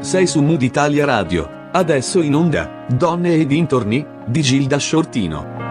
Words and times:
Sei 0.00 0.26
su 0.26 0.40
Mood 0.42 0.62
Italia 0.62 1.04
Radio. 1.04 1.68
Adesso 1.72 2.22
in 2.22 2.34
onda, 2.34 2.84
Donne 2.88 3.34
e 3.34 3.46
dintorni, 3.46 4.06
di 4.24 4.40
Gilda 4.40 4.78
Shortino. 4.78 5.65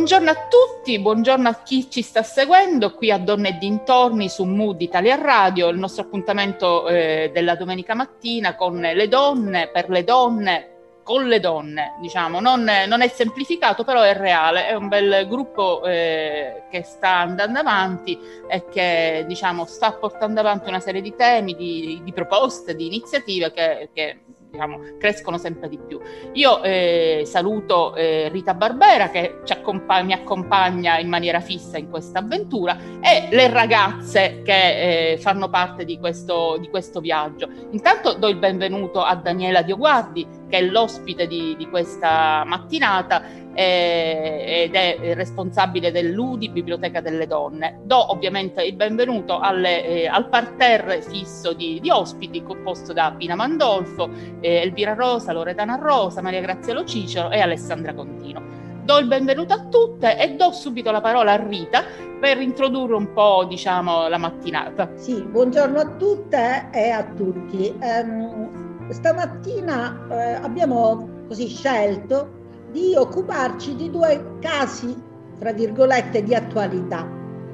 Buongiorno 0.00 0.30
a 0.30 0.46
tutti, 0.48 0.98
buongiorno 0.98 1.46
a 1.46 1.60
chi 1.62 1.90
ci 1.90 2.00
sta 2.00 2.22
seguendo 2.22 2.94
qui 2.94 3.10
a 3.10 3.18
Donne 3.18 3.50
e 3.50 3.58
dintorni 3.58 4.30
su 4.30 4.44
Mood 4.44 4.80
Italia 4.80 5.14
Radio, 5.16 5.68
il 5.68 5.76
nostro 5.76 6.04
appuntamento 6.04 6.88
eh, 6.88 7.30
della 7.34 7.54
domenica 7.54 7.94
mattina 7.94 8.56
con 8.56 8.80
le 8.80 9.08
donne, 9.08 9.68
per 9.68 9.90
le 9.90 10.02
donne, 10.02 10.68
con 11.02 11.28
le 11.28 11.38
donne, 11.38 11.98
diciamo, 12.00 12.40
non, 12.40 12.64
non, 12.88 13.02
è 13.02 13.08
semplificato, 13.08 13.84
però 13.84 14.00
è 14.00 14.14
reale, 14.16 14.68
è 14.68 14.74
un 14.74 14.88
bel 14.88 15.28
gruppo 15.28 15.84
eh, 15.84 16.62
che 16.70 16.82
sta 16.82 17.16
andando 17.18 17.58
avanti 17.58 18.18
e 18.48 18.64
che 18.70 19.26
diciamo, 19.28 19.66
sta 19.66 19.92
portando 19.92 20.40
avanti 20.40 20.70
una 20.70 20.80
serie 20.80 21.02
di 21.02 21.14
temi, 21.14 21.54
di, 21.54 22.00
di 22.02 22.12
proposte, 22.14 22.74
di 22.74 22.86
iniziative 22.86 23.52
che, 23.52 23.90
che 23.92 24.20
diciamo, 24.50 24.80
crescono 24.98 25.38
sempre 25.38 25.68
di 25.68 25.78
più. 25.78 26.00
Io 26.32 26.62
eh, 26.62 27.22
saluto 27.24 27.94
eh, 27.94 28.28
Rita 28.28 28.54
Barbera 28.54 29.08
che 29.08 29.40
accompa- 29.48 30.02
mi 30.02 30.12
accompagna 30.12 30.98
in 30.98 31.08
maniera 31.08 31.40
fissa 31.40 31.78
in 31.78 31.88
questa 31.88 32.18
avventura 32.18 32.76
e 33.00 33.28
le 33.30 33.48
ragazze 33.48 34.42
che 34.42 35.12
eh, 35.12 35.18
fanno 35.18 35.48
parte 35.48 35.84
di 35.84 35.98
questo, 35.98 36.56
di 36.58 36.68
questo, 36.68 37.00
viaggio. 37.00 37.48
Intanto 37.70 38.14
do 38.14 38.28
il 38.28 38.36
benvenuto 38.36 39.02
a 39.02 39.14
Daniela 39.14 39.62
Dioguardi 39.62 40.26
che 40.50 40.58
è 40.58 40.62
l'ospite 40.62 41.26
di, 41.26 41.54
di 41.56 41.68
questa 41.68 42.42
mattinata 42.44 43.22
eh, 43.54 44.64
ed 44.64 44.74
è 44.74 45.14
responsabile 45.14 45.90
dell'UDI, 45.90 46.50
Biblioteca 46.50 47.00
delle 47.00 47.26
Donne. 47.26 47.80
Do 47.84 48.10
ovviamente 48.12 48.62
il 48.62 48.74
benvenuto 48.74 49.38
alle, 49.38 49.84
eh, 49.84 50.06
al 50.06 50.28
parterre 50.28 51.00
fisso 51.00 51.52
di, 51.52 51.80
di, 51.80 51.90
ospiti 51.90 52.42
composto 52.42 52.92
da 52.92 53.14
Pina 53.16 53.34
Mandolfo, 53.34 54.10
eh, 54.40 54.56
Elvira 54.56 54.94
Rosa, 54.94 55.32
Loredana 55.32 55.76
Rosa, 55.76 56.20
Maria 56.20 56.40
Graziello 56.40 56.84
Cicero 56.84 57.30
e 57.30 57.40
Alessandra 57.40 57.94
Contino. 57.94 58.58
Do 58.84 58.98
il 58.98 59.06
benvenuto 59.06 59.54
a 59.54 59.66
tutte 59.66 60.18
e 60.18 60.34
do 60.34 60.50
subito 60.50 60.90
la 60.90 61.00
parola 61.00 61.32
a 61.32 61.36
Rita 61.36 61.84
per 62.18 62.40
introdurre 62.40 62.94
un 62.94 63.12
po' 63.12 63.44
diciamo, 63.48 64.08
la 64.08 64.18
mattinata. 64.18 64.90
Sì, 64.96 65.22
buongiorno 65.22 65.78
a 65.78 65.86
tutte 65.96 66.68
e 66.72 66.90
a 66.90 67.04
tutti. 67.04 67.72
Um, 67.80 68.69
stamattina 68.92 70.06
eh, 70.10 70.32
abbiamo 70.42 71.08
così 71.28 71.48
scelto 71.48 72.38
di 72.70 72.94
occuparci 72.96 73.74
di 73.76 73.90
due 73.90 74.36
casi, 74.40 74.96
tra 75.38 75.52
virgolette, 75.52 76.22
di 76.22 76.34
attualità. 76.34 77.06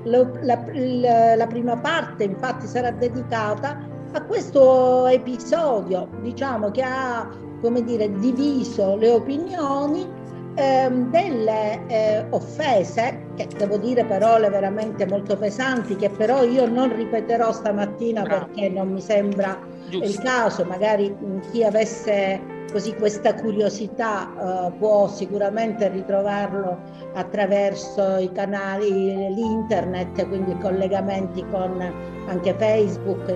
La, 0.05 0.27
la, 0.43 1.35
la 1.37 1.47
prima 1.47 1.77
parte 1.77 2.25
infatti 2.25 2.67
sarà 2.67 2.91
dedicata 2.91 3.79
a 4.13 4.23
questo 4.23 5.07
episodio, 5.07 6.09
diciamo, 6.21 6.71
che 6.71 6.83
ha, 6.83 7.29
come 7.61 7.83
dire, 7.83 8.11
diviso 8.19 8.97
le 8.97 9.11
opinioni 9.11 10.09
ehm, 10.57 11.11
delle 11.11 11.87
eh, 11.87 12.25
offese, 12.31 13.27
che 13.37 13.47
devo 13.57 13.77
dire 13.77 14.05
parole 14.05 14.49
veramente 14.49 15.07
molto 15.07 15.37
pesanti, 15.37 15.97
che 15.97 16.11
però 16.11 16.43
io 16.43 16.67
non 16.67 16.95
ripeterò 16.95 17.53
stamattina 17.53 18.23
Bravo. 18.23 18.47
perché 18.47 18.69
non 18.69 18.91
mi 18.91 19.01
sembra 19.01 19.59
Giusto. 19.89 20.05
il 20.09 20.19
caso, 20.19 20.65
magari 20.65 21.15
chi 21.51 21.63
avesse 21.63 22.55
così 22.73 22.95
questa 22.95 23.35
curiosità 23.35 24.33
uh, 24.37 24.77
può 24.77 25.07
sicuramente 25.09 25.89
ritrovarlo 25.89 26.77
attraverso 27.15 28.17
i 28.17 28.31
canali, 28.33 29.33
l'internet, 29.33 30.27
quindi 30.27 30.51
i 30.51 30.59
collegamenti 30.59 31.45
con 31.51 31.81
anche 32.27 32.55
Facebook, 32.59 33.35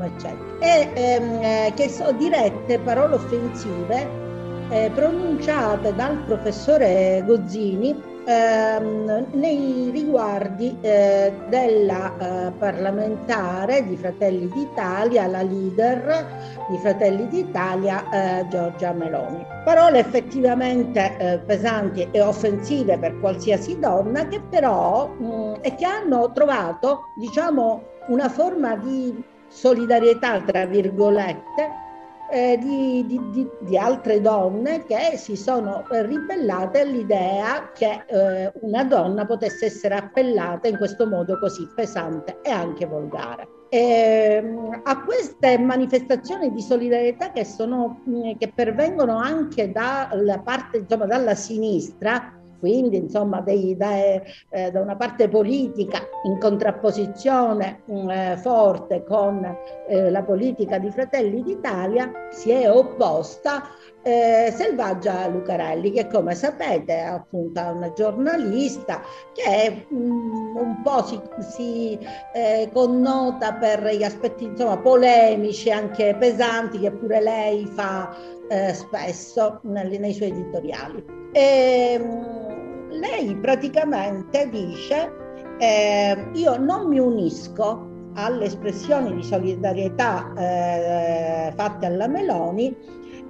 eccetera. 0.00 0.58
E 0.60 0.90
ehm, 0.94 1.42
eh, 1.42 1.72
che 1.74 1.88
sono 1.88 2.12
dirette 2.12 2.78
parole 2.78 3.16
offensive 3.16 4.27
eh, 4.70 4.90
pronunciate 4.94 5.94
dal 5.94 6.16
professore 6.26 7.22
Gozzini 7.26 8.00
ehm, 8.26 9.26
nei 9.32 9.90
riguardi 9.90 10.76
eh, 10.82 11.32
della 11.48 12.12
eh, 12.18 12.52
parlamentare 12.52 13.86
di 13.86 13.96
Fratelli 13.96 14.48
d'Italia, 14.48 15.26
la 15.26 15.42
leader 15.42 16.26
di 16.68 16.76
Fratelli 16.78 17.26
d'Italia, 17.28 18.04
eh, 18.10 18.48
Giorgia 18.48 18.92
Meloni. 18.92 19.44
Parole 19.64 20.00
effettivamente 20.00 21.16
eh, 21.18 21.38
pesanti 21.38 22.06
e 22.10 22.20
offensive 22.20 22.98
per 22.98 23.18
qualsiasi 23.20 23.78
donna 23.78 24.28
che 24.28 24.40
però 24.50 25.08
mh, 25.08 25.24
mm, 25.24 25.54
e 25.62 25.74
che 25.74 25.86
hanno 25.86 26.30
trovato, 26.32 27.08
diciamo, 27.16 27.82
una 28.08 28.28
forma 28.28 28.76
di 28.76 29.22
solidarietà, 29.48 30.40
tra 30.42 30.66
virgolette, 30.66 31.86
eh, 32.30 32.58
di, 32.60 33.04
di, 33.06 33.20
di, 33.30 33.48
di, 33.60 33.78
altre 33.78 34.20
donne 34.20 34.84
che 34.84 35.16
si 35.16 35.36
sono 35.36 35.84
ribellate 35.88 36.80
all'idea 36.80 37.70
che 37.72 38.04
eh, 38.06 38.52
una 38.60 38.84
donna 38.84 39.24
potesse 39.24 39.66
essere 39.66 39.94
appellata 39.94 40.68
in 40.68 40.76
questo 40.76 41.06
modo 41.06 41.38
così 41.38 41.66
pesante 41.74 42.40
e 42.42 42.50
anche 42.50 42.86
volgare. 42.86 43.48
E, 43.70 44.40
ehm, 44.42 44.80
a 44.82 45.02
queste 45.02 45.58
manifestazioni 45.58 46.52
di 46.52 46.60
solidarietà 46.60 47.32
che, 47.32 47.44
sono, 47.44 48.02
che 48.38 48.52
pervengono 48.54 49.18
anche 49.18 49.70
dalla 49.70 50.38
parte, 50.40 50.78
insomma, 50.78 51.06
dalla 51.06 51.34
sinistra, 51.34 52.37
quindi 52.58 52.96
insomma 52.96 53.40
dei, 53.40 53.76
da, 53.76 53.96
eh, 53.96 54.70
da, 54.70 54.80
una 54.80 54.96
parte 54.96 55.28
politica 55.28 56.00
in 56.24 56.38
contrapposizione 56.38 57.82
mm, 57.90 58.10
eh, 58.10 58.36
forte 58.38 59.04
con 59.04 59.44
eh, 59.88 60.10
la 60.10 60.22
politica 60.22 60.78
di 60.78 60.90
Fratelli 60.90 61.42
d'Italia 61.42 62.10
si 62.30 62.50
è 62.50 62.70
opposta 62.70 63.62
eh, 64.02 64.52
Selvaggia 64.54 65.26
Lucarelli 65.26 65.90
che 65.90 66.06
come 66.06 66.34
sapete 66.34 66.96
è 66.96 67.02
appunto 67.02 67.60
una 67.60 67.92
giornalista 67.92 69.02
che 69.34 69.86
mh, 69.88 69.96
mm, 69.96 70.56
un 70.56 70.82
po' 70.82 71.02
si, 71.04 71.20
si 71.40 71.98
eh, 72.32 72.70
connota 72.72 73.54
per 73.54 73.94
gli 73.94 74.04
aspetti 74.04 74.44
insomma 74.44 74.78
polemici 74.78 75.70
anche 75.70 76.16
pesanti 76.18 76.78
che 76.78 76.90
pure 76.90 77.20
lei 77.20 77.66
fa 77.66 78.36
eh, 78.48 78.74
spesso 78.74 79.60
nei, 79.62 79.98
nei 79.98 80.12
suoi 80.12 80.30
editoriali. 80.30 81.04
E, 81.32 81.92
ehm, 81.94 82.88
lei 82.90 83.36
praticamente 83.36 84.48
dice 84.50 85.12
eh, 85.58 86.30
io 86.32 86.56
non 86.56 86.88
mi 86.88 86.98
unisco 86.98 87.86
alle 88.14 88.46
espressioni 88.46 89.14
di 89.14 89.22
solidarietà 89.22 90.32
eh, 90.36 91.52
fatte 91.54 91.86
alla 91.86 92.08
Meloni 92.08 92.74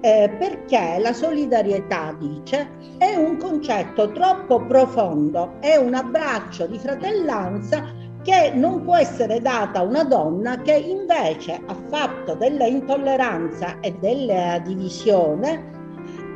eh, 0.00 0.30
perché 0.38 0.98
la 1.00 1.12
solidarietà, 1.12 2.16
dice, 2.18 2.70
è 2.98 3.16
un 3.16 3.36
concetto 3.36 4.12
troppo 4.12 4.64
profondo, 4.64 5.56
è 5.60 5.76
un 5.76 5.94
abbraccio 5.94 6.66
di 6.66 6.78
fratellanza 6.78 7.84
che 8.28 8.52
non 8.54 8.84
può 8.84 8.94
essere 8.94 9.40
data 9.40 9.78
a 9.78 9.84
una 9.84 10.04
donna 10.04 10.60
che 10.60 10.74
invece 10.74 11.58
ha 11.64 11.74
fatto 11.88 12.34
della 12.34 12.66
intolleranza 12.66 13.80
e 13.80 13.94
della 14.00 14.58
divisione 14.58 15.76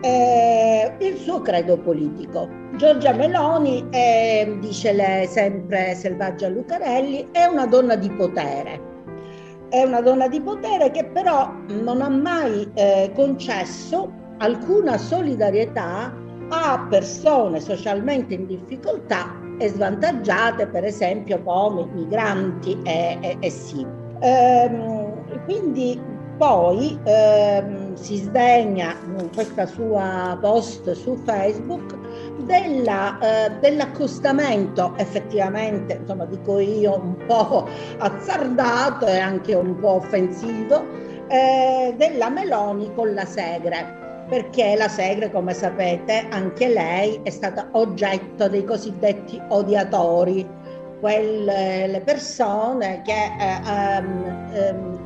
eh, 0.01 0.91
il 1.01 1.19
suo 1.19 1.43
credo 1.43 1.77
politico. 1.77 2.49
Giorgia 2.77 3.13
Meloni, 3.13 3.89
è, 3.91 4.57
dice 4.59 4.95
lei 4.95 5.27
sempre 5.27 5.95
Selvaggia 5.95 6.49
Lucarelli, 6.49 7.29
è 7.31 7.45
una 7.45 7.67
donna 7.67 7.95
di 7.95 8.11
potere. 8.11 8.81
È 9.69 9.83
una 9.83 10.01
donna 10.01 10.29
di 10.29 10.41
potere 10.41 10.91
che 10.93 11.05
però 11.05 11.53
non 11.69 12.01
ha 12.01 12.09
mai 12.09 12.71
eh, 12.73 13.13
concesso 13.15 14.11
alcuna 14.39 14.97
solidarietà 14.97 16.11
a 16.49 16.87
persone 16.89 17.61
socialmente 17.61 18.33
in 18.33 18.47
difficoltà 18.47 19.42
e 19.65 19.69
svantaggiate, 19.69 20.67
per 20.67 20.85
esempio 20.85 21.41
come 21.43 21.87
migranti 21.93 22.79
e, 22.85 23.19
e, 23.21 23.37
e 23.41 23.51
sì. 23.51 23.87
Ehm, 24.21 25.45
quindi 25.45 26.01
poi 26.37 26.99
ehm, 27.05 27.95
si 27.95 28.17
sdegna 28.17 28.97
in 29.19 29.29
questa 29.35 29.67
sua 29.67 30.37
post 30.41 30.91
su 30.93 31.15
Facebook 31.25 31.97
della, 32.45 33.19
eh, 33.19 33.51
dell'accostamento 33.61 34.95
effettivamente, 34.97 35.99
insomma 36.01 36.25
dico 36.25 36.59
io, 36.59 37.01
un 37.01 37.17
po' 37.27 37.69
azzardato 37.99 39.07
e 39.07 39.19
anche 39.19 39.55
un 39.55 39.79
po' 39.79 39.97
offensivo 39.97 40.85
eh, 41.29 41.95
della 41.97 42.29
Meloni 42.29 42.93
con 42.95 43.15
la 43.15 43.25
Segre 43.25 44.02
perché 44.33 44.77
la 44.79 44.89
Segre, 44.89 45.31
come 45.31 45.53
sapete, 45.53 46.27
anche 46.31 46.67
lei 46.69 47.21
è 47.23 47.29
stata 47.29 47.69
oggetto 47.73 48.49
dei 48.49 48.65
cosiddetti 48.65 49.39
odiatori, 49.49 50.49
quelle 51.01 52.01
persone 52.03 53.03
che 53.05 53.13
eh, 53.13 53.99
um, 53.99 54.49
um, 54.55 55.01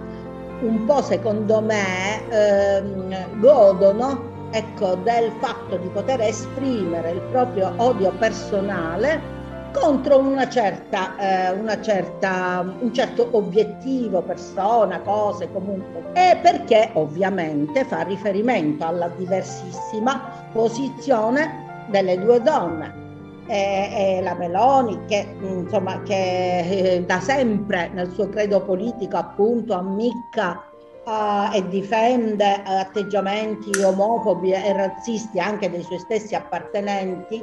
un 0.60 0.84
po' 0.84 1.02
secondo 1.02 1.60
me 1.60 2.22
ehm, 2.30 3.40
godono 3.40 4.48
ecco, 4.52 4.94
del 5.02 5.32
fatto 5.40 5.76
di 5.76 5.88
poter 5.88 6.20
esprimere 6.20 7.10
il 7.10 7.20
proprio 7.32 7.72
odio 7.78 8.12
personale 8.12 9.35
contro 9.78 10.18
una 10.18 10.48
certa, 10.48 11.16
eh, 11.18 11.50
una 11.52 11.80
certa, 11.80 12.74
un 12.80 12.92
certo 12.92 13.28
obiettivo, 13.32 14.22
persona, 14.22 15.00
cose 15.00 15.50
comunque, 15.52 16.12
e 16.14 16.38
perché 16.42 16.90
ovviamente 16.94 17.84
fa 17.84 18.02
riferimento 18.02 18.84
alla 18.84 19.08
diversissima 19.08 20.48
posizione 20.52 21.84
delle 21.88 22.18
due 22.18 22.40
donne. 22.40 23.04
E, 23.48 24.16
e 24.18 24.22
la 24.22 24.34
Meloni 24.34 25.04
che, 25.06 25.36
insomma, 25.40 26.02
che 26.02 26.94
eh, 26.94 27.04
da 27.06 27.20
sempre 27.20 27.88
nel 27.92 28.10
suo 28.10 28.28
credo 28.28 28.62
politico 28.62 29.16
appunto 29.16 29.74
ammicca 29.74 30.62
Uh, 31.06 31.54
e 31.54 31.68
difende 31.68 32.62
atteggiamenti 32.64 33.70
omofobi 33.80 34.50
e 34.50 34.72
razzisti 34.72 35.38
anche 35.38 35.70
dei 35.70 35.84
suoi 35.84 36.00
stessi 36.00 36.34
appartenenti 36.34 37.40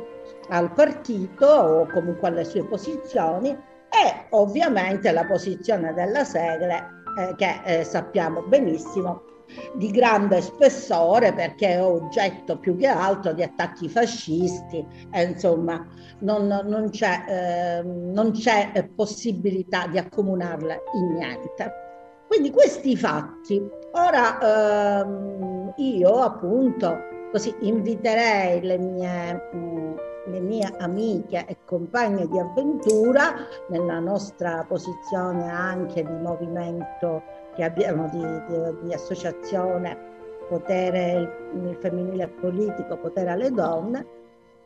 al 0.50 0.74
partito 0.74 1.45
o 1.45 1.88
comunque 1.88 2.28
alle 2.28 2.44
sue 2.44 2.66
posizioni 2.66 3.50
e 3.50 4.25
ovviamente 4.31 5.12
la 5.12 5.25
posizione 5.25 5.94
della 5.94 6.24
Segre 6.24 6.88
eh, 7.18 7.36
che 7.36 7.62
eh, 7.63 7.84
sappiamo 7.84 8.42
benissimo 8.44 9.24
di 9.75 9.92
grande 9.92 10.42
spessore 10.42 11.34
perché 11.34 11.75
è 11.75 11.84
oggetto 11.84 12.57
più 12.57 12.75
che 12.75 12.88
altro 12.88 13.34
di 13.34 13.44
attacchi 13.44 13.88
fascisti 13.88 14.86
e 15.12 15.24
insomma 15.24 15.86
non, 16.19 16.48
non 16.48 16.90
c'è, 16.90 17.24
eh, 17.28 17.84
non 17.84 18.31
c'è 18.31 18.90
possibilità 18.95 19.88
di 19.88 19.98
accomunarle 19.98 20.81
in 20.95 21.13
niente. 21.13 21.72
Quindi 22.28 22.50
questi 22.50 22.98
fatti, 22.98 23.62
ora 23.92 25.01
ehm, 25.01 25.74
io 25.78 26.16
appunto 26.16 27.12
così 27.33 27.53
inviterei 27.62 28.62
le 28.62 28.77
mie... 28.77 29.50
Mh, 29.51 30.12
le 30.25 30.39
mie 30.39 30.74
amiche 30.77 31.45
e 31.47 31.57
compagne 31.65 32.27
di 32.27 32.39
avventura, 32.39 33.35
nella 33.68 34.00
nostra 34.00 34.63
posizione 34.65 35.50
anche 35.50 36.01
di 36.01 36.13
movimento 36.21 37.24
che 37.56 37.63
abbiamo 37.63 38.07
di, 38.09 38.19
di, 38.19 38.88
di 38.88 38.94
associazione 38.94 40.12
Potere 40.47 41.30
il 41.53 41.77
femminile 41.80 42.27
politico, 42.27 42.97
Potere 42.97 43.31
alle 43.31 43.51
donne, 43.51 44.06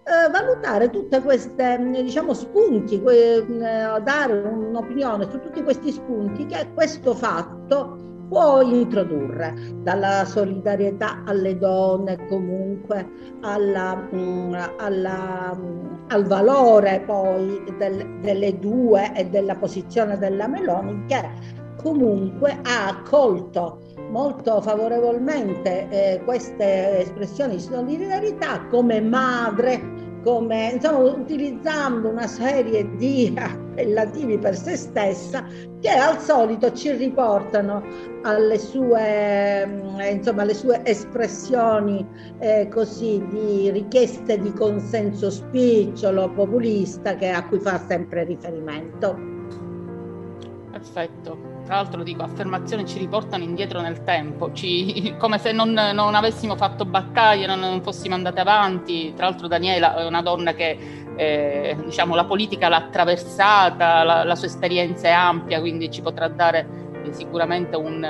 eh, 0.03 0.29
valutare 0.31 0.89
tutte 0.89 1.21
queste 1.21 1.77
diciamo, 2.03 2.33
spunti, 2.33 3.01
que, 3.01 3.37
eh, 3.37 4.01
dare 4.01 4.33
un'opinione 4.33 5.29
su 5.29 5.39
tutti 5.39 5.63
questi 5.63 5.91
spunti 5.91 6.45
che 6.45 6.67
questo 6.73 7.13
fatto 7.13 8.06
può 8.27 8.61
introdurre, 8.61 9.53
dalla 9.81 10.25
solidarietà 10.25 11.23
alle 11.25 11.57
donne 11.57 12.17
comunque 12.27 13.07
alla, 13.41 13.95
mh, 13.95 14.17
mm, 14.17 14.53
alla, 14.77 15.53
mh, 15.55 15.61
mm, 15.61 15.85
al 16.07 16.25
valore 16.25 17.03
poi 17.05 17.63
del, 17.77 18.19
delle 18.21 18.57
due 18.59 19.13
e 19.15 19.25
della 19.25 19.55
posizione 19.55 20.17
della 20.17 20.47
Meloni 20.47 21.05
che 21.07 21.55
comunque 21.81 22.59
ha 22.63 22.87
accolto 22.87 23.79
molto 24.09 24.61
favorevolmente 24.61 25.87
eh, 25.89 26.21
queste 26.23 26.99
espressioni 26.99 27.55
di 27.55 27.61
solidarietà 27.61 28.65
come 28.67 29.01
madre 29.01 30.05
come 30.23 30.71
insomma, 30.73 30.99
utilizzando 30.99 32.09
una 32.09 32.27
serie 32.27 32.95
di 32.95 33.33
appellativi 33.37 34.37
per 34.37 34.55
se 34.55 34.75
stessa 34.75 35.45
che 35.79 35.89
al 35.89 36.19
solito 36.19 36.71
ci 36.73 36.91
riportano 36.91 37.83
alle 38.23 38.57
sue, 38.57 39.65
mm, 39.65 39.99
insomma, 40.11 40.41
alle 40.41 40.53
sue 40.55 40.81
espressioni 40.83 42.05
eh, 42.39 42.67
così 42.69 43.23
di 43.29 43.69
richieste 43.71 44.39
di 44.39 44.51
consenso 44.53 45.29
spicciolo, 45.29 46.29
populista 46.31 47.15
che, 47.15 47.29
a 47.29 47.45
cui 47.47 47.59
fa 47.59 47.79
sempre 47.87 48.23
riferimento. 48.23 49.15
Perfetto 50.71 51.56
tra 51.67 51.75
l'altro 51.75 52.01
dico, 52.01 52.23
affermazioni 52.23 52.87
ci 52.87 52.97
riportano 52.97 53.43
indietro 53.43 53.81
nel 53.81 54.03
tempo, 54.03 54.53
ci, 54.53 55.15
come 55.19 55.37
se 55.37 55.51
non, 55.51 55.73
non, 55.73 56.15
avessimo 56.15 56.55
fatto 56.55 56.85
battaglie, 56.85 57.45
non, 57.45 57.59
non, 57.59 57.81
fossimo 57.83 58.15
andate 58.15 58.39
avanti. 58.39 59.13
Tra 59.13 59.25
l'altro 59.25 59.47
Daniela 59.47 59.97
è 59.97 60.05
una 60.05 60.21
donna 60.21 60.53
che 60.53 60.77
eh, 61.17 61.77
diciamo, 61.83 62.15
la 62.15 62.23
politica 62.23 62.69
l'ha 62.69 62.77
attraversata, 62.77 64.03
la, 64.03 64.23
la, 64.23 64.35
sua 64.35 64.47
esperienza 64.47 65.09
è 65.09 65.11
ampia, 65.11 65.59
quindi 65.59 65.91
ci 65.91 66.01
potrà 66.01 66.29
dare 66.29 66.91
eh, 67.03 67.11
sicuramente 67.11 67.75
un, 67.75 68.07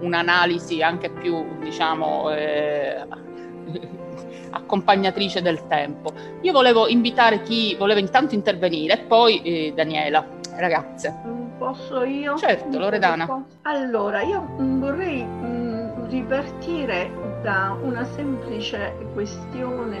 un'analisi 0.00 0.82
anche 0.82 1.08
più 1.08 1.60
diciamo, 1.60 2.32
eh, 2.32 3.06
accompagnatrice 4.50 5.40
del 5.42 5.68
tempo. 5.68 6.12
Io 6.40 6.50
volevo 6.50 6.88
invitare 6.88 7.42
chi 7.42 7.76
voleva 7.78 8.00
intanto 8.00 8.34
intervenire 8.34 8.94
e 8.94 8.98
poi 9.04 9.42
eh, 9.42 9.72
Daniela, 9.76 10.26
ragazze. 10.56 11.35
Posso 11.58 12.04
io? 12.04 12.36
Certo, 12.36 12.78
Loredana. 12.78 13.44
Allora, 13.62 14.22
io 14.22 14.42
mm, 14.60 14.80
vorrei 14.80 15.24
mh, 15.24 15.46
mm, 15.46 16.08
ripartire 16.08 17.10
da 17.42 17.76
una 17.80 18.04
semplice 18.04 18.94
questione, 19.14 19.98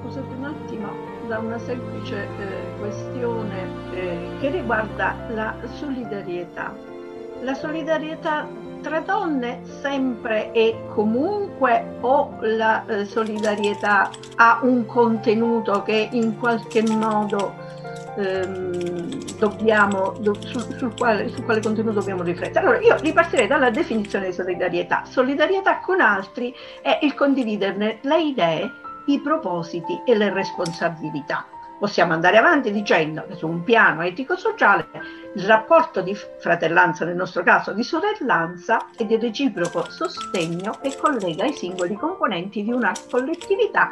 scusate 0.00 0.34
un 0.34 0.44
attimo, 0.44 0.88
da 1.28 1.38
una 1.38 1.58
semplice 1.58 2.22
eh, 2.22 2.78
questione 2.78 3.66
eh, 3.92 4.28
che 4.40 4.48
riguarda 4.48 5.14
la 5.28 5.54
solidarietà. 5.74 6.74
La 7.40 7.54
solidarietà 7.54 8.46
tra 8.80 9.00
donne 9.00 9.60
sempre 9.80 10.52
e 10.52 10.76
comunque 10.94 11.96
o 12.00 12.36
la 12.40 12.84
eh, 12.86 13.04
solidarietà 13.04 14.10
ha 14.36 14.60
un 14.62 14.84
contenuto 14.86 15.82
che 15.82 16.08
in 16.12 16.38
qualche 16.38 16.82
modo 16.82 17.63
ehm, 18.16 19.36
dobbiamo, 19.38 20.14
do, 20.18 20.34
sul, 20.40 20.62
sul, 20.76 20.94
quale, 20.96 21.28
sul, 21.28 21.44
quale, 21.44 21.60
contenuto 21.60 21.98
dobbiamo 21.98 22.22
riflettere. 22.22 22.60
Allora, 22.60 22.80
io 22.80 22.96
ripartirei 22.96 23.46
dalla 23.46 23.70
definizione 23.70 24.26
di 24.26 24.32
solidarietà. 24.32 25.04
Solidarietà 25.04 25.80
con 25.80 26.00
altri 26.00 26.54
è 26.82 26.98
il 27.02 27.14
condividerne 27.14 27.98
le 28.02 28.20
idee, 28.20 28.70
i 29.06 29.20
propositi 29.20 30.00
e 30.04 30.16
le 30.16 30.32
responsabilità. 30.32 31.46
Possiamo 31.78 32.12
andare 32.12 32.38
avanti 32.38 32.70
dicendo 32.70 33.26
che 33.26 33.34
su 33.34 33.48
un 33.48 33.62
piano 33.64 34.02
etico-sociale 34.02 34.86
il 35.34 35.44
rapporto 35.44 36.00
di 36.00 36.16
fratellanza, 36.38 37.04
nel 37.04 37.16
nostro 37.16 37.42
caso 37.42 37.72
di 37.72 37.82
sorellanza 37.82 38.86
e 38.96 39.04
di 39.04 39.18
reciproco 39.18 39.90
sostegno 39.90 40.80
e 40.82 40.96
collega 40.96 41.44
i 41.44 41.52
singoli 41.52 41.94
componenti 41.94 42.62
di 42.62 42.72
una 42.72 42.92
collettività 43.10 43.90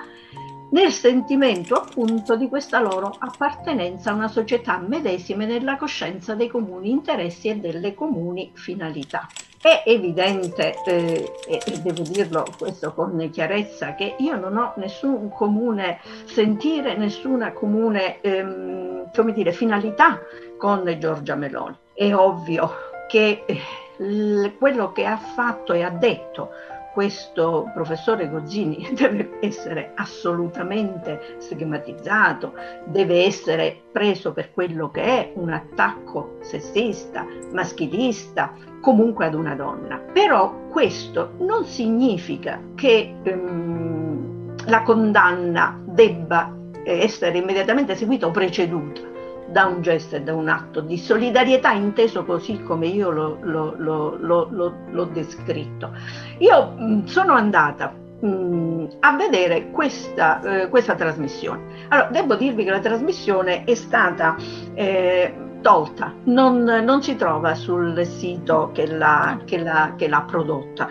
nel 0.72 0.90
sentimento 0.90 1.74
appunto 1.74 2.36
di 2.36 2.48
questa 2.48 2.80
loro 2.80 3.14
appartenenza 3.18 4.10
a 4.10 4.14
una 4.14 4.28
società 4.28 4.78
medesima 4.78 5.44
nella 5.44 5.76
coscienza 5.76 6.34
dei 6.34 6.48
comuni 6.48 6.90
interessi 6.90 7.48
e 7.48 7.56
delle 7.56 7.94
comuni 7.94 8.50
finalità. 8.54 9.26
È 9.60 9.84
evidente, 9.86 10.74
eh, 10.84 11.32
e 11.46 11.80
devo 11.82 12.02
dirlo 12.02 12.44
questo 12.58 12.92
con 12.92 13.28
chiarezza, 13.30 13.94
che 13.94 14.16
io 14.18 14.36
non 14.36 14.56
ho 14.56 14.72
nessun 14.76 15.30
comune 15.30 16.00
sentire, 16.24 16.96
nessuna 16.96 17.52
comune 17.52 18.20
ehm, 18.20 19.10
come 19.14 19.32
dire, 19.32 19.52
finalità 19.52 20.20
con 20.58 20.96
Giorgia 20.98 21.36
Meloni. 21.36 21.76
È 21.94 22.12
ovvio 22.12 22.72
che 23.06 23.44
eh, 23.46 24.56
quello 24.58 24.90
che 24.90 25.04
ha 25.04 25.16
fatto 25.16 25.72
e 25.74 25.82
ha 25.82 25.90
detto 25.90 26.50
questo 26.92 27.70
professore 27.74 28.28
Gozzini 28.28 28.90
deve 28.94 29.38
essere 29.40 29.92
assolutamente 29.96 31.36
schematizzato, 31.38 32.54
deve 32.86 33.24
essere 33.24 33.82
preso 33.90 34.32
per 34.32 34.52
quello 34.52 34.90
che 34.90 35.02
è 35.02 35.32
un 35.34 35.50
attacco 35.50 36.36
sessista, 36.40 37.26
maschilista, 37.52 38.52
comunque 38.80 39.26
ad 39.26 39.34
una 39.34 39.54
donna. 39.54 39.98
Però 40.12 40.68
questo 40.68 41.32
non 41.38 41.64
significa 41.64 42.60
che 42.74 43.14
ehm, 43.22 44.54
la 44.66 44.82
condanna 44.82 45.80
debba 45.84 46.56
essere 46.84 47.38
immediatamente 47.38 47.94
seguita 47.94 48.26
o 48.26 48.30
preceduta 48.30 49.11
da 49.52 49.66
un 49.66 49.82
gesto 49.82 50.16
e 50.16 50.22
da 50.22 50.34
un 50.34 50.48
atto 50.48 50.80
di 50.80 50.98
solidarietà 50.98 51.70
inteso 51.72 52.24
così 52.24 52.60
come 52.62 52.86
io 52.86 53.10
lo, 53.10 53.38
lo, 53.42 53.74
lo, 53.76 54.48
l'ho 54.90 55.04
descritto. 55.04 55.92
Io 56.38 56.70
mh, 56.76 57.04
sono 57.04 57.34
andata 57.34 57.92
mh, 58.20 58.86
a 59.00 59.16
vedere 59.16 59.70
questa, 59.70 60.62
eh, 60.62 60.68
questa, 60.68 60.94
trasmissione. 60.94 61.86
Allora, 61.88 62.08
devo 62.08 62.34
dirvi 62.34 62.64
che 62.64 62.70
la 62.70 62.80
trasmissione 62.80 63.64
è 63.64 63.74
stata 63.74 64.36
eh, 64.74 65.34
tolta, 65.60 66.12
non, 66.24 66.62
non, 66.64 67.02
si 67.02 67.14
trova 67.16 67.54
sul 67.54 68.04
sito 68.04 68.70
che 68.72 68.86
l'ha, 68.86 69.38
che 69.44 69.58
l'ha, 69.58 69.94
che 69.96 70.08
l'ha 70.08 70.22
prodotta 70.22 70.88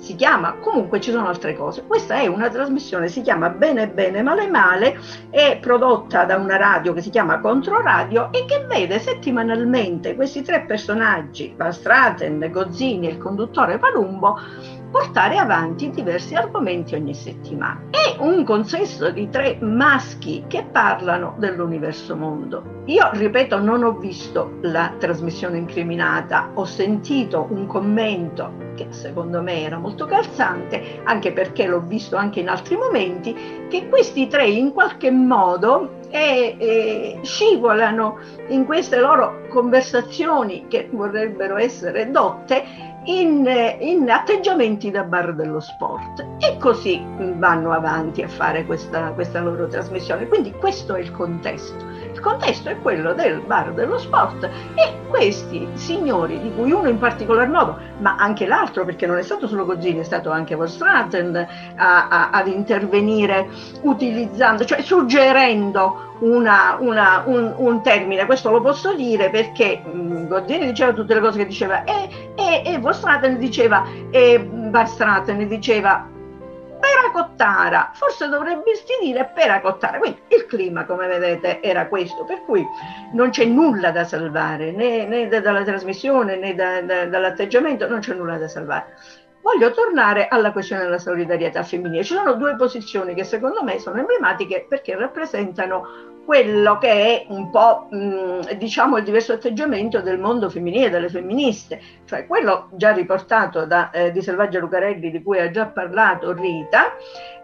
si 0.00 0.16
chiama, 0.16 0.54
comunque 0.54 1.00
ci 1.00 1.10
sono 1.10 1.28
altre 1.28 1.54
cose. 1.54 1.84
Questa 1.86 2.16
è 2.16 2.26
una 2.26 2.48
trasmissione, 2.48 3.08
si 3.08 3.22
chiama 3.22 3.50
Bene 3.50 3.88
Bene 3.88 4.22
Male 4.22 4.48
Male, 4.48 4.98
è 5.30 5.58
prodotta 5.60 6.24
da 6.24 6.36
una 6.36 6.56
radio 6.56 6.92
che 6.92 7.02
si 7.02 7.10
chiama 7.10 7.38
Controradio 7.40 8.32
e 8.32 8.44
che 8.46 8.64
vede 8.66 8.98
settimanalmente 8.98 10.14
questi 10.14 10.42
tre 10.42 10.62
personaggi, 10.62 11.54
Van 11.56 11.72
Straten, 11.72 12.48
Gozzini 12.50 13.08
e 13.08 13.12
il 13.12 13.18
conduttore 13.18 13.78
Palumbo, 13.78 14.38
portare 14.90 15.36
avanti 15.36 15.90
diversi 15.90 16.34
argomenti 16.34 16.94
ogni 16.94 17.14
settimana. 17.14 17.82
È 17.90 18.16
un 18.18 18.44
consesso 18.44 19.10
di 19.10 19.28
tre 19.28 19.56
maschi 19.60 20.44
che 20.46 20.64
parlano 20.70 21.34
dell'universo 21.38 22.16
mondo. 22.16 22.82
Io, 22.86 23.08
ripeto, 23.12 23.60
non 23.60 23.84
ho 23.84 23.92
visto 23.92 24.58
la 24.62 24.92
trasmissione 24.98 25.58
incriminata, 25.58 26.50
ho 26.54 26.64
sentito 26.64 27.46
un 27.50 27.66
commento 27.66 28.68
che 28.74 28.86
secondo 28.90 29.42
me 29.42 29.62
era 29.62 29.78
molto 29.78 30.06
calzante, 30.06 31.02
anche 31.04 31.32
perché 31.32 31.66
l'ho 31.66 31.80
visto 31.80 32.16
anche 32.16 32.40
in 32.40 32.48
altri 32.48 32.76
momenti, 32.76 33.66
che 33.68 33.88
questi 33.88 34.26
tre 34.26 34.46
in 34.46 34.72
qualche 34.72 35.10
modo 35.10 35.98
eh, 36.10 36.56
eh, 36.58 37.18
scivolano 37.22 38.18
in 38.48 38.64
queste 38.66 38.98
loro 38.98 39.46
conversazioni 39.48 40.66
che 40.68 40.88
vorrebbero 40.90 41.56
essere 41.56 42.10
dotte 42.10 42.64
in, 43.04 43.46
in, 43.80 44.10
atteggiamenti 44.10 44.90
da 44.90 45.04
bar 45.04 45.34
dello 45.34 45.60
sport 45.60 46.24
e 46.38 46.56
così 46.58 47.02
vanno 47.36 47.72
avanti 47.72 48.22
a 48.22 48.28
fare 48.28 48.66
questa, 48.66 49.12
questa 49.12 49.40
loro 49.40 49.66
trasmissione. 49.68 50.28
Quindi 50.28 50.52
questo 50.52 50.94
è 50.94 51.00
il 51.00 51.10
contesto. 51.12 51.99
Contesto 52.20 52.68
è 52.68 52.78
quello 52.80 53.14
del 53.14 53.40
bar 53.40 53.72
dello 53.72 53.98
sport 53.98 54.44
e 54.44 54.98
questi 55.08 55.66
signori, 55.74 56.40
di 56.40 56.52
cui 56.54 56.70
uno 56.70 56.88
in 56.88 56.98
particolar 56.98 57.48
modo, 57.48 57.78
ma 57.98 58.16
anche 58.16 58.46
l'altro, 58.46 58.84
perché 58.84 59.06
non 59.06 59.18
è 59.18 59.22
stato 59.22 59.46
solo 59.46 59.64
Gozzini, 59.64 60.00
è 60.00 60.04
stato 60.04 60.30
anche 60.30 60.54
Volstraten 60.54 61.46
ad 61.76 62.46
intervenire 62.46 63.48
utilizzando, 63.82 64.64
cioè 64.64 64.82
suggerendo 64.82 66.08
una, 66.20 66.76
una, 66.80 67.22
un, 67.26 67.54
un, 67.56 67.82
termine, 67.82 68.26
questo 68.26 68.50
lo 68.50 68.60
posso 68.60 68.94
dire 68.94 69.30
perché 69.30 69.78
mh, 69.78 70.26
Gozzini 70.28 70.66
diceva 70.66 70.92
tutte 70.92 71.14
le 71.14 71.20
cose 71.20 71.38
che 71.38 71.46
diceva 71.46 71.84
e, 71.84 72.08
e, 72.34 72.62
e 72.64 72.78
Volstraten 72.78 73.38
diceva 73.38 73.84
e 74.10 74.38
Barstraten 74.38 75.48
diceva 75.48 76.09
peracottara, 76.80 77.90
forse 77.94 78.28
dovresti 78.28 78.94
dire 79.00 79.30
peracottara. 79.32 79.98
Quindi 79.98 80.22
il 80.28 80.46
clima, 80.46 80.84
come 80.84 81.06
vedete, 81.06 81.60
era 81.60 81.86
questo, 81.86 82.24
per 82.24 82.42
cui 82.44 82.66
non 83.12 83.30
c'è 83.30 83.44
nulla 83.44 83.90
da 83.90 84.04
salvare, 84.04 84.72
né, 84.72 85.06
né 85.06 85.28
dalla 85.28 85.62
trasmissione 85.62 86.36
né 86.36 86.54
da, 86.54 86.80
da, 86.82 87.06
dall'atteggiamento, 87.06 87.88
non 87.88 88.00
c'è 88.00 88.14
nulla 88.14 88.38
da 88.38 88.48
salvare. 88.48 88.96
Voglio 89.42 89.72
tornare 89.72 90.28
alla 90.28 90.52
questione 90.52 90.82
della 90.82 90.98
solidarietà 90.98 91.62
femminile. 91.62 92.04
Ci 92.04 92.14
sono 92.14 92.34
due 92.34 92.56
posizioni 92.56 93.14
che 93.14 93.24
secondo 93.24 93.62
me 93.62 93.78
sono 93.78 93.98
emblematiche 93.98 94.66
perché 94.68 94.94
rappresentano 94.96 96.10
quello 96.24 96.78
che 96.78 96.88
è 96.88 97.26
un 97.28 97.50
po' 97.50 97.88
diciamo 98.56 98.98
il 98.98 99.04
diverso 99.04 99.32
atteggiamento 99.32 100.00
del 100.00 100.18
mondo 100.18 100.48
femminile, 100.48 100.90
delle 100.90 101.08
femministe, 101.08 101.80
cioè 102.04 102.26
quello 102.26 102.68
già 102.74 102.92
riportato 102.92 103.64
da 103.64 103.90
eh, 103.90 104.12
di 104.12 104.22
Selvaggia 104.22 104.60
Lucarelli 104.60 105.10
di 105.10 105.22
cui 105.22 105.40
ha 105.40 105.50
già 105.50 105.66
parlato 105.66 106.32
Rita 106.32 106.94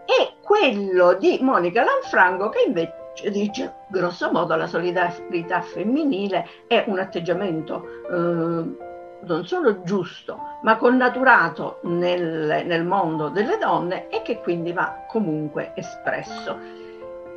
e 0.05 0.35
quello 0.41 1.15
di 1.15 1.39
Monica 1.41 1.83
Lanfranco 1.83 2.51
che 2.51 2.63
invece 2.67 3.31
dice 3.33 3.75
grosso 3.89 4.31
modo 4.31 4.55
la 4.55 4.67
solidarietà 4.67 5.63
femminile 5.63 6.47
è 6.69 6.85
un 6.87 6.99
atteggiamento 6.99 7.85
eh, 8.09 8.87
non 9.27 9.47
solo 9.47 9.83
giusto, 9.83 10.39
ma 10.63 10.77
connaturato 10.77 11.81
nel, 11.83 12.65
nel 12.65 12.85
mondo 12.85 13.29
delle 13.29 13.59
donne 13.59 14.09
e 14.09 14.23
che 14.23 14.41
quindi 14.41 14.73
va 14.73 15.05
comunque 15.09 15.73
espresso. 15.75 16.85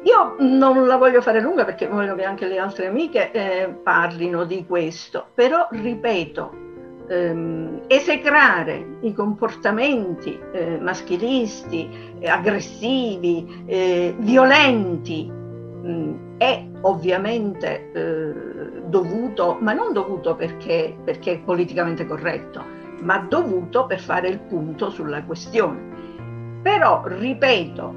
Io 0.04 0.36
non 0.40 0.88
la 0.88 0.96
voglio 0.96 1.22
fare 1.22 1.42
lunga 1.42 1.66
perché 1.66 1.88
voglio 1.88 2.16
che 2.16 2.24
anche 2.24 2.48
le 2.48 2.58
altre 2.58 2.88
amiche 2.88 3.32
eh, 3.32 3.68
parlino 3.68 4.46
di 4.46 4.66
questo, 4.66 5.28
però 5.34 5.68
ripeto, 5.72 6.68
ehm, 7.10 7.82
esecrare 7.88 8.98
i 9.02 9.14
comportamenti 9.14 10.40
eh, 10.54 10.78
maschilisti, 10.80 12.16
eh, 12.20 12.30
aggressivi, 12.30 13.64
eh, 13.66 14.16
violenti 14.20 15.30
mh, 15.30 15.92
mm, 15.92 16.29
è 16.40 16.66
ovviamente 16.82 17.92
eh, 17.92 18.82
dovuto, 18.86 19.58
ma 19.60 19.74
non 19.74 19.92
dovuto 19.92 20.36
perché, 20.36 20.96
perché 21.04 21.34
è 21.34 21.40
politicamente 21.40 22.06
corretto, 22.06 22.64
ma 23.02 23.20
dovuto 23.20 23.86
per 23.86 24.00
fare 24.00 24.30
il 24.30 24.40
punto 24.40 24.90
sulla 24.90 25.22
questione. 25.24 25.98
Però, 26.62 27.04
ripeto, 27.06 27.94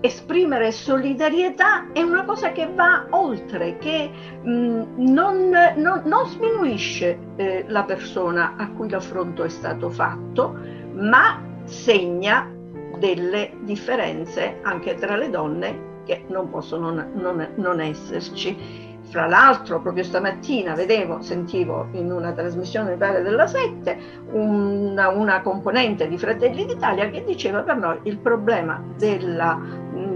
esprimere 0.00 0.72
solidarietà 0.72 1.92
è 1.92 2.00
una 2.00 2.24
cosa 2.24 2.50
che 2.52 2.66
va 2.74 3.06
oltre, 3.10 3.76
che 3.76 4.10
mh, 4.42 4.50
mm, 4.50 4.82
non, 4.96 5.50
non, 5.76 6.02
non, 6.06 6.26
sminuisce 6.28 7.18
eh, 7.36 7.64
la 7.68 7.84
persona 7.84 8.54
a 8.56 8.70
cui 8.70 8.88
l'affronto 8.88 9.44
è 9.44 9.50
stato 9.50 9.90
fatto, 9.90 10.56
ma 10.94 11.40
segna 11.64 12.50
delle 12.98 13.52
differenze 13.60 14.60
anche 14.62 14.94
tra 14.94 15.16
le 15.16 15.28
donne 15.28 15.90
che 16.04 16.24
non 16.28 16.50
possono 16.50 16.90
non, 16.90 17.48
non 17.56 17.80
esserci. 17.80 18.90
Fra 19.10 19.26
l'altro, 19.26 19.80
proprio 19.82 20.04
stamattina 20.04 20.74
vedevo, 20.74 21.20
sentivo 21.20 21.88
in 21.92 22.10
una 22.10 22.32
trasmissione 22.32 22.96
della 22.96 23.46
7 23.46 23.98
una, 24.30 25.08
una 25.08 25.42
componente 25.42 26.08
di 26.08 26.16
Fratelli 26.16 26.64
d'Italia 26.64 27.10
che 27.10 27.22
diceva 27.22 27.60
per 27.60 27.76
noi 27.76 27.98
il 28.04 28.16
problema 28.16 28.82
della, 28.96 29.60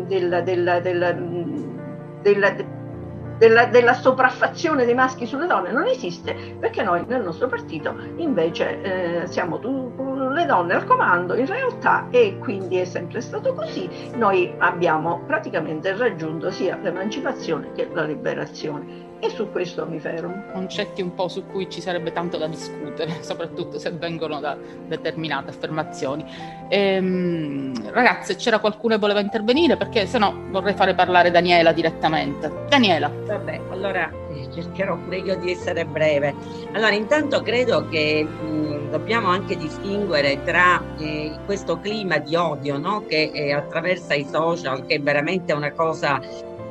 della, 0.07 0.41
della, 0.41 0.81
della, 0.81 2.55
della 3.39 3.67
della, 3.67 3.95
sopraffazione 3.95 4.85
dei 4.85 4.95
maschi 4.95 5.27
sulle 5.27 5.47
donne 5.47 5.73
non 5.73 5.87
esiste 5.87 6.57
perché 6.59 6.83
noi 6.83 7.05
nel 7.07 7.23
nostro 7.23 7.49
partito 7.49 7.95
invece 8.17 9.23
eh, 9.23 9.27
siamo 9.27 9.59
tu, 9.59 9.93
le 10.33 10.45
donne 10.45 10.75
al 10.75 10.85
comando 10.85 11.35
in 11.35 11.47
realtà 11.47 12.09
e 12.11 12.39
quindi 12.39 12.77
è 12.77 12.85
sempre 12.85 13.21
stato 13.21 13.55
così. 13.55 13.89
Noi 14.15 14.55
abbiamo 14.59 15.23
praticamente 15.27 15.97
raggiunto 15.97 16.51
sia 16.51 16.79
l'emancipazione 16.81 17.73
che 17.73 17.89
la 17.93 18.05
liberazione 18.05 19.06
e 19.21 19.31
su 19.31 19.51
questo 19.51 19.87
mi 19.87 19.99
fermo. 19.99 20.45
Concetti 20.53 21.01
un 21.01 21.15
po' 21.15 21.29
su 21.29 21.47
cui 21.47 21.71
ci 21.71 21.81
sarebbe 21.81 22.13
tanto 22.13 22.37
da 22.37 22.47
discutere, 22.47 23.17
soprattutto 23.23 23.79
se 23.79 23.91
vengono 23.91 24.41
da 24.41 24.57
determinate 24.87 25.51
affermazioni. 25.51 26.25
Ehm, 26.69 27.91
ragazze, 27.93 28.37
c'era 28.37 28.59
qualcuno 28.59 28.95
che 28.95 29.01
voleva 29.01 29.21
intervenire? 29.21 29.77
Perché 29.77 30.07
se 30.07 30.19
no 30.19 30.35
vorrei 30.51 30.75
fare 30.75 30.95
parlare 30.95 31.31
Daniela 31.31 31.73
direttamente. 31.73 32.53
Daniela. 32.69 33.09
Vabbè, 33.09 33.61
allora 33.71 34.11
eh, 34.31 34.49
cercherò 34.53 34.97
pure 34.97 35.19
io 35.19 35.37
di 35.37 35.51
essere 35.51 35.85
breve. 35.85 36.35
Allora, 36.73 36.93
intanto 36.93 37.41
credo 37.41 37.89
che 37.89 38.23
mh, 38.23 38.91
dobbiamo 38.91 39.29
anche 39.29 39.57
distinguere 39.57 40.43
tra 40.45 40.83
eh, 40.99 41.33
questo 41.45 41.81
clima 41.81 42.19
di 42.19 42.35
odio 42.35 42.77
no? 42.79 43.05
che 43.07 43.31
eh, 43.33 43.53
attraversa 43.53 44.15
i 44.15 44.27
social, 44.31 44.85
che 44.85 44.97
è 44.97 45.01
veramente 45.01 45.53
una 45.53 45.73
cosa 45.73 46.21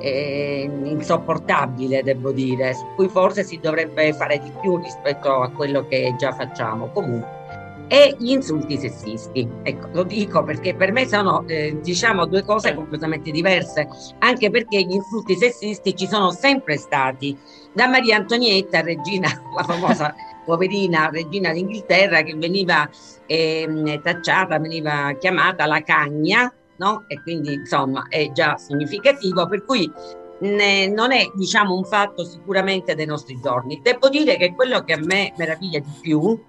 eh, 0.06 0.70
insopportabile, 0.84 2.04
devo 2.04 2.32
dire, 2.32 2.76
su 2.76 2.86
cui 2.96 3.08
forse 3.08 3.44
si 3.44 3.60
dovrebbe 3.60 4.14
fare 4.14 4.38
di 4.38 4.52
più 4.62 4.78
rispetto 4.78 5.42
a 5.42 5.50
quello 5.50 5.88
che 5.88 6.14
già 6.20 6.32
facciamo. 6.32 6.92
Comunque, 6.92 7.44
e 7.88 8.16
gli 8.20 8.30
insulti 8.30 8.78
sessisti. 8.78 9.48
Ecco, 9.64 9.90
lo 9.94 10.04
dico 10.04 10.44
perché 10.44 10.76
per 10.76 10.92
me 10.92 11.08
sono 11.08 11.44
eh, 11.48 11.80
diciamo 11.82 12.26
due 12.26 12.44
cose 12.44 12.76
completamente 12.76 13.32
diverse, 13.32 13.88
anche 14.20 14.52
perché 14.52 14.82
gli 14.82 14.94
insulti 14.94 15.36
sessisti 15.36 15.96
ci 15.96 16.08
sono 16.08 16.32
sempre 16.32 16.78
stati, 16.78 17.36
da 17.74 17.88
Maria 17.88 18.18
Antonietta, 18.18 18.82
regina, 18.82 19.30
la 19.56 19.64
famosa 19.64 20.14
poverina 20.46 21.10
regina 21.10 21.52
d'Inghilterra 21.52 22.22
che 22.22 22.36
veniva 22.36 22.88
eh, 23.26 24.00
tacciata, 24.04 24.60
veniva 24.60 25.16
chiamata 25.20 25.66
la 25.66 25.82
cagna, 25.82 26.54
no? 26.78 27.06
E 27.08 27.22
quindi 27.22 27.54
insomma 27.54 28.08
è 28.10 28.32
già 28.32 28.58
significativo, 28.58 29.48
per 29.48 29.64
cui 29.66 29.92
ne, 30.40 30.88
non 30.88 31.12
è 31.12 31.30
diciamo 31.34 31.76
un 31.76 31.84
fatto 31.84 32.24
sicuramente 32.24 32.96
dei 32.96 33.06
nostri 33.06 33.40
giorni. 33.42 33.80
Devo 33.82 34.10
dire 34.10 34.38
che 34.38 34.54
quello 34.54 34.84
che 34.84 34.94
a 34.94 35.00
me 35.02 35.34
meraviglia 35.38 35.80
di 35.80 35.92
più 36.02 36.40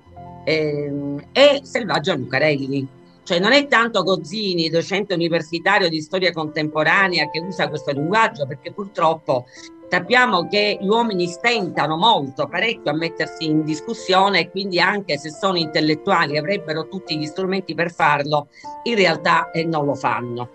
eh, 0.44 0.92
è 1.32 1.60
Selvaggio 1.62 2.14
Lucarelli. 2.14 2.94
Cioè 3.26 3.40
non 3.40 3.52
è 3.52 3.66
tanto 3.66 4.04
Gozzini, 4.04 4.68
docente 4.68 5.12
universitario 5.12 5.88
di 5.88 6.00
storia 6.00 6.30
contemporanea, 6.30 7.28
che 7.28 7.40
usa 7.40 7.68
questo 7.68 7.90
linguaggio, 7.90 8.46
perché 8.46 8.72
purtroppo 8.72 9.46
Sappiamo 9.88 10.48
che 10.48 10.78
gli 10.80 10.88
uomini 10.88 11.28
stentano 11.28 11.96
molto, 11.96 12.48
parecchio 12.48 12.90
a 12.90 12.94
mettersi 12.94 13.44
in 13.44 13.62
discussione 13.62 14.40
e 14.40 14.50
quindi 14.50 14.80
anche 14.80 15.16
se 15.16 15.30
sono 15.30 15.56
intellettuali 15.56 16.36
avrebbero 16.36 16.88
tutti 16.88 17.16
gli 17.16 17.24
strumenti 17.24 17.72
per 17.74 17.92
farlo, 17.92 18.48
in 18.82 18.96
realtà 18.96 19.50
eh, 19.52 19.64
non 19.64 19.84
lo 19.84 19.94
fanno. 19.94 20.50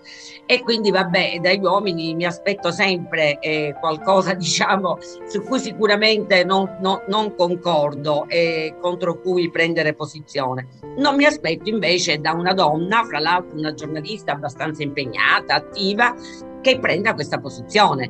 E 0.46 0.62
quindi 0.64 0.92
vabbè, 0.92 1.40
dagli 1.42 1.64
uomini 1.64 2.14
mi 2.14 2.26
aspetto 2.26 2.72
sempre 2.72 3.40
eh, 3.40 3.74
qualcosa 3.80 4.34
diciamo 4.36 4.98
su 5.00 5.42
cui 5.44 5.60
sicuramente 5.60 6.44
non, 6.44 6.78
non, 6.82 7.02
non 7.08 7.34
concordo 7.34 8.28
e 8.28 8.76
contro 8.82 9.22
cui 9.22 9.50
prendere 9.50 9.94
posizione. 9.94 10.68
Non 10.98 11.16
mi 11.16 11.24
aspetto 11.24 11.70
invece 11.70 12.20
da 12.20 12.34
una 12.34 12.54
donna, 12.54 13.06
fra 13.06 13.20
l'altro 13.20 13.58
una 13.58 13.74
giornalista 13.74 14.34
abbastanza 14.34 14.84
impegnata, 14.84 15.56
attiva, 15.56 16.14
che 16.62 16.80
prenda 16.80 17.14
questa 17.14 17.40
posizione. 17.40 18.10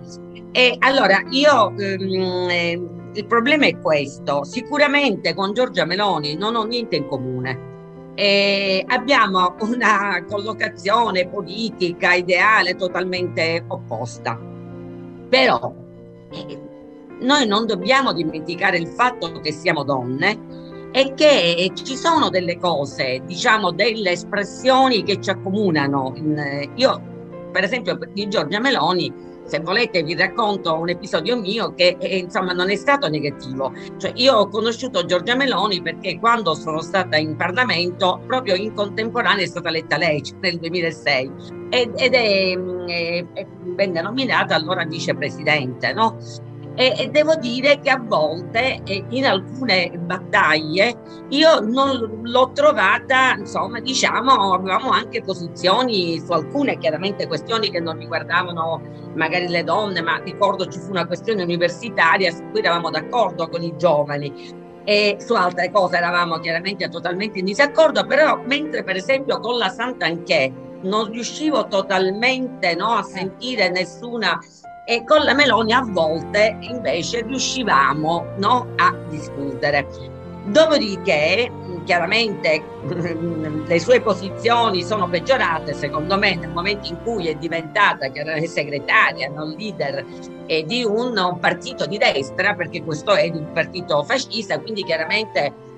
E 0.52 0.76
allora 0.80 1.24
io 1.30 1.74
ehm, 1.78 2.50
eh, 2.50 2.90
il 3.14 3.26
problema 3.26 3.66
è 3.66 3.80
questo: 3.80 4.44
sicuramente 4.44 5.34
con 5.34 5.54
Giorgia 5.54 5.86
Meloni 5.86 6.36
non 6.36 6.56
ho 6.56 6.64
niente 6.64 6.98
in 6.98 7.08
comune. 7.08 7.70
E 8.14 8.84
abbiamo 8.88 9.56
una 9.62 10.24
collocazione 10.30 11.28
politica, 11.28 12.14
ideale 12.14 12.76
totalmente 12.76 13.64
opposta. 13.68 14.38
Però 15.30 15.74
eh, 16.32 16.60
noi 17.22 17.48
non 17.48 17.66
dobbiamo 17.66 18.12
dimenticare 18.12 18.78
il 18.78 18.88
fatto 18.88 19.40
che 19.40 19.52
siamo 19.52 19.84
donne 19.84 20.90
e 20.92 21.14
che 21.14 21.72
ci 21.74 21.96
sono 21.96 22.30
delle 22.30 22.58
cose, 22.58 23.22
diciamo 23.26 23.72
delle 23.72 24.12
espressioni 24.12 25.04
che 25.04 25.22
ci 25.22 25.30
accomunano. 25.30 26.14
Io 26.76 27.02
per 27.52 27.64
esempio 27.64 27.98
di 28.14 28.28
Giorgia 28.28 28.60
Meloni 28.60 29.30
se 29.52 29.60
volete 29.60 30.02
vi 30.04 30.16
racconto 30.16 30.80
un 30.80 30.90
episodio 30.90 31.38
mio 31.38 31.74
che 31.74 31.98
eh, 32.00 32.18
insomma 32.18 32.54
non 32.54 32.70
è 32.70 32.76
stato 32.76 33.10
negativo. 33.10 33.74
Cioè, 33.98 34.14
io 34.16 34.36
ho 34.36 34.48
conosciuto 34.48 35.06
Giorgia 35.06 35.36
Meloni 35.36 35.82
perché 35.82 36.18
quando 36.20 36.54
sono 36.54 36.82
stata 36.82 37.18
in 37.18 37.36
Parlamento, 37.36 38.22
proprio 38.26 38.56
in 38.56 38.74
contemporanea 38.74 39.44
è 39.44 39.48
stata 39.48 39.68
eletta 39.68 39.98
lei 39.98 40.24
cioè 40.24 40.38
nel 40.40 40.58
2006 40.58 41.32
ed, 41.70 41.92
ed 41.98 42.14
è, 42.14 42.56
mm, 42.56 42.88
è, 42.88 43.26
è, 43.34 43.48
venne 43.76 44.02
nominata 44.02 44.56
allora 44.56 44.86
vicepresidente. 44.86 45.92
No? 45.92 46.18
E, 46.76 46.94
e, 46.98 47.10
devo 47.10 47.36
dire 47.36 47.80
che 47.82 47.90
a 47.90 48.02
volte 48.02 48.82
in 48.86 49.26
alcune 49.26 49.92
battaglie 50.00 50.96
io 51.30 51.60
non 51.60 52.22
l'ho 52.24 52.52
trovata, 52.54 53.36
insomma, 53.38 53.82
diciamo, 53.82 54.54
avevamo 54.54 54.90
anche 54.90 55.22
posizioni 55.22 56.20
su 56.20 56.32
alcune 56.32 56.78
chiaramente 56.78 57.28
questioni 57.28 57.70
che 57.70 57.82
non 57.82 57.98
riguardavano 57.98 58.82
magari 59.16 59.50
le 59.50 59.64
donne, 59.64 60.02
ma 60.02 60.18
ricordo 60.24 60.66
ci 60.68 60.80
fu 60.80 60.92
una 60.92 61.06
questione 61.06 61.44
universitaria 61.44 62.32
su 62.32 62.42
cui 62.52 62.62
eravamo 62.62 62.90
d'accordo 62.90 63.50
con 63.50 63.62
i 63.62 63.74
giovani. 63.76 64.60
E 64.84 65.18
su 65.20 65.34
altre 65.34 65.72
cose 65.72 65.98
eravamo 65.98 66.40
chiaramente 66.40 66.88
totalmente 66.90 67.40
in 67.40 67.46
disaccordo, 67.46 68.06
però 68.06 68.42
mentre 68.46 68.84
per 68.84 68.96
esempio 68.96 69.40
con 69.40 69.58
la 69.58 69.70
Sant'Anché 69.70 70.52
non 70.84 71.12
riuscivo 71.12 71.68
totalmente 71.68 72.74
no, 72.76 72.94
a 72.94 73.04
sentire 73.04 73.70
nessuna 73.70 74.40
e 74.84 75.04
con 75.04 75.24
la 75.24 75.34
Meloni 75.34 75.74
a 75.74 75.82
volte 75.88 76.58
invece 76.62 77.22
riuscivamo 77.22 78.34
no, 78.38 78.68
a 78.78 78.96
discutere. 79.10 79.88
Dopodiché, 80.46 81.52
chiaramente 81.86 82.64
le 83.66 83.80
sue 83.80 84.02
posizioni 84.02 84.84
sono 84.84 85.08
peggiorate, 85.08 85.74
secondo 85.74 86.18
me, 86.18 86.36
nel 86.36 86.50
momento 86.50 86.88
in 86.88 86.98
cui 87.04 87.28
è 87.28 87.36
diventata 87.36 88.12
segretaria, 88.46 89.30
non 89.30 89.50
leader 89.52 90.04
eh, 90.48 90.64
di 90.66 90.84
un, 90.84 91.16
un 91.18 91.40
partito 91.40 91.86
di 91.86 91.98
destra, 91.98 92.56
perché 92.56 92.84
questo 92.84 93.14
è 93.14 93.30
un 93.32 93.52
partito 93.54 94.04
fascista, 94.04 94.60
quindi 94.60 94.84
chiaramente 94.84 95.70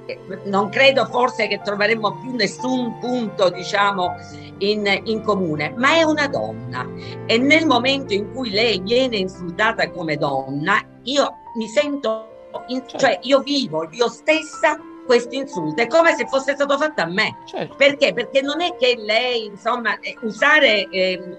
non 0.45 0.69
credo 0.69 1.05
forse 1.05 1.47
che 1.47 1.61
troveremo 1.61 2.19
più 2.19 2.35
nessun 2.35 2.97
punto, 2.99 3.49
diciamo, 3.49 4.15
in, 4.59 5.01
in, 5.05 5.21
comune, 5.21 5.73
ma 5.77 5.95
è 5.95 6.03
una 6.03 6.27
donna. 6.27 6.87
E 7.25 7.37
nel 7.37 7.65
momento 7.65 8.13
in 8.13 8.31
cui 8.33 8.49
lei 8.49 8.79
viene 8.79 9.17
insultata 9.17 9.89
come 9.89 10.17
donna, 10.17 10.81
io 11.03 11.33
mi 11.55 11.67
sento, 11.67 12.49
in, 12.67 12.83
cioè 12.85 13.19
io 13.23 13.39
vivo 13.39 13.87
io 13.91 14.07
stessa 14.09 14.77
questo 15.05 15.35
insulto 15.35 15.81
è 15.81 15.87
come 15.87 16.15
se 16.15 16.27
fosse 16.27 16.53
stato 16.53 16.77
fatto 16.77 17.01
a 17.01 17.05
me 17.05 17.37
certo. 17.45 17.75
perché? 17.75 18.13
perché 18.13 18.41
non 18.41 18.61
è 18.61 18.75
che 18.75 18.95
lei 18.97 19.45
insomma 19.45 19.99
eh, 19.99 20.17
usare 20.21 20.87
eh, 20.89 21.37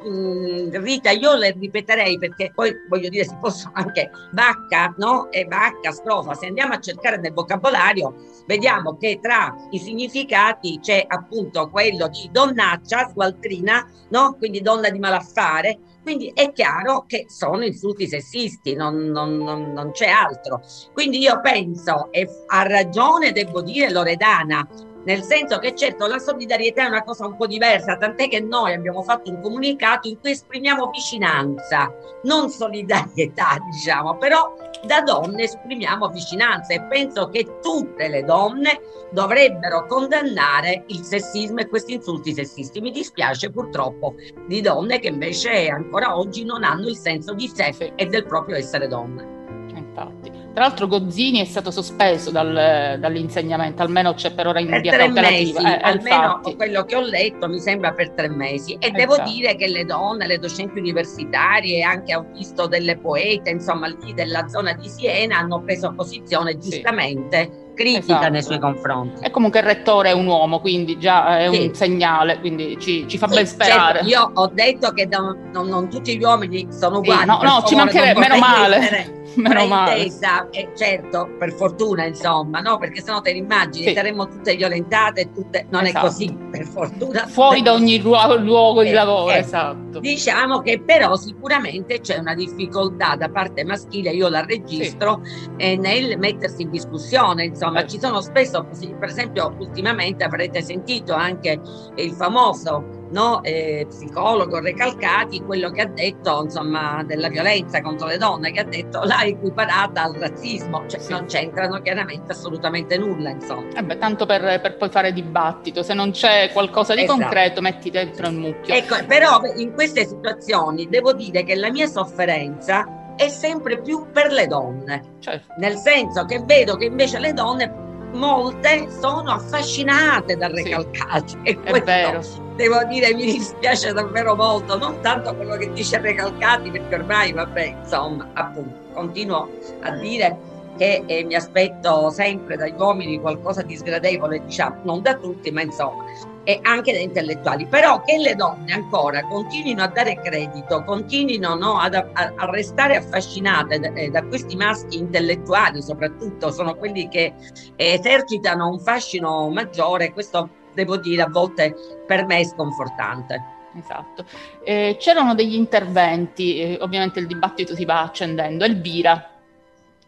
Rita 0.73 1.11
io 1.11 1.35
le 1.35 1.56
ripeterei 1.59 2.18
perché 2.18 2.52
poi 2.54 2.73
voglio 2.88 3.09
dire 3.09 3.25
si 3.25 3.37
possono 3.40 3.73
anche 3.75 4.11
vacca 4.33 4.94
no? 4.99 5.30
e 5.30 5.44
vacca 5.44 5.92
strofa 5.92 6.35
se 6.35 6.47
andiamo 6.47 6.75
a 6.75 6.80
cercare 6.80 7.18
nel 7.18 7.33
vocabolario 7.33 8.14
vediamo 8.47 8.97
che 8.97 9.18
tra 9.21 9.54
i 9.71 9.78
significati 9.78 10.78
c'è 10.80 11.04
appunto 11.06 11.68
quello 11.71 12.09
di 12.09 12.28
donnaccia 12.30 13.09
sgualtrina 13.09 13.87
no? 14.11 14.35
quindi 14.38 14.61
donna 14.61 14.90
di 14.90 14.99
malaffare 14.99 15.78
quindi 16.05 16.31
è 16.35 16.53
chiaro 16.53 17.07
che 17.07 17.25
sono 17.29 17.65
insulti 17.65 18.07
sessisti, 18.07 18.75
non, 18.75 19.07
non, 19.07 19.38
non, 19.38 19.73
non 19.73 19.90
c'è 19.90 20.09
altro. 20.09 20.61
Quindi 20.93 21.19
io 21.19 21.40
penso, 21.40 22.12
e 22.12 22.29
ha 22.47 22.62
ragione, 22.62 23.33
devo 23.33 23.62
dire, 23.62 23.90
Loredana, 23.90 24.69
nel 25.05 25.23
senso 25.23 25.59
che 25.59 25.75
certo 25.75 26.07
la 26.07 26.19
solidarietà 26.19 26.85
è 26.85 26.88
una 26.88 27.03
cosa 27.03 27.27
un 27.27 27.37
po' 27.37 27.47
diversa, 27.47 27.97
tant'è 27.97 28.29
che 28.29 28.40
noi 28.40 28.73
abbiamo 28.75 29.03
fatto 29.03 29.31
un 29.31 29.40
comunicato 29.40 30.09
in 30.09 30.19
cui 30.19 30.31
esprimiamo 30.31 30.90
vicinanza, 30.90 31.93
non 32.23 32.49
solidarietà, 32.51 33.59
diciamo, 33.71 34.17
però 34.17 34.55
da 34.85 35.01
donne 35.01 35.45
esprimiamo 35.45 36.09
vicinanza 36.09 36.75
e 36.75 36.83
penso 36.83 37.29
che 37.29 37.59
tutte 37.61 38.09
le 38.09 38.23
donne 38.23 38.81
dovrebbero 39.12 39.87
condannare 39.87 40.85
il 40.88 41.03
sessismo 41.03 41.61
e 41.61 41.69
questi 41.69 41.95
insulti 41.95 42.35
sessisti. 42.35 42.81
Mi 42.81 42.90
dispiace 42.90 43.51
purtroppo 43.51 44.14
di 44.47 44.61
donne 44.61 44.99
che 44.99 45.09
invece 45.09 45.69
ancora 45.69 46.17
oggi 46.17 46.45
non 46.45 46.64
hanno 46.64 46.88
il 46.88 46.97
senso 46.97 47.33
di 47.33 47.49
sé 47.49 47.93
e 47.95 48.07
del 48.07 48.27
proprio 48.27 48.57
essere 48.57 48.88
donne. 48.88 49.33
Infatti. 49.75 50.43
Tra 50.55 50.67
l'altro 50.67 50.87
Gozzini 50.87 51.40
è 51.40 51.45
stato 51.47 51.73
sospeso 51.73 52.31
dal, 52.31 52.97
dall'insegnamento, 53.01 53.83
almeno 53.83 54.14
c'è 54.14 54.33
per 54.33 54.47
ora 54.47 54.61
in 54.61 54.69
per 54.69 54.83
via 54.83 54.93
tre 54.93 55.09
mesi, 55.09 55.57
eh, 55.57 55.81
almeno 55.83 56.37
infatti. 56.37 56.55
quello 56.55 56.85
che 56.85 56.95
ho 56.95 57.01
letto 57.01 57.49
mi 57.49 57.59
sembra 57.59 57.93
per 57.93 58.11
tre 58.12 58.29
mesi. 58.29 58.75
E 58.75 58.87
eh, 58.87 58.90
devo 58.93 59.17
infatti. 59.17 59.33
dire 59.33 59.57
che 59.57 59.67
le 59.67 59.85
donne, 59.85 60.29
le 60.29 60.38
docenti 60.38 60.79
universitarie, 60.79 61.83
anche 61.83 62.14
ho 62.14 62.25
visto 62.33 62.69
delle 62.69 62.97
poete, 62.97 63.51
insomma 63.51 63.88
lì 63.88 64.14
della 64.14 64.47
zona 64.47 64.75
di 64.75 64.88
Siena, 64.88 65.38
hanno 65.38 65.61
preso 65.61 65.93
posizione 65.93 66.57
giustamente. 66.57 67.51
Sì 67.51 67.63
critica 67.75 68.15
esatto. 68.15 68.31
nei 68.31 68.43
suoi 68.43 68.59
confronti. 68.59 69.25
E 69.25 69.31
comunque 69.31 69.61
il 69.61 69.67
rettore 69.67 70.11
è 70.11 70.13
un 70.13 70.27
uomo, 70.27 70.61
quindi 70.61 70.99
già 70.99 71.39
è 71.39 71.51
sì. 71.51 71.67
un 71.67 71.75
segnale, 71.75 72.41
quindi 72.41 72.79
ci, 72.81 73.07
ci 73.09 73.19
fa 73.19 73.29
sì, 73.29 73.35
ben 73.35 73.47
sperare. 73.47 73.99
Certo, 73.99 74.09
io 74.09 74.31
ho 74.35 74.47
detto 74.47 74.93
che 74.93 75.07
non, 75.07 75.51
non, 75.53 75.69
non, 75.69 75.91
tutti 75.91 76.17
gli 76.17 76.23
uomini 76.23 76.69
sono 76.71 76.99
uguali. 76.99 77.27
No, 77.27 77.41
no 77.43 77.63
ci 77.67 77.75
mancherebbe, 77.75 78.19
meno 78.19 78.39
male. 78.39 79.23
Meno 79.35 79.67
male. 79.67 80.05
Eh, 80.05 80.69
certo, 80.77 81.29
per 81.39 81.53
fortuna, 81.53 82.05
insomma, 82.05 82.61
no? 82.61 82.79
Perché 82.79 83.03
sennò 83.03 83.21
te 83.21 83.33
l'immagini, 83.33 83.89
sì. 83.89 83.95
saremmo 83.95 84.29
tutte 84.29 84.55
violentate, 84.55 85.33
tutte... 85.33 85.67
non 85.71 85.85
esatto. 85.85 86.07
è 86.07 86.09
così, 86.09 86.37
per 86.51 86.65
fortuna. 86.67 87.27
Fuori 87.27 87.63
da 87.63 87.73
ogni 87.73 88.01
luogo, 88.01 88.37
luogo 88.37 88.83
di 88.83 88.91
eh, 88.91 88.95
lavoro, 88.95 89.33
eh, 89.33 89.39
esatto. 89.39 89.99
Diciamo 89.99 90.61
che 90.61 90.81
però 90.81 91.17
sicuramente 91.17 92.01
c'è 92.01 92.19
una 92.19 92.35
difficoltà 92.35 93.17
da 93.17 93.29
parte 93.29 93.65
maschile, 93.65 94.11
io 94.11 94.29
la 94.29 94.45
registro, 94.45 95.21
eh, 95.57 95.77
nel 95.77 96.19
mettersi 96.19 96.63
in 96.63 96.71
discussione, 96.71 97.45
insomma, 97.45 97.63
eh. 97.72 97.87
ci 97.87 97.98
sono 97.98 98.20
spesso, 98.20 98.66
per 98.98 99.09
esempio, 99.09 99.55
ultimamente 99.59 100.24
avrete 100.24 100.62
sentito 100.62 101.14
anche 101.14 101.61
il 101.96 102.12
famoso 102.12 103.03
no, 103.11 103.42
eh, 103.42 103.87
psicologo 103.88 104.61
Recalcati, 104.61 105.40
quello 105.42 105.70
che 105.70 105.83
ha 105.83 105.87
detto 105.87 106.42
insomma, 106.42 107.03
della 107.05 107.29
violenza 107.29 107.81
contro 107.81 108.09
le 108.09 108.18
donne, 108.18 108.50
che 108.53 108.61
ha 108.61 108.64
detto 108.64 109.03
l'ha 109.05 109.22
equiparata 109.22 110.03
al 110.03 110.14
razzismo, 110.14 110.87
cioè 110.87 111.00
sì. 111.00 111.12
non 111.12 111.27
c'entrano 111.27 111.81
chiaramente 111.81 112.33
assolutamente 112.33 112.98
nulla. 112.98 113.31
Insomma. 113.31 113.68
Eh 113.74 113.83
beh, 113.83 113.98
tanto 113.98 114.27
per, 114.27 114.61
per, 114.61 114.77
poi 114.77 114.90
fare 114.90 115.12
dibattito, 115.12 115.83
se 115.83 115.94
non 115.94 116.11
c'è 116.11 116.50
qualcosa 116.53 116.94
di 116.94 117.05
esatto. 117.05 117.20
concreto 117.20 117.61
metti 117.61 117.90
dentro 117.90 118.29
il 118.29 118.35
mucchio. 118.35 118.74
Ecco, 118.74 118.96
però 119.07 119.40
in 119.57 119.72
queste 119.72 120.05
situazioni 120.05 120.88
devo 120.88 121.12
dire 121.12 121.44
che 121.44 121.55
la 121.55 121.70
mia 121.70 121.87
sofferenza 121.87 123.03
è 123.16 123.29
sempre 123.29 123.81
più 123.81 124.07
per 124.12 124.33
le 124.33 124.46
donne, 124.46 125.03
certo. 125.20 125.55
nel 125.59 125.77
senso 125.77 126.24
che 126.24 126.40
vedo 126.44 126.77
che 126.77 126.87
invece 126.87 127.18
le 127.18 127.33
donne 127.33 127.83
molte 128.12 128.88
sono 129.00 129.33
affascinate 129.33 130.37
dal 130.37 130.53
Recalcati 130.53 131.29
sì, 131.29 131.38
e 131.42 131.59
questo, 131.59 131.90
è 131.90 132.11
vero 132.11 132.22
devo 132.57 132.85
dire 132.85 133.12
mi 133.14 133.24
dispiace 133.24 133.92
davvero 133.92 134.35
molto, 134.35 134.79
non 134.79 135.00
tanto 135.00 135.35
quello 135.35 135.57
che 135.57 135.72
dice 135.72 136.00
Recalcati, 136.00 136.70
perché 136.70 136.94
ormai, 136.94 137.33
vabbè, 137.33 137.77
insomma, 137.81 138.31
appunto, 138.33 138.92
continuo 138.92 139.48
a 139.81 139.90
dire 139.90 140.37
che 140.77 141.03
eh, 141.07 141.24
mi 141.24 141.35
aspetto 141.35 142.11
sempre 142.11 142.57
dagli 142.57 142.74
uomini 142.77 143.20
qualcosa 143.20 143.62
di 143.62 143.77
sgradevole, 143.77 144.44
diciamo, 144.44 144.81
non 144.85 145.03
da 145.03 145.14
tutti, 145.14 145.50
ma 145.50 145.62
insomma. 145.62 146.05
E 146.44 146.59
anche 146.62 146.92
da 146.92 146.98
intellettuali, 146.98 147.66
però 147.66 148.02
che 148.02 148.18
le 148.18 148.35
donne 148.35 148.72
ancora 148.72 149.26
continuino 149.26 149.83
a 149.83 149.88
dare 149.88 150.20
credito, 150.20 150.85
continuino 150.85 151.54
no, 151.54 151.78
ad, 151.78 151.94
a, 151.94 152.09
a, 152.12 152.50
restare 152.50 152.96
affascinate 152.96 153.78
da, 153.80 153.92
eh, 153.94 154.11
da, 154.11 154.22
questi 154.24 154.54
maschi 154.54 154.98
intellettuali, 154.98 155.83
soprattutto 155.83 156.52
sono 156.52 156.76
quelli 156.76 157.09
che 157.09 157.33
esercitano 157.76 158.68
un 158.68 158.78
fascino 158.78 159.48
maggiore, 159.48 160.12
questo 160.12 160.50
devo 160.74 160.98
dire 160.98 161.22
a 161.22 161.28
volte 161.28 161.74
per 162.07 162.26
me 162.26 162.40
è 162.40 162.44
sconfortante. 162.44 163.52
Esatto. 163.76 164.24
Eh, 164.62 164.96
c'erano 165.00 165.35
degli 165.35 165.54
interventi, 165.54 166.61
eh, 166.61 166.78
ovviamente 166.80 167.18
il 167.18 167.26
dibattito 167.26 167.74
si 167.74 167.85
va 167.85 168.02
accendendo. 168.02 168.64
Elvira, 168.64 169.30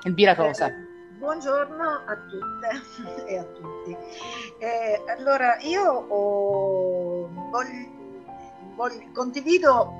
Elvira 0.05 0.35
Rosa. 0.35 0.86
Buongiorno 1.27 2.05
a 2.07 2.17
tutte 2.29 3.27
e 3.27 3.37
a 3.37 3.43
tutti. 3.43 3.97
Eh, 4.59 5.03
allora, 5.09 5.59
io 5.63 5.83
ho, 5.83 7.29
voglio, 7.51 7.89
voglio, 8.77 9.11
condivido 9.13 9.93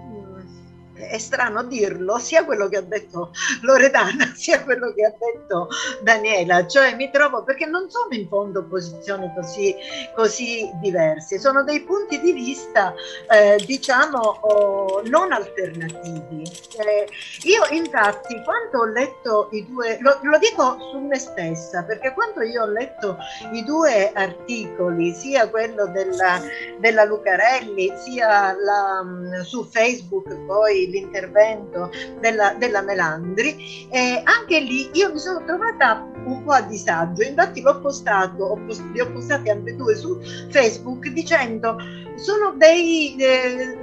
è 0.97 1.19
strano 1.19 1.63
dirlo, 1.65 2.19
sia 2.19 2.45
quello 2.45 2.69
che 2.69 2.79
ha 2.79 2.83
detto 2.83 3.31
Loredana, 3.63 4.33
sia 4.35 4.63
quello 4.63 4.93
che 4.93 5.05
ha 5.05 5.13
detto 5.19 5.69
Daniela, 6.03 6.67
cioè 6.67 6.95
mi 6.95 7.11
trovo 7.11 7.45
perché 7.45 7.67
non 7.67 7.91
sono 7.91 8.09
in 8.11 8.27
fondo 8.29 8.65
posizioni 8.65 9.31
così, 9.35 9.75
così 10.15 10.71
diverse, 10.81 11.39
sono 11.39 11.63
dei 11.65 11.83
punti 11.83 12.21
di 12.21 12.33
vista 12.33 12.95
eh, 13.31 13.63
diciamo 13.65 14.19
oh, 14.19 15.03
non 15.07 15.33
alternativi. 15.33 16.43
Eh, 16.79 17.09
io 17.45 17.67
infatti 17.71 18.43
quando 18.43 18.79
ho 18.81 18.87
letto 18.87 19.49
i 19.53 19.67
due, 19.67 19.99
lo, 20.01 20.19
lo, 20.23 20.39
dico 20.39 20.77
su 20.91 20.99
me 20.99 21.19
stessa, 21.19 21.83
perché 21.85 22.13
quando 22.13 22.43
io 22.43 22.63
ho 22.63 22.67
letto 22.67 23.17
i 23.53 23.65
due 23.65 24.13
articoli, 24.13 25.13
sia 25.13 25.49
quello 25.49 25.87
della, 25.87 26.41
della 26.79 27.05
Lucarelli, 27.05 27.93
sia 27.97 28.53
la, 28.53 29.05
su 29.43 29.65
Facebook 29.65 30.35
poi 30.47 30.86
l'intervento 30.89 31.91
della, 32.21 32.55
della 32.59 32.83
Melandri, 32.83 33.89
eh, 33.91 34.23
anche 34.25 34.61
lì 34.61 34.91
io 34.93 35.13
mi 35.13 35.19
sono 35.19 35.45
trovata 35.45 36.09
un 36.25 36.43
po' 36.43 36.53
a 36.53 36.63
disagio, 36.63 37.23
infatti 37.23 37.61
l'ho 37.61 37.81
postato, 37.81 38.45
ho 38.45 38.57
post- 38.67 38.85
li 38.93 39.01
ho 39.01 39.11
postati 39.11 39.51
anche 39.51 39.77
due 39.77 39.95
su 39.95 40.19
Facebook 40.51 41.09
dicendo 41.09 41.77
sono 42.17 42.53
dei, 42.57 43.17
eh, 43.17 43.77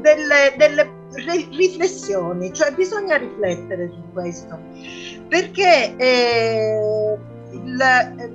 delle, 0.00 0.54
delle 0.56 0.96
riflessioni, 1.50 2.52
cioè 2.52 2.72
bisogna 2.72 3.16
riflettere 3.16 3.90
su 3.92 4.02
questo, 4.12 4.58
perché 5.28 5.96
eh, 5.96 7.18
il, 7.52 7.80
eh, 7.80 8.30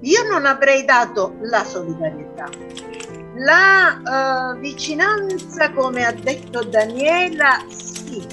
io 0.00 0.22
non 0.28 0.46
avrei 0.46 0.84
dato 0.84 1.34
la 1.42 1.64
solidarietà, 1.64 2.48
la 3.36 4.54
uh, 4.54 4.58
vicinanza, 4.58 5.72
come 5.72 6.04
ha 6.04 6.12
detto 6.12 6.64
Daniela, 6.64 7.64
sì, 7.68 8.26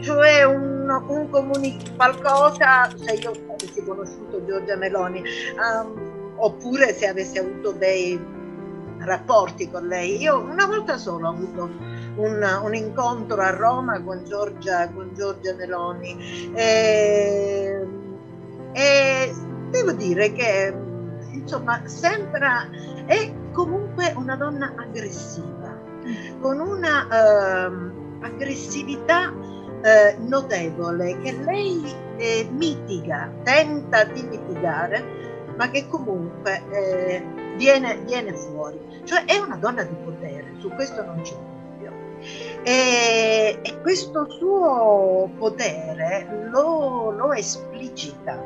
cioè 0.00 0.44
un, 0.44 0.88
un 1.06 1.30
comunicato, 1.30 1.92
qualcosa, 1.96 2.90
se 2.96 3.12
io 3.14 3.30
avessi 3.30 3.84
conosciuto 3.84 4.44
Giorgia 4.44 4.76
Meloni, 4.76 5.22
um, 5.56 6.34
oppure 6.36 6.92
se 6.92 7.06
avessi 7.06 7.38
avuto 7.38 7.72
dei 7.72 8.18
rapporti 8.98 9.70
con 9.70 9.86
lei. 9.86 10.20
Io 10.20 10.40
una 10.40 10.66
volta 10.66 10.96
solo 10.96 11.28
ho 11.28 11.30
avuto 11.30 11.70
un, 12.16 12.60
un 12.62 12.74
incontro 12.74 13.40
a 13.40 13.50
Roma 13.50 14.02
con 14.02 14.24
Giorgia, 14.24 14.90
con 14.90 15.12
Giorgia 15.14 15.54
Meloni 15.54 16.52
e, 16.54 17.86
e 18.72 19.34
devo 19.70 19.92
dire 19.92 20.32
che 20.32 20.74
insomma 21.32 21.82
sembra 21.86 22.68
è 23.06 23.32
comunque 23.94 24.12
una 24.16 24.36
donna 24.36 24.74
aggressiva, 24.76 25.78
con 26.40 26.58
una 26.58 27.06
uh, 27.06 28.24
aggressività 28.24 29.30
uh, 29.30 30.28
notevole 30.28 31.18
che 31.20 31.32
lei 31.44 31.82
eh, 32.16 32.48
mitiga, 32.50 33.30
tenta 33.44 34.04
di 34.04 34.22
mitigare, 34.22 35.02
ma 35.56 35.70
che 35.70 35.86
comunque 35.88 36.62
eh, 36.70 37.24
viene, 37.56 37.98
viene, 38.04 38.34
fuori. 38.34 38.78
Cioè 39.04 39.24
è 39.24 39.38
una 39.38 39.56
donna 39.56 39.84
di 39.84 39.94
potere, 40.04 40.54
su 40.58 40.68
questo 40.70 41.04
non 41.04 41.20
c'è 41.22 41.34
dubbio. 41.34 41.92
E, 42.62 43.58
e 43.62 43.80
questo 43.82 44.28
suo 44.30 45.30
potere 45.36 46.48
lo, 46.50 47.10
lo 47.10 47.32
esplicita 47.32 48.40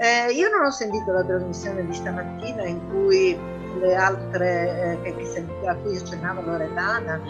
eh, 0.00 0.30
io 0.32 0.48
non 0.48 0.64
ho 0.64 0.70
sentito 0.70 1.10
la 1.10 1.24
trasmissione 1.24 1.84
di 1.84 1.92
stamattina 1.92 2.64
in 2.64 2.88
cui 2.88 3.36
le 3.78 3.94
altre 3.94 5.00
eh, 5.02 5.14
che, 5.14 5.44
a 5.66 5.74
cui 5.76 5.96
accennava 5.96 6.40
Loredana, 6.42 7.20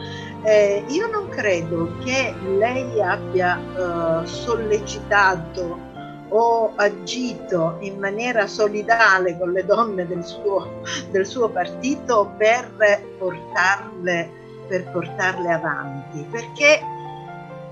eh, 0.43 0.85
io 0.89 1.09
non 1.09 1.29
credo 1.29 1.97
che 2.05 2.35
lei 2.57 3.01
abbia 3.01 3.59
eh, 3.59 4.27
sollecitato 4.27 5.87
o 6.31 6.73
agito 6.77 7.77
in 7.81 7.99
maniera 7.99 8.47
solidale 8.47 9.39
con 9.39 9.53
le 9.53 9.65
donne 9.65 10.07
del 10.07 10.25
suo, 10.25 10.83
del 11.11 11.27
suo 11.27 11.49
partito 11.49 12.33
per 12.37 12.71
portarle, 13.19 14.31
per 14.67 14.91
portarle 14.91 15.51
avanti, 15.51 16.27
perché 16.31 16.81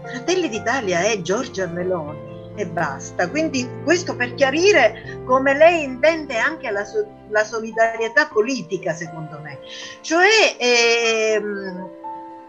Fratelli 0.05 0.49
d'Italia 0.49 1.01
è 1.01 1.21
Giorgia 1.21 1.67
Meloni 1.67 2.26
e 2.57 2.67
basta. 2.67 3.29
Quindi 3.29 3.69
questo 3.85 4.17
per 4.17 4.35
chiarire 4.35 5.21
come 5.25 5.55
lei 5.55 5.85
intende 5.85 6.37
anche 6.39 6.71
la, 6.71 6.85
so- 6.85 7.07
la 7.29 7.45
solidarietà 7.45 8.27
politica, 8.27 8.93
secondo 8.93 9.39
me. 9.41 9.59
Cioè, 10.01 10.57
ehm, 10.59 11.89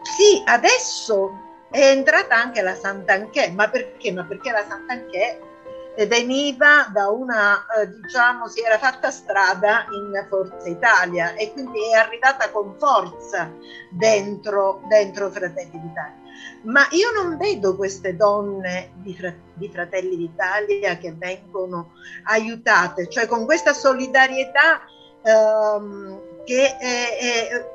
sì, 0.01 0.41
adesso 0.45 1.31
è 1.69 1.89
entrata 1.89 2.35
anche 2.35 2.61
la 2.61 2.73
Sant'Anché, 2.73 3.51
ma 3.51 3.69
perché? 3.69 4.11
Ma 4.11 4.23
perché 4.23 4.51
la 4.51 4.65
Sant'Anché 4.67 5.41
veniva 6.07 6.87
da 6.93 7.09
una, 7.09 7.65
eh, 7.75 7.89
diciamo, 7.89 8.47
si 8.47 8.61
era 8.61 8.77
fatta 8.77 9.09
strada 9.09 9.85
in 9.91 10.25
Forza 10.29 10.69
Italia 10.69 11.33
e 11.33 11.51
quindi 11.51 11.91
è 11.91 11.95
arrivata 11.95 12.51
con 12.51 12.75
forza 12.77 13.51
dentro, 13.89 14.81
dentro 14.87 15.31
Fratelli 15.31 15.71
d'Italia 15.81 16.26
ma 16.67 16.87
io 16.91 17.11
non 17.11 17.37
vedo 17.37 17.75
queste 17.75 18.15
donne 18.15 18.91
di, 18.95 19.15
fra- 19.15 19.33
di 19.53 19.69
Fratelli 19.69 20.17
d'Italia 20.17 20.97
che 20.97 21.13
vengono 21.13 21.93
aiutate, 22.25 23.07
cioè 23.09 23.25
con 23.25 23.45
questa 23.45 23.73
solidarietà 23.73 24.81
ehm, 25.23 26.43
che 26.43 26.77
è, 26.77 27.17
è, 27.17 27.69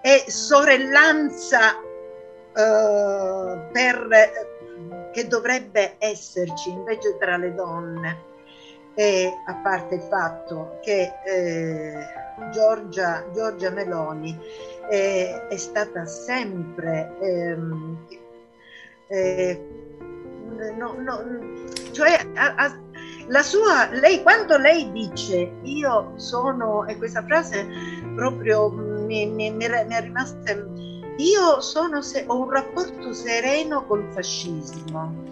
è 0.00 0.30
sorellanza 0.30 1.80
eh, 1.80 3.68
per, 3.72 5.10
che 5.12 5.26
dovrebbe 5.28 5.94
esserci 5.98 6.70
invece 6.70 7.16
tra 7.18 7.36
le 7.36 7.54
donne. 7.54 8.26
E 8.94 9.32
a 9.46 9.54
parte 9.62 9.94
il 9.94 10.02
fatto 10.02 10.80
che 10.82 11.12
eh, 11.24 12.04
Giorgia, 12.50 13.24
Giorgia 13.32 13.70
Meloni 13.70 14.36
eh, 14.90 15.46
è 15.48 15.56
stata 15.56 16.06
sempre 16.06 17.16
ehm, 17.20 17.98
eh, 19.08 19.60
no, 20.76 20.94
no, 20.98 21.22
cioè 21.92 22.26
a, 22.34 22.54
a, 22.56 22.78
la 23.28 23.42
sua 23.42 23.88
lei 23.90 24.22
quando 24.22 24.56
lei 24.56 24.90
dice 24.92 25.52
io 25.62 26.12
sono 26.16 26.86
e 26.86 26.96
questa 26.96 27.22
frase 27.24 27.66
proprio 28.14 28.70
mi, 28.70 29.26
mi, 29.26 29.50
mi, 29.50 29.68
mi 29.68 29.94
è 29.94 30.00
rimasta 30.00 30.52
io 31.18 31.60
sono 31.60 32.00
se, 32.00 32.24
ho 32.26 32.42
un 32.42 32.50
rapporto 32.50 33.12
sereno 33.12 33.84
col 33.86 34.06
fascismo 34.12 35.26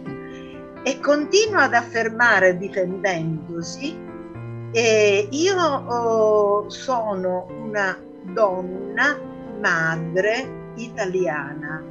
e 0.82 1.00
continua 1.00 1.62
ad 1.62 1.74
affermare 1.74 2.56
difendendosi 2.56 4.04
eh, 4.72 5.28
io 5.30 5.56
oh, 5.56 6.68
sono 6.68 7.46
una 7.48 7.98
donna 8.22 9.34
madre 9.60 10.72
italiana. 10.76 11.82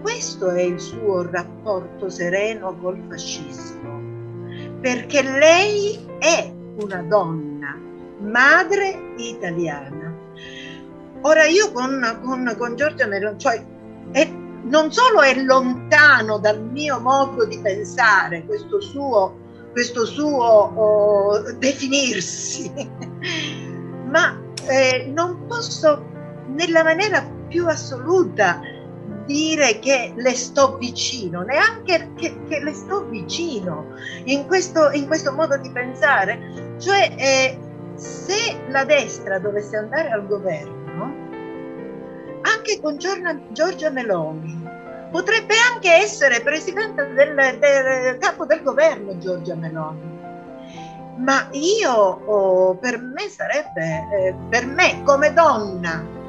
Questo 0.00 0.50
è 0.50 0.62
il 0.62 0.78
suo 0.80 1.28
rapporto 1.30 2.10
sereno 2.10 2.76
col 2.76 3.02
fascismo, 3.08 4.78
perché 4.80 5.22
lei 5.22 5.98
è 6.18 6.52
una 6.80 7.02
donna, 7.02 7.78
madre 8.20 9.14
italiana. 9.16 10.12
Ora 11.22 11.44
io 11.46 11.72
con, 11.72 12.20
con, 12.22 12.54
con 12.58 12.76
Giorgia 12.76 13.06
Meloni, 13.06 13.38
cioè 13.38 13.64
è, 14.10 14.30
non 14.64 14.92
solo 14.92 15.22
è 15.22 15.34
lontano 15.42 16.38
dal 16.38 16.62
mio 16.62 17.00
modo 17.00 17.46
di 17.46 17.58
pensare 17.60 18.44
questo 18.44 18.80
suo, 18.80 19.38
questo 19.72 20.04
suo 20.04 20.44
oh, 20.44 21.52
definirsi, 21.52 22.70
ma 24.04 24.38
eh, 24.66 25.10
non 25.14 25.46
posso 25.46 26.12
nella 26.54 26.82
maniera 26.82 27.24
più 27.48 27.66
assoluta 27.66 28.60
dire 29.26 29.78
che 29.78 30.12
le 30.16 30.34
sto 30.34 30.76
vicino, 30.76 31.42
neanche 31.42 32.10
che, 32.16 32.36
che 32.48 32.60
le 32.60 32.72
sto 32.72 33.04
vicino 33.06 33.94
in 34.24 34.46
questo, 34.46 34.90
in 34.90 35.06
questo, 35.06 35.32
modo 35.32 35.56
di 35.58 35.70
pensare. 35.70 36.74
Cioè, 36.78 37.14
eh, 37.16 37.58
se 37.94 38.58
la 38.68 38.84
destra 38.84 39.38
dovesse 39.38 39.76
andare 39.76 40.10
al 40.10 40.26
governo, 40.26 41.22
anche 42.42 42.80
con 42.80 42.98
Giorgia 42.98 43.90
Meloni, 43.90 44.62
potrebbe 45.10 45.54
anche 45.72 45.92
essere 45.92 46.40
presidente 46.40 47.12
del, 47.12 47.34
del 47.58 48.18
capo 48.18 48.44
del 48.44 48.62
governo 48.62 49.16
Giorgia 49.18 49.54
Meloni. 49.54 50.12
Ma 51.16 51.46
io, 51.52 51.92
oh, 51.92 52.74
per 52.74 52.98
me 52.98 53.28
sarebbe, 53.28 54.08
eh, 54.12 54.34
per 54.48 54.66
me 54.66 55.02
come 55.04 55.32
donna 55.32 56.22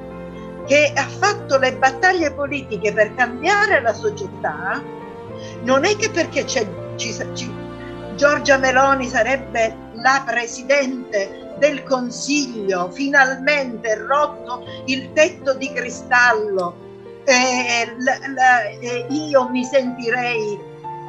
che 0.66 0.94
ha 0.96 1.08
fatto 1.08 1.58
le 1.58 1.76
battaglie 1.76 2.32
politiche 2.32 2.92
per 2.94 3.14
cambiare 3.16 3.82
la 3.82 3.94
società, 3.94 4.82
non 5.62 5.86
è 5.86 5.96
che 5.96 6.10
perché 6.10 6.46
ci, 6.46 6.66
ci, 6.96 7.14
Giorgia 8.16 8.58
Meloni 8.58 9.08
sarebbe 9.08 9.76
la 9.94 10.24
presidente 10.26 11.54
del 11.58 11.84
Consiglio, 11.84 12.90
finalmente 12.92 13.96
rotto 13.96 14.64
il 14.86 15.12
tetto 15.14 15.54
di 15.54 15.72
cristallo, 15.72 16.84
eh, 17.26 17.96
la, 18.00 18.18
la, 18.34 18.64
eh, 18.68 19.06
io 19.10 19.50
mi 19.50 19.64
sentirei 19.64 20.60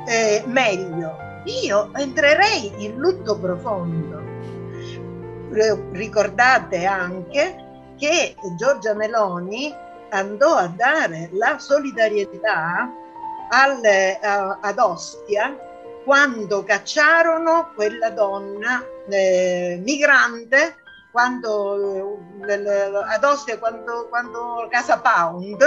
eh, 0.06 0.42
meglio. 0.46 1.24
Io 1.62 1.90
entrerei 1.94 2.72
in 2.78 2.96
lutto 2.96 3.38
profondo. 3.38 4.34
Ricordate 5.92 6.84
anche 6.84 7.65
che 7.96 8.34
Giorgia 8.56 8.94
Meloni 8.94 9.74
andò 10.10 10.54
a 10.54 10.68
dare 10.68 11.30
la 11.32 11.58
solidarietà 11.58 12.90
al, 13.50 13.80
a, 14.22 14.58
ad 14.60 14.78
Ostia 14.78 15.56
quando 16.04 16.62
cacciarono 16.62 17.72
quella 17.74 18.10
donna 18.10 18.82
eh, 19.08 19.80
migrante 19.82 20.76
quando, 21.10 22.20
eh, 22.46 22.92
ad 23.08 23.24
Ostia 23.24 23.58
quando, 23.58 24.06
quando 24.08 24.68
Casa 24.70 25.00
Pound 25.00 25.62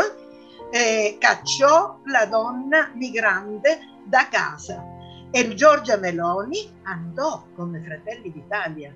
eh, 0.71 1.17
cacciò 1.19 1.99
la 2.05 2.25
donna 2.25 2.91
migrante 2.93 3.79
da 4.05 4.27
casa. 4.29 4.83
E 5.31 5.53
Giorgia 5.55 5.97
Meloni 5.97 6.79
andò 6.83 7.43
come 7.55 7.81
Fratelli 7.81 8.31
d'Italia 8.31 8.93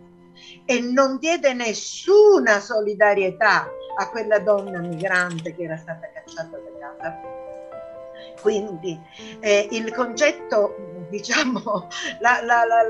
e 0.66 0.80
non 0.80 1.18
diede 1.18 1.54
nessuna 1.54 2.60
solidarietà 2.60 3.68
a 3.98 4.10
quella 4.10 4.40
donna 4.40 4.80
migrante 4.80 5.54
che 5.56 5.64
era 5.64 5.78
stata 5.78 6.10
cacciata 6.12 6.58
da 6.58 6.70
casa. 6.80 7.42
Quindi 8.42 9.00
eh, 9.40 9.68
il 9.72 9.94
concetto, 9.94 11.06
diciamo, 11.10 11.62
la, 12.20 12.42
la, 12.44 12.66
la, 12.66 12.84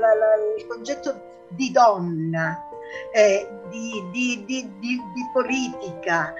il 0.58 0.66
concetto 0.66 1.32
di 1.48 1.70
donna, 1.70 2.68
eh, 3.12 3.48
di, 3.70 4.02
di, 4.10 4.44
di, 4.44 4.70
di, 4.80 5.00
politica, 5.32 6.34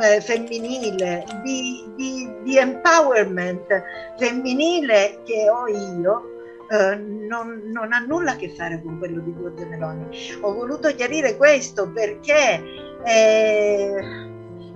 eh, 0.00 0.20
femminile, 0.20 1.24
di, 1.42 1.92
di, 1.96 2.32
di, 2.42 2.58
empowerment 2.58 3.66
femminile 4.18 5.22
che 5.24 5.48
ho 5.48 5.66
io, 5.66 6.35
eh, 6.68 6.96
non, 6.96 7.62
non, 7.66 7.92
ha 7.92 7.98
nulla 8.00 8.32
a 8.32 8.36
che 8.36 8.50
fare 8.50 8.82
con 8.82 8.98
quello 8.98 9.20
di 9.20 9.34
Giorgio 9.34 9.66
Meloni. 9.66 10.08
Ho 10.40 10.52
voluto 10.52 10.88
chiarire 10.94 11.36
questo 11.36 11.90
perché, 11.90 12.62
eh, 13.04 14.28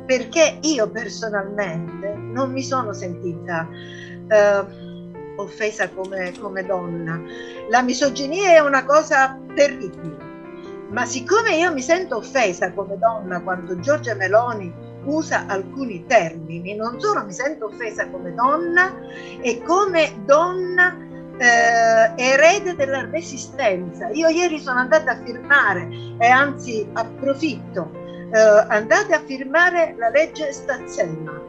perché 0.07 0.59
io 0.62 0.88
personalmente 0.88 2.14
non 2.14 2.53
mi 2.53 2.62
sono 2.62 2.92
sentita 2.92 3.68
eh, 4.29 4.64
offesa 5.37 5.88
come, 5.90 6.33
come 6.38 6.64
donna. 6.64 7.20
La 7.68 7.83
misoginia 7.83 8.50
è 8.50 8.61
una 8.61 8.85
cosa 8.85 9.38
terribile. 9.55 10.29
Ma 10.90 11.05
siccome 11.05 11.55
io 11.55 11.72
mi 11.72 11.83
sento 11.83 12.16
offesa 12.16 12.72
come 12.72 12.98
donna 12.98 13.40
quando 13.42 13.79
Giorgia 13.79 14.14
Meloni 14.14 14.72
usa 15.05 15.46
alcuni 15.46 16.05
termini, 16.07 16.74
non 16.74 17.00
solo 17.00 17.24
mi 17.24 17.33
sento 17.33 17.66
offesa 17.66 18.09
come 18.11 18.35
donna 18.35 18.92
e 19.40 19.62
come 19.62 20.20
donna 20.24 21.09
eh, 21.40 22.12
erede 22.16 22.74
della 22.76 23.09
resistenza. 23.11 24.09
Io 24.11 24.29
ieri 24.29 24.59
sono 24.61 24.79
andata 24.79 25.12
a 25.12 25.22
firmare 25.24 25.88
e 26.18 26.26
anzi 26.26 26.87
approfitto, 26.92 27.90
eh, 28.31 28.66
andate 28.68 29.14
a 29.14 29.22
firmare 29.24 29.94
la 29.98 30.11
legge 30.11 30.53
Stazzella. 30.53 31.48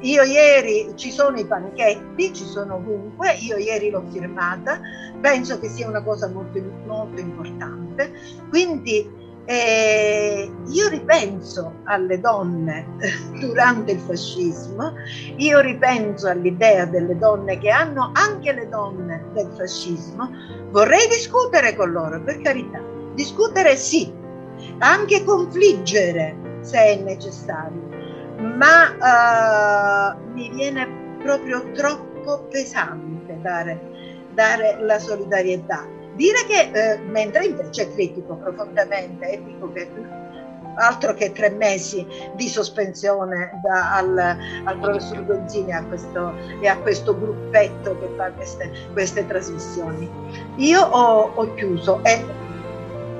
Io 0.00 0.22
ieri 0.22 0.92
ci 0.96 1.10
sono 1.10 1.38
i 1.38 1.46
panchetti, 1.46 2.32
ci 2.32 2.44
sono 2.44 2.74
ovunque, 2.74 3.32
io 3.40 3.56
ieri 3.56 3.90
l'ho 3.90 4.04
firmata, 4.12 4.80
penso 5.20 5.58
che 5.58 5.68
sia 5.68 5.88
una 5.88 6.02
cosa 6.02 6.28
molto, 6.28 6.60
molto 6.84 7.20
importante. 7.20 8.12
Quindi 8.48 9.21
eh, 9.44 10.50
io 10.66 10.88
ripenso 10.88 11.80
alle 11.84 12.20
donne 12.20 12.86
durante 13.40 13.92
il 13.92 13.98
fascismo, 13.98 14.94
io 15.36 15.60
ripenso 15.60 16.28
all'idea 16.28 16.84
delle 16.86 17.16
donne 17.18 17.58
che 17.58 17.70
hanno 17.70 18.12
anche 18.14 18.52
le 18.52 18.68
donne 18.68 19.24
del 19.32 19.50
fascismo, 19.56 20.30
vorrei 20.70 21.08
discutere 21.08 21.74
con 21.74 21.90
loro, 21.90 22.22
per 22.22 22.40
carità, 22.40 22.80
discutere 23.14 23.76
sì, 23.76 24.12
anche 24.78 25.24
confliggere 25.24 26.58
se 26.60 26.78
è 26.78 27.02
necessario, 27.02 27.88
ma 28.38 30.14
uh, 30.16 30.32
mi 30.32 30.48
viene 30.50 31.16
proprio 31.22 31.70
troppo 31.72 32.46
pesante 32.50 33.38
dare, 33.40 33.80
dare 34.32 34.78
la 34.80 34.98
solidarietà 34.98 36.00
Dire 36.14 36.44
che, 36.46 36.70
eh, 36.72 36.98
mentre 36.98 37.46
invece 37.46 37.92
critico 37.92 38.36
profondamente, 38.36 39.30
e 39.30 39.42
dico 39.44 39.72
che 39.72 39.88
altro 40.76 41.14
che 41.14 41.32
tre 41.32 41.50
mesi 41.50 42.06
di 42.34 42.48
sospensione 42.48 43.60
da, 43.62 43.94
al, 43.94 44.36
al, 44.64 44.78
professor 44.78 45.24
Gonzini 45.24 45.72
a 45.72 45.82
questo, 45.84 46.34
e 46.60 46.68
a 46.68 46.76
questo 46.78 47.18
gruppetto 47.18 47.98
che 47.98 48.08
fa 48.16 48.30
queste, 48.32 48.70
queste 48.92 49.26
trasmissioni. 49.26 50.10
Io 50.56 50.80
ho, 50.80 51.32
ho 51.34 51.54
chiuso 51.54 52.00
e 52.02 52.24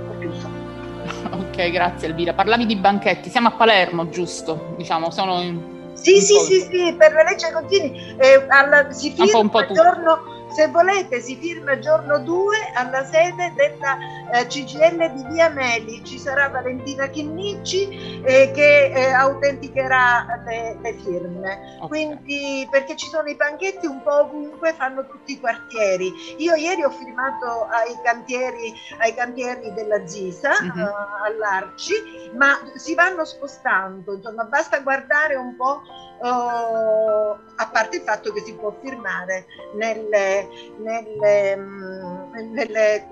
ho 0.09 0.19
chiuso. 0.19 0.61
Ok, 1.53 1.71
grazie 1.71 2.09
Elvira. 2.09 2.33
Parlavi 2.33 2.65
di 2.65 2.77
banchetti, 2.77 3.29
siamo 3.29 3.49
a 3.49 3.51
Palermo, 3.53 4.09
giusto? 4.09 4.75
Diciamo, 4.79 5.11
sono 5.11 5.43
in... 5.43 5.61
Sì, 5.93 6.21
sì, 6.21 6.39
sì, 6.39 6.61
sì, 6.61 6.95
per 6.97 7.13
la 7.13 7.23
legge 7.25 7.53
Contini 7.53 8.17
eh, 8.19 8.47
alla, 8.49 8.91
si 8.91 9.11
firma 9.11 9.39
un 9.39 9.51
po', 9.51 9.59
un 9.59 9.75
giorno 9.75 10.32
se 10.53 10.69
volete 10.69 11.21
si 11.21 11.37
firma 11.37 11.79
giorno 11.79 12.19
2 12.19 12.57
alla 12.75 13.05
sede 13.05 13.53
della 13.55 13.97
eh, 14.33 14.47
CGL 14.47 15.13
di 15.15 15.25
Via 15.33 15.49
Meli, 15.49 16.05
ci 16.05 16.19
sarà 16.19 16.49
Valentina 16.49 17.07
Chinnici 17.09 18.23
eh, 18.23 18.51
che 18.53 18.93
eh, 18.93 19.13
autenticherà 19.13 20.43
le, 20.45 20.79
le 20.81 20.95
firme. 20.99 21.77
Okay. 21.81 21.89
Quindi 21.89 22.69
perché 22.71 22.97
ci 22.97 23.09
sono 23.09 23.29
i 23.29 23.35
banchetti 23.35 23.87
un 23.87 24.03
po' 24.03 24.21
ovunque, 24.21 24.75
fanno 24.75 25.07
tutti 25.07 25.33
i 25.33 25.41
quartieri. 25.41 26.13
Io 26.39 26.55
ieri 26.55 26.85
ho 26.85 26.91
firmato 26.91 27.67
ai 27.71 27.99
cantieri, 28.03 28.73
ai 28.99 29.15
cantieri 29.15 29.73
della 29.73 30.07
Zisa, 30.07 30.51
mm-hmm. 30.63 30.87
all'Arci, 31.25 31.95
ma 32.37 32.59
si 32.75 32.95
vanno 32.95 33.25
spostando, 33.25 34.15
insomma 34.15 34.45
basta 34.45 34.81
guardare 34.81 35.35
un 35.37 35.57
po' 35.57 35.83
uh, 36.23 37.37
a 37.57 37.69
parte 37.71 37.97
il 37.97 38.03
fatto 38.03 38.33
che 38.33 38.41
si 38.41 38.55
può 38.55 38.75
firmare 38.83 39.47
nelle, 39.75 40.49
nelle, 40.79 41.57
mm, 41.57 42.53
nelle, 42.53 43.09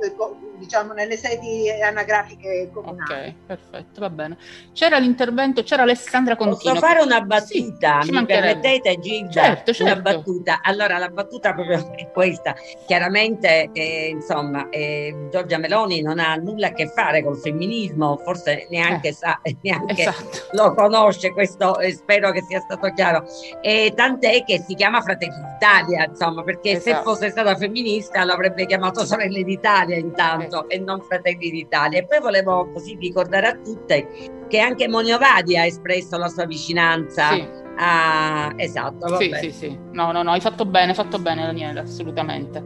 diciamo, 0.61 0.92
nelle 0.92 1.16
sedi 1.16 1.68
anagrafiche 1.70 2.70
comunali. 2.73 3.29
Ok, 3.29 3.35
perfetto, 3.46 4.01
va 4.01 4.11
bene. 4.11 4.37
C'era 4.73 4.99
l'intervento, 4.99 5.62
c'era 5.62 5.83
Alessandra 5.83 6.37
Contino. 6.37 6.75
Posso 6.75 6.87
fare 6.87 7.01
una 7.03 7.23
battuta? 7.23 8.03
Sì, 8.03 8.11
Mi 8.12 8.27
permettete 8.27 8.99
Gilda? 9.01 9.31
Certo, 9.31 9.73
certo. 9.73 9.92
Una 9.92 10.01
battuta. 10.01 10.61
Allora, 10.62 10.99
la 10.99 11.09
battuta 11.09 11.55
proprio 11.55 11.90
è 11.96 12.11
questa. 12.12 12.55
Chiaramente, 12.87 13.70
eh, 13.73 14.09
insomma, 14.11 14.68
eh, 14.68 15.29
Giorgia 15.31 15.59
Meloni 15.59 16.03
non 16.03 16.18
ha 16.18 16.35
nulla 16.37 16.68
a 16.68 16.73
che 16.73 16.88
fare 16.88 17.25
col 17.25 17.38
femminismo, 17.38 18.18
forse 18.18 18.66
neanche 18.70 19.09
eh, 19.09 19.12
sa, 19.14 19.40
neanche 19.62 20.03
esatto. 20.03 20.49
lo 20.53 20.75
conosce, 20.75 21.33
questo 21.33 21.79
eh, 21.79 21.92
spero 21.92 22.31
che 22.31 22.42
sia 22.42 22.61
stato 22.61 22.92
chiaro. 22.92 23.25
E 23.62 23.92
tant'è 23.96 24.44
che 24.44 24.62
si 24.66 24.75
chiama 24.75 25.01
Fratelli 25.01 25.40
d'Italia, 25.53 26.05
insomma, 26.05 26.42
perché 26.42 26.73
esatto. 26.73 26.96
se 26.96 27.03
fosse 27.03 27.31
stata 27.31 27.57
femminista 27.57 28.25
l'avrebbe 28.25 28.66
chiamato 28.66 29.07
Sorelle 29.07 29.42
d'Italia 29.42 29.96
intanto 29.96 30.49
e 30.68 30.78
non 30.78 31.00
Fratelli 31.00 31.50
d'Italia. 31.50 32.00
E 32.00 32.06
poi 32.06 32.20
volevo 32.20 32.70
così 32.72 32.96
ricordare 33.00 33.46
a 33.46 33.56
tutte 33.56 34.08
che 34.48 34.58
anche 34.58 34.88
Monio 34.88 35.18
Vadi 35.18 35.56
ha 35.56 35.64
espresso 35.64 36.16
la 36.18 36.28
sua 36.28 36.44
vicinanza. 36.46 37.32
Sì. 37.32 37.46
A... 37.78 38.52
Esatto, 38.56 39.08
vabbè. 39.08 39.38
Sì, 39.40 39.50
sì, 39.50 39.52
sì. 39.52 39.78
No, 39.92 40.12
no, 40.12 40.22
no, 40.22 40.32
hai 40.32 40.40
fatto 40.40 40.64
bene, 40.66 40.88
hai 40.88 40.94
fatto 40.94 41.18
bene 41.18 41.46
Daniele, 41.46 41.80
assolutamente. 41.80 42.62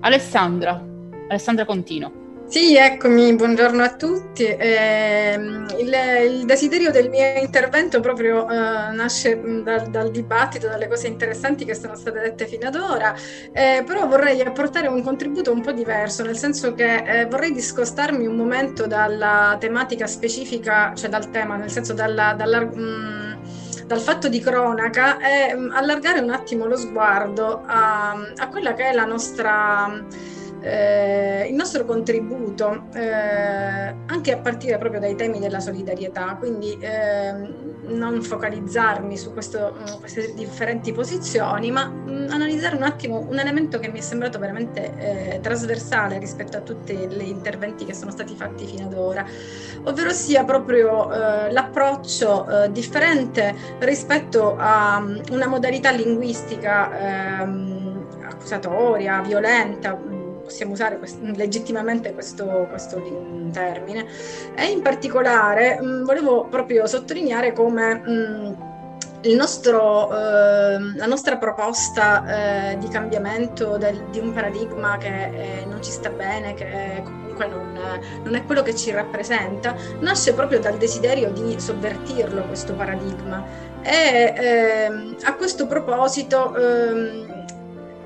Alessandra, 0.00 0.82
Alessandra 1.28 1.64
Contino. 1.64 2.20
Sì, 2.52 2.76
eccomi, 2.76 3.34
buongiorno 3.34 3.82
a 3.82 3.96
tutti. 3.96 4.44
Eh, 4.44 5.32
il, 5.78 5.94
il, 6.30 6.44
desiderio 6.44 6.90
del 6.90 7.08
mio 7.08 7.24
intervento 7.40 8.00
proprio 8.00 8.46
eh, 8.46 8.92
nasce 8.92 9.40
dal, 9.62 9.88
dal, 9.88 10.10
dibattito, 10.10 10.68
dalle 10.68 10.86
cose 10.86 11.06
interessanti 11.06 11.64
che 11.64 11.74
sono 11.74 11.96
state 11.96 12.20
dette 12.20 12.46
fino 12.46 12.68
ad 12.68 12.74
ora, 12.74 13.14
eh, 13.52 13.82
però 13.86 14.06
vorrei 14.06 14.42
apportare 14.42 14.86
un 14.86 15.02
contributo 15.02 15.50
un 15.50 15.62
po' 15.62 15.72
diverso, 15.72 16.24
nel 16.24 16.36
senso 16.36 16.74
che 16.74 16.96
eh, 16.96 17.24
vorrei 17.24 17.52
discostarmi 17.52 18.26
un 18.26 18.36
momento 18.36 18.86
dalla 18.86 19.56
tematica 19.58 20.06
specifica, 20.06 20.92
cioè 20.94 21.08
dal 21.08 21.30
tema, 21.30 21.56
nel 21.56 21.70
senso 21.70 21.94
dalla, 21.94 22.34
dalla 22.34 22.60
mh, 22.60 23.38
dal 23.86 24.00
fatto 24.00 24.28
di 24.28 24.40
cronaca 24.40 25.16
e 25.20 25.56
allargare 25.72 26.20
un 26.20 26.28
attimo 26.28 26.66
lo 26.66 26.76
sguardo 26.76 27.62
a, 27.64 28.10
a 28.36 28.48
quella 28.48 28.74
che 28.74 28.90
è 28.90 28.92
la 28.92 29.06
nostra 29.06 30.04
eh, 30.62 31.46
il 31.48 31.54
nostro 31.54 31.84
contributo 31.84 32.84
eh, 32.94 33.94
anche 34.06 34.32
a 34.32 34.38
partire 34.38 34.78
proprio 34.78 35.00
dai 35.00 35.14
temi 35.16 35.38
della 35.38 35.60
solidarietà, 35.60 36.36
quindi 36.38 36.78
eh, 36.80 37.70
non 37.84 38.22
focalizzarmi 38.22 39.16
su 39.16 39.32
questo, 39.32 39.76
mm, 39.76 40.00
queste 40.00 40.32
differenti 40.34 40.92
posizioni, 40.92 41.70
ma 41.70 41.86
mh, 41.86 42.10
mm, 42.10 42.30
analizzare 42.30 42.76
un 42.76 42.82
attimo 42.82 43.18
un 43.18 43.38
elemento 43.38 43.78
che 43.78 43.90
mi 43.90 43.98
è 43.98 44.02
sembrato 44.02 44.38
veramente 44.38 45.34
eh, 45.34 45.40
trasversale 45.40 46.18
rispetto 46.18 46.56
a 46.56 46.60
tutti 46.60 46.94
gli 46.94 47.28
interventi 47.28 47.84
che 47.84 47.94
sono 47.94 48.10
stati 48.10 48.34
fatti 48.34 48.66
fino 48.66 48.86
ad 48.86 48.94
ora, 48.94 49.24
ovvero 49.84 50.10
sia 50.10 50.44
proprio 50.44 51.12
eh, 51.12 51.52
l'approccio 51.52 52.64
eh, 52.64 52.72
differente 52.72 53.54
rispetto 53.80 54.56
a 54.56 54.98
um, 54.98 55.20
una 55.30 55.46
modalità 55.46 55.90
linguistica 55.90 57.40
ehm, 57.40 58.06
accusatoria, 58.42 59.20
violenta, 59.20 59.98
possiamo 60.42 60.72
usare 60.72 60.98
quest- 60.98 61.20
legittimamente 61.22 62.12
questo, 62.12 62.66
questo, 62.68 63.02
termine. 63.52 64.06
E 64.54 64.66
in 64.66 64.82
particolare 64.82 65.80
mh, 65.80 66.04
volevo 66.04 66.46
proprio 66.46 66.86
sottolineare 66.86 67.52
come 67.52 67.94
mh, 67.94 68.70
nostro, 69.30 70.10
eh, 70.10 70.78
la 70.96 71.06
nostra 71.06 71.36
proposta 71.36 72.70
eh, 72.72 72.78
di 72.78 72.88
cambiamento 72.88 73.76
del, 73.76 74.04
di 74.10 74.18
un 74.18 74.32
paradigma 74.32 74.96
che 74.98 75.60
eh, 75.60 75.64
non 75.66 75.82
ci 75.82 75.90
sta 75.90 76.10
bene, 76.10 76.54
che 76.54 77.02
comunque 77.04 77.46
non, 77.46 78.00
non, 78.24 78.34
è 78.34 78.44
quello 78.44 78.62
che 78.62 78.74
ci 78.74 78.90
rappresenta, 78.90 79.74
nasce 80.00 80.34
proprio 80.34 80.58
dal 80.58 80.76
desiderio 80.76 81.30
di 81.30 81.58
sovvertirlo 81.58 82.42
questo 82.42 82.74
paradigma. 82.74 83.70
E 83.82 84.34
ehm, 84.36 85.16
a 85.22 85.34
questo 85.34 85.66
proposito 85.66 86.54
ehm, 86.54 87.31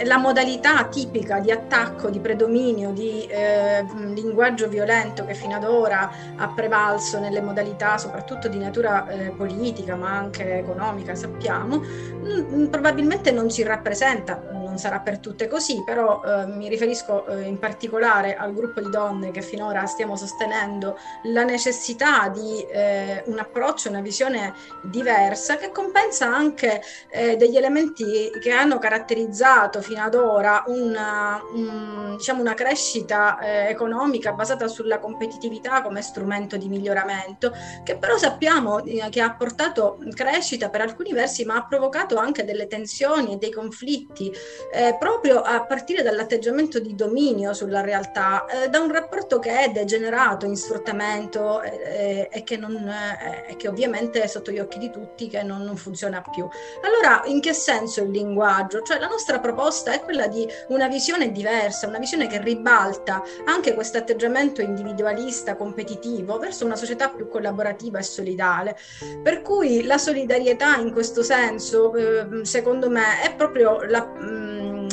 la 0.05 0.19
modalità 0.19 0.85
tipica 0.85 1.41
di 1.41 1.51
attacco, 1.51 2.11
di 2.11 2.21
predominio, 2.21 2.93
di 2.93 3.25
eh, 3.27 3.85
linguaggio 4.15 4.69
violento 4.69 5.25
che 5.25 5.35
fino 5.35 5.57
ad 5.57 5.65
ora 5.65 6.11
ha 6.37 6.49
prevalso 6.49 7.19
nelle 7.19 7.41
modalità 7.41 7.97
soprattutto 7.97 8.49
di 8.49 8.59
natura 8.59 9.09
eh, 9.09 9.31
politica 9.31 9.97
ma 9.97 10.11
anche 10.17 10.59
economica, 10.59 11.15
sappiamo, 11.15 11.79
mh, 11.79 12.67
probabilmente 12.67 13.31
non 13.31 13.49
ci 13.49 13.63
rappresenta, 13.63 14.56
non 14.77 14.79
sarà 14.79 15.01
per 15.01 15.19
tutte 15.21 15.49
così, 15.49 15.83
però 15.85 16.23
eh, 16.23 16.47
mi 16.47 16.69
riferisco 16.69 17.27
eh, 17.27 17.43
in 17.45 17.59
particolare 17.59 18.37
al 18.37 18.53
gruppo 18.53 18.81
di 18.83 18.91
donne 18.91 19.31
che 19.31 19.41
finora 19.41 19.87
stiamo 19.87 20.17
sostenendo 20.17 20.99
la 21.23 21.45
necessità 21.45 22.29
di 22.29 22.63
eh, 22.71 23.23
un 23.27 23.39
approccio, 23.39 23.89
una 23.89 24.03
visione 24.03 24.53
diversa 24.83 25.57
che 25.57 25.73
compensa 25.73 26.27
anche 26.27 26.83
eh, 27.09 27.37
degli 27.37 27.57
elementi 27.57 28.31
che 28.39 28.51
hanno 28.51 28.79
caratterizzato 28.79 29.81
fino 29.81 30.03
ad 30.03 30.15
ora 30.15 30.65
una, 30.67 31.41
un, 31.55 32.17
diciamo 32.19 32.43
una 32.43 32.55
crescita 32.55 33.39
eh, 33.39 33.69
economica 33.71 34.33
basata 34.33 34.69
sulla 34.69 34.99
competitività 34.99 35.81
come 35.81 36.03
strumento 36.03 36.59
di 36.59 36.69
miglioramento, 36.69 37.51
che 37.83 37.97
però 37.97 38.19
sappiamo 38.19 38.85
eh, 38.85 39.09
che 39.09 39.23
ha 39.23 39.33
portato 39.33 39.99
crescita 40.15 40.69
per 40.69 40.83
alcuni 40.83 41.13
versi, 41.13 41.47
ma 41.47 41.55
ha 41.55 41.67
provocato 41.67 42.17
anche 42.17 42.45
delle 42.45 42.67
tensioni 42.67 43.33
e 43.33 43.37
dei 43.37 43.51
conflitti 43.51 44.31
eh, 44.73 44.97
proprio 44.99 45.41
a 45.41 45.65
partire 45.65 46.03
dall'atteggiamento 46.03 46.79
di 46.79 46.95
dominio 46.95 47.53
sulla 47.53 47.81
realtà, 47.81 48.47
eh, 48.47 48.69
da 48.69 48.81
un 48.81 48.93
rapporto 48.93 49.39
che 49.39 49.61
è 49.61 49.71
degenerato 49.71 50.47
in 50.47 50.57
sfruttamento 50.57 51.63
eh, 51.63 52.29
e 52.31 52.43
che, 52.43 52.57
non, 52.57 52.77
eh, 52.77 53.57
che 53.57 53.69
ovviamente 53.69 54.23
è 54.23 54.27
sotto 54.27 54.51
gli 54.51 54.59
occhi 54.59 54.79
di 54.79 54.91
tutti 54.91 55.29
che 55.29 55.43
non, 55.43 55.63
non, 55.63 55.77
funziona 55.77 56.23
più. 56.31 56.49
Allora, 56.83 57.23
in 57.27 57.41
che 57.41 57.53
senso 57.53 58.03
il 58.03 58.11
linguaggio? 58.11 58.83
Cioè 58.83 58.99
la 58.99 59.07
nostra 59.07 59.39
proposta 59.39 59.93
è 59.93 60.01
quella 60.01 60.27
di 60.27 60.47
una 60.69 60.89
visione 60.89 61.33
diversa, 61.33 61.87
una 61.87 61.99
visione 61.99 62.27
che 62.27 62.41
ribalta 62.41 63.23
anche 63.45 63.75
questo 63.75 63.99
atteggiamento 63.99 64.61
individualista, 64.61 65.57
competitivo, 65.57 66.39
verso 66.39 66.65
una 66.65 66.77
società 66.77 67.09
più 67.09 67.29
collaborativa 67.29 67.99
e 67.99 68.03
solidale. 68.03 68.77
Per 69.23 69.43
cui 69.43 69.85
la 69.85 69.99
solidarietà 69.99 70.77
in 70.77 70.93
questo 70.93 71.23
senso, 71.23 71.95
eh, 71.95 72.45
secondo 72.45 72.91
me, 72.91 73.23
è 73.23 73.35
proprio 73.35 73.83
la... 73.83 74.05
Mh, 74.05 74.56
um, 74.59 74.86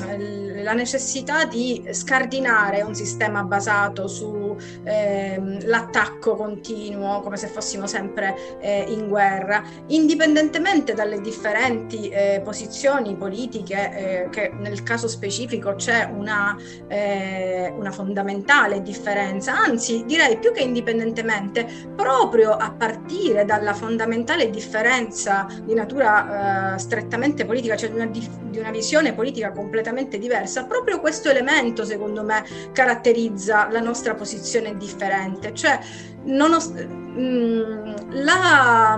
la 0.64 0.74
necessità 0.74 1.46
di 1.46 1.88
scardinare 1.92 2.82
un 2.82 2.96
sistema 2.96 3.44
basato 3.44 4.08
sull'attacco 4.08 6.32
ehm, 6.32 6.38
continuo, 6.38 7.20
come 7.22 7.38
se 7.38 7.48
fossimo 7.48 7.88
sempre 7.88 8.36
eh, 8.60 8.86
in 8.88 9.08
guerra, 9.08 9.64
indipendentemente 9.88 10.94
dalle 10.94 11.22
differenti 11.22 12.10
eh, 12.10 12.42
posizioni 12.44 13.16
politiche, 13.16 14.26
eh, 14.26 14.30
che 14.30 14.52
nel 14.58 14.84
caso 14.84 15.08
specifico 15.08 15.76
c'è 15.76 16.10
una, 16.12 16.58
eh, 16.88 17.74
una 17.78 17.92
fondamentale 17.92 18.82
differenza, 18.82 19.58
anzi 19.58 20.04
direi 20.06 20.38
più 20.38 20.52
che 20.52 20.62
indipendentemente, 20.62 21.92
proprio 21.96 22.52
a 22.52 22.72
partire 22.72 23.46
dalla 23.46 23.74
fondamentale 23.74 24.50
differenza 24.50 25.48
di 25.64 25.74
natura 25.74 26.76
eh, 26.76 26.80
strettamente 26.80 27.46
politica, 27.46 27.76
cioè 27.76 27.90
di 27.90 27.96
una, 27.96 28.06
di 28.06 28.60
una 28.60 28.72
visione 28.72 29.14
politica 29.14 29.52
completamente 29.52 30.18
diversa, 30.18 30.53
diversa, 30.54 30.66
proprio 30.66 31.00
questo 31.00 31.30
elemento 31.30 31.84
secondo 31.84 32.24
me 32.24 32.44
caratterizza 32.72 33.68
la 33.72 33.80
nostra 33.80 34.14
posizione 34.14 34.78
differente, 34.78 35.54
cioè 35.54 35.80
nonost- 36.26 36.86
mh, 36.86 37.20
mm, 37.20 37.96
la 38.24 38.98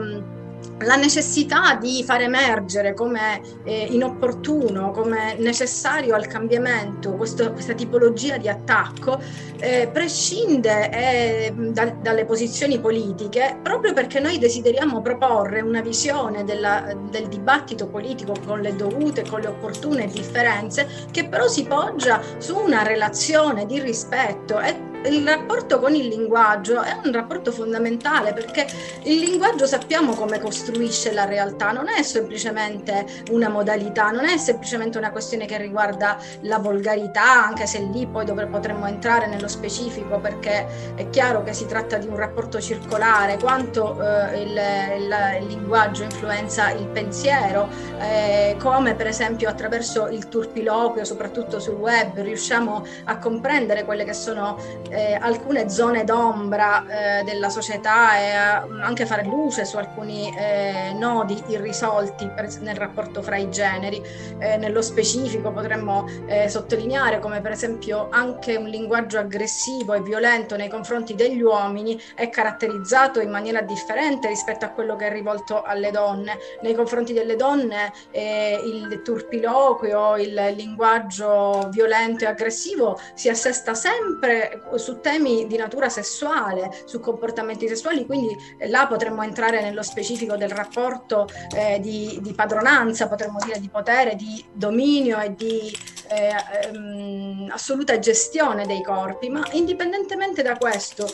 la 0.79 0.95
necessità 0.95 1.75
di 1.75 2.03
far 2.03 2.21
emergere 2.21 2.93
come 2.93 3.41
eh, 3.63 3.87
inopportuno, 3.89 4.91
come 4.91 5.35
necessario 5.37 6.15
al 6.15 6.27
cambiamento 6.27 7.13
questo, 7.13 7.51
questa 7.53 7.73
tipologia 7.73 8.37
di 8.37 8.49
attacco 8.49 9.19
eh, 9.59 9.89
prescinde 9.91 10.89
eh, 10.91 11.53
da, 11.55 11.85
dalle 11.85 12.25
posizioni 12.25 12.79
politiche 12.79 13.57
proprio 13.61 13.93
perché 13.93 14.19
noi 14.19 14.37
desideriamo 14.37 15.01
proporre 15.01 15.61
una 15.61 15.81
visione 15.81 16.43
della, 16.43 16.93
del 17.09 17.27
dibattito 17.27 17.87
politico 17.87 18.33
con 18.45 18.61
le 18.61 18.75
dovute, 18.75 19.23
con 19.27 19.41
le 19.41 19.47
opportune 19.47 20.07
differenze 20.07 20.87
che 21.11 21.27
però 21.27 21.47
si 21.47 21.63
poggia 21.65 22.21
su 22.37 22.57
una 22.57 22.83
relazione 22.83 23.65
di 23.65 23.79
rispetto 23.79 24.59
e 24.59 24.94
il 25.07 25.27
rapporto 25.27 25.79
con 25.79 25.95
il 25.95 26.07
linguaggio 26.07 26.81
è 26.81 26.97
un 27.03 27.11
rapporto 27.11 27.51
fondamentale 27.51 28.33
perché 28.33 28.65
il 29.03 29.19
linguaggio 29.19 29.65
sappiamo 29.65 30.13
come 30.13 30.39
costruisce 30.39 31.13
la 31.13 31.25
realtà, 31.25 31.71
non 31.71 31.87
è 31.89 32.01
semplicemente 32.01 33.05
una 33.31 33.49
modalità, 33.49 34.11
non 34.11 34.25
è 34.25 34.37
semplicemente 34.37 34.97
una 34.97 35.11
questione 35.11 35.45
che 35.45 35.57
riguarda 35.57 36.17
la 36.41 36.57
volgarità, 36.57 37.45
anche 37.45 37.65
se 37.67 37.79
lì 37.91 38.07
poi 38.07 38.25
dove 38.25 38.45
potremmo 38.45 38.87
entrare 38.87 39.27
nello 39.27 39.47
specifico 39.47 40.19
perché 40.19 40.93
è 40.95 41.09
chiaro 41.09 41.43
che 41.43 41.53
si 41.53 41.65
tratta 41.65 41.97
di 41.97 42.07
un 42.07 42.15
rapporto 42.15 42.59
circolare, 42.59 43.37
quanto 43.37 43.99
eh, 44.01 44.41
il, 44.41 44.59
il, 44.97 45.15
il, 45.41 45.47
linguaggio 45.47 46.03
influenza 46.03 46.71
il 46.71 46.87
pensiero, 46.87 47.69
eh, 47.99 48.55
come 48.59 48.95
per 48.95 49.07
esempio 49.07 49.49
attraverso 49.49 50.07
il 50.07 50.27
turpiloquio, 50.27 51.03
soprattutto 51.03 51.59
sul 51.59 51.75
web, 51.75 52.19
riusciamo 52.19 52.85
a 53.05 53.17
comprendere 53.17 53.85
quelle 53.85 54.03
che 54.03 54.13
sono 54.13 54.57
eh, 54.95 55.17
alcune 55.19 55.69
zone 55.69 56.03
d'ombra 56.03 56.85
eh, 57.19 57.23
della 57.23 57.49
società 57.49 58.17
e 58.17 58.31
anche 58.31 59.05
fare 59.05 59.23
luce 59.23 59.65
su 59.65 59.77
alcuni 59.77 60.33
eh, 60.37 60.93
nodi 60.93 61.43
irrisolti 61.47 62.29
per, 62.29 62.47
nel 62.61 62.75
rapporto 62.75 63.21
fra 63.21 63.35
i 63.35 63.49
generi. 63.49 64.01
Eh, 64.39 64.57
nello 64.57 64.81
specifico 64.81 65.51
potremmo 65.51 66.05
eh, 66.27 66.47
sottolineare 66.47 67.19
come 67.19 67.41
per 67.41 67.51
esempio 67.51 68.07
anche 68.09 68.55
un 68.55 68.67
linguaggio 68.67 69.19
aggressivo 69.19 69.93
e 69.93 70.01
violento 70.01 70.55
nei 70.55 70.69
confronti 70.69 71.15
degli 71.15 71.41
uomini 71.41 71.99
è 72.15 72.29
caratterizzato 72.29 73.19
in 73.19 73.29
maniera 73.29 73.61
differente 73.61 74.27
rispetto 74.27 74.65
a 74.65 74.69
quello 74.69 74.95
che 74.95 75.07
è 75.07 75.11
rivolto 75.11 75.61
alle 75.61 75.91
donne. 75.91 76.37
Nei 76.61 76.73
confronti 76.73 77.13
delle 77.13 77.35
donne 77.35 77.91
eh, 78.11 78.59
il 78.63 79.01
turpiloquio, 79.03 80.17
il 80.17 80.53
linguaggio 80.55 81.67
violento 81.71 82.23
e 82.23 82.27
aggressivo 82.27 82.99
si 83.13 83.29
assesta 83.29 83.73
sempre 83.73 84.61
su 84.85 85.01
temi 85.01 85.47
di 85.47 85.57
natura 85.57 85.89
sessuale, 85.89 86.83
su 86.85 86.99
comportamenti 86.99 87.67
sessuali, 87.67 88.05
quindi 88.05 88.37
eh, 88.59 88.67
là 88.67 88.85
potremmo 88.85 89.23
entrare 89.23 89.59
nello 89.59 89.81
specifico 89.81 90.37
del 90.37 90.51
rapporto 90.51 91.27
eh, 91.55 91.79
di, 91.79 92.19
di, 92.21 92.33
padronanza, 92.33 93.07
potremmo 93.07 93.39
dire 93.43 93.59
di 93.59 93.67
potere, 93.67 94.15
di 94.15 94.45
dominio 94.53 95.19
e 95.19 95.33
di 95.33 95.75
eh, 96.09 96.35
ehm, 96.67 97.49
assoluta 97.51 97.97
gestione 97.97 98.67
dei 98.67 98.83
corpi, 98.83 99.27
ma 99.27 99.43
indipendentemente 99.53 100.43
da 100.43 100.55
questo 100.55 101.07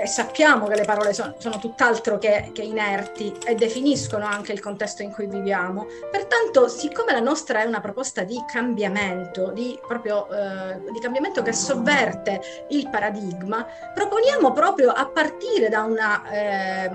e 0.00 0.06
sappiamo 0.06 0.66
che 0.66 0.76
le 0.76 0.84
parole 0.84 1.12
sono, 1.12 1.34
sono 1.38 1.58
tutt'altro 1.58 2.16
che, 2.16 2.50
che, 2.54 2.62
inerti 2.62 3.36
e 3.44 3.54
definiscono 3.54 4.24
anche 4.24 4.52
il 4.52 4.60
contesto 4.60 5.02
in 5.02 5.12
cui 5.12 5.26
viviamo. 5.26 5.86
Pertanto, 6.10 6.68
siccome 6.68 7.12
la 7.12 7.20
nostra 7.20 7.62
è 7.62 7.66
una 7.66 7.80
proposta 7.80 8.22
di 8.22 8.42
cambiamento, 8.50 9.50
di, 9.50 9.78
proprio, 9.86 10.26
eh, 10.30 10.80
di 10.90 11.00
cambiamento 11.00 11.42
che 11.42 11.52
sovverte 11.52 12.40
il 12.70 12.88
paradigma, 12.88 13.66
proponiamo 13.92 14.52
proprio 14.52 14.90
a 14.90 15.06
partire 15.06 15.68
da, 15.68 15.82
una, 15.82 16.30
eh, 16.30 16.88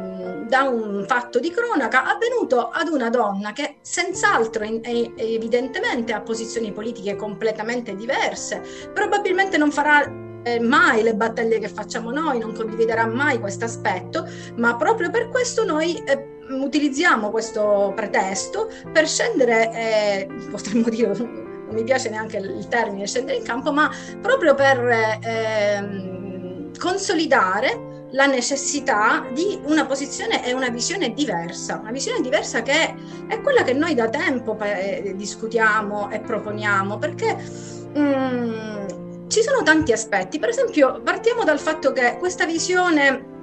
da 0.47 0.63
un 0.63 1.05
fatto 1.07 1.39
di 1.39 1.51
cronaca 1.51 2.05
avvenuto 2.05 2.69
ad 2.69 2.88
una 2.88 3.09
donna 3.11 3.53
che 3.53 3.77
senz'altro 3.82 4.63
in, 4.63 4.82
evidentemente 5.15 6.11
ha 6.11 6.21
posizioni 6.21 6.71
politiche 6.71 7.15
completamente 7.15 7.95
diverse, 7.95 8.63
probabilmente 8.93 9.57
non 9.57 9.71
farà 9.71 10.23
mai 10.59 11.01
le 11.03 11.15
battaglie 11.15 11.59
che 11.59 11.67
facciamo 11.67 12.11
noi, 12.11 12.39
non 12.39 12.53
condividerà 12.53 13.05
mai 13.05 13.39
questo 13.39 13.65
aspetto, 13.65 14.27
ma 14.55 14.75
proprio 14.75 15.09
per 15.09 15.29
questo 15.29 15.65
noi 15.65 15.95
eh, 16.05 16.33
utilizziamo 16.49 17.31
questo 17.31 17.91
pretesto 17.95 18.69
per 18.91 19.07
scendere, 19.07 19.71
eh, 19.73 20.27
potremmo 20.51 20.89
dire, 20.89 21.15
non 21.17 21.73
mi 21.73 21.83
piace 21.83 22.09
neanche 22.09 22.37
il 22.37 22.67
termine 22.67 23.07
scendere 23.07 23.37
in 23.37 23.43
campo, 23.43 23.71
ma 23.71 23.89
proprio 24.21 24.53
per 24.53 24.79
eh, 24.87 26.71
consolidare 26.77 27.93
la 28.11 28.27
necessità 28.27 29.25
di 29.33 29.59
una 29.65 29.85
posizione 29.85 30.45
e 30.45 30.53
una 30.53 30.69
visione 30.69 31.13
diversa, 31.13 31.79
una 31.81 31.91
visione 31.91 32.21
diversa 32.21 32.61
che 32.61 32.95
è 33.27 33.41
quella 33.41 33.63
che 33.63 33.73
noi 33.73 33.93
da 33.93 34.09
tempo 34.09 34.57
eh, 34.59 35.13
discutiamo 35.15 36.09
e 36.11 36.19
proponiamo, 36.19 36.97
perché 36.97 37.35
mm, 37.97 38.74
ci 39.36 39.43
sono 39.43 39.63
tanti 39.63 39.91
aspetti, 39.91 40.39
per 40.39 40.47
esempio 40.47 41.01
partiamo 41.01 41.43
dal 41.43 41.59
fatto 41.59 41.91
che 41.91 42.15
questa 42.19 42.45
visione 42.45 43.34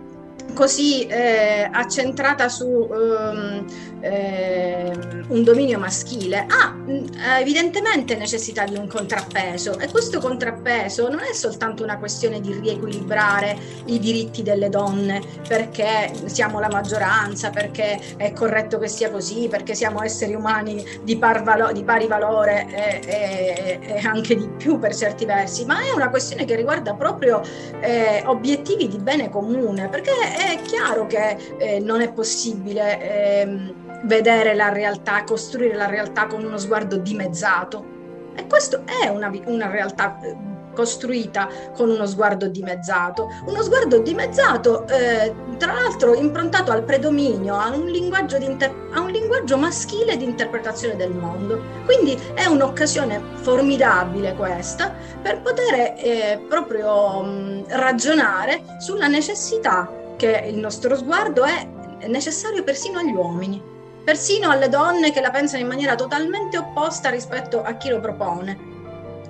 così 0.54 1.06
eh, 1.06 1.68
accentrata 1.70 2.48
su 2.48 2.66
um, 2.66 3.64
eh, 4.02 4.92
un 5.28 5.44
dominio 5.44 5.78
maschile 5.78 6.46
ha 6.48 6.72
mm, 6.72 7.06
evidentemente 7.38 8.16
necessità 8.16 8.64
di 8.64 8.76
un 8.76 8.86
contrappeso. 8.86 9.78
E 9.78 9.88
questo 9.88 10.20
contrappeso 10.20 11.08
non 11.08 11.20
è 11.20 11.32
soltanto 11.32 11.82
una 11.82 11.98
questione 11.98 12.40
di 12.40 12.52
riequilibrare 12.52 13.56
i 13.86 13.98
diritti 13.98 14.42
delle 14.42 14.68
donne 14.68 15.22
perché 15.46 16.12
siamo 16.26 16.58
la 16.60 16.68
maggioranza, 16.68 17.50
perché 17.50 18.16
è 18.16 18.32
corretto 18.32 18.78
che 18.78 18.88
sia 18.88 19.10
così, 19.10 19.48
perché 19.48 19.74
siamo 19.74 20.02
esseri 20.02 20.34
umani 20.34 20.84
di, 21.02 21.16
par 21.16 21.42
valo- 21.42 21.72
di 21.72 21.84
pari 21.84 22.06
valore 22.06 22.66
e, 22.68 23.00
e, 23.06 23.78
e, 23.80 23.98
anche 24.04 24.36
di 24.36 24.48
più 24.56 24.78
per 24.78 24.94
certi 24.94 25.24
versi, 25.24 25.64
ma 25.64 25.80
è 25.80 25.92
una 25.92 26.10
questione 26.10 26.44
che 26.44 26.56
riguarda 26.56 26.94
proprio 26.94 27.40
eh, 27.80 28.22
obiettivi 28.26 28.88
di 28.88 28.98
bene 28.98 29.30
comune, 29.30 29.88
perché 29.88 30.10
è 30.34 30.60
chiaro 30.62 31.06
che 31.06 31.36
eh, 31.58 31.80
non 31.80 32.00
è 32.00 32.12
possibile 32.12 33.00
eh, 33.00 33.74
vedere 34.04 34.54
la 34.54 34.70
realtà, 34.70 35.24
costruire 35.24 35.74
la 35.74 35.86
realtà 35.86 36.26
con 36.26 36.44
uno 36.44 36.58
sguardo 36.58 36.96
dimezzato. 36.96 37.90
E 38.34 38.46
questa 38.46 38.82
è 38.84 39.08
una, 39.08 39.30
una 39.46 39.70
realtà 39.70 40.18
eh, 40.20 40.34
costruita 40.74 41.48
con 41.74 41.90
uno 41.90 42.06
sguardo 42.06 42.48
dimezzato. 42.48 43.30
Uno 43.46 43.62
sguardo 43.62 43.98
dimezzato, 43.98 44.86
eh, 44.88 45.34
tra 45.58 45.72
l'altro 45.74 46.14
improntato 46.14 46.72
al 46.72 46.82
predominio, 46.82 47.56
a 47.56 47.68
un, 47.68 47.86
linguaggio 47.86 48.36
inter- 48.36 48.74
a 48.92 49.00
un 49.00 49.10
linguaggio 49.10 49.56
maschile 49.56 50.16
di 50.16 50.24
interpretazione 50.24 50.96
del 50.96 51.12
mondo. 51.12 51.60
Quindi 51.84 52.18
è 52.34 52.46
un'occasione 52.46 53.20
formidabile 53.34 54.34
questa 54.34 54.94
per 55.20 55.40
poter 55.42 55.94
eh, 55.96 56.44
proprio 56.48 57.22
mh, 57.22 57.64
ragionare 57.68 58.62
sulla 58.78 59.06
necessità 59.06 60.00
che 60.22 60.44
il 60.46 60.56
nostro 60.56 60.94
sguardo 60.94 61.42
è 61.42 61.66
necessario 62.06 62.62
persino 62.62 63.00
agli 63.00 63.10
uomini, 63.10 63.60
persino 64.04 64.50
alle 64.50 64.68
donne 64.68 65.10
che 65.10 65.20
la 65.20 65.30
pensano 65.30 65.62
in 65.62 65.66
maniera 65.66 65.96
totalmente 65.96 66.56
opposta 66.58 67.10
rispetto 67.10 67.60
a 67.60 67.72
chi 67.72 67.88
lo 67.88 67.98
propone. 67.98 68.70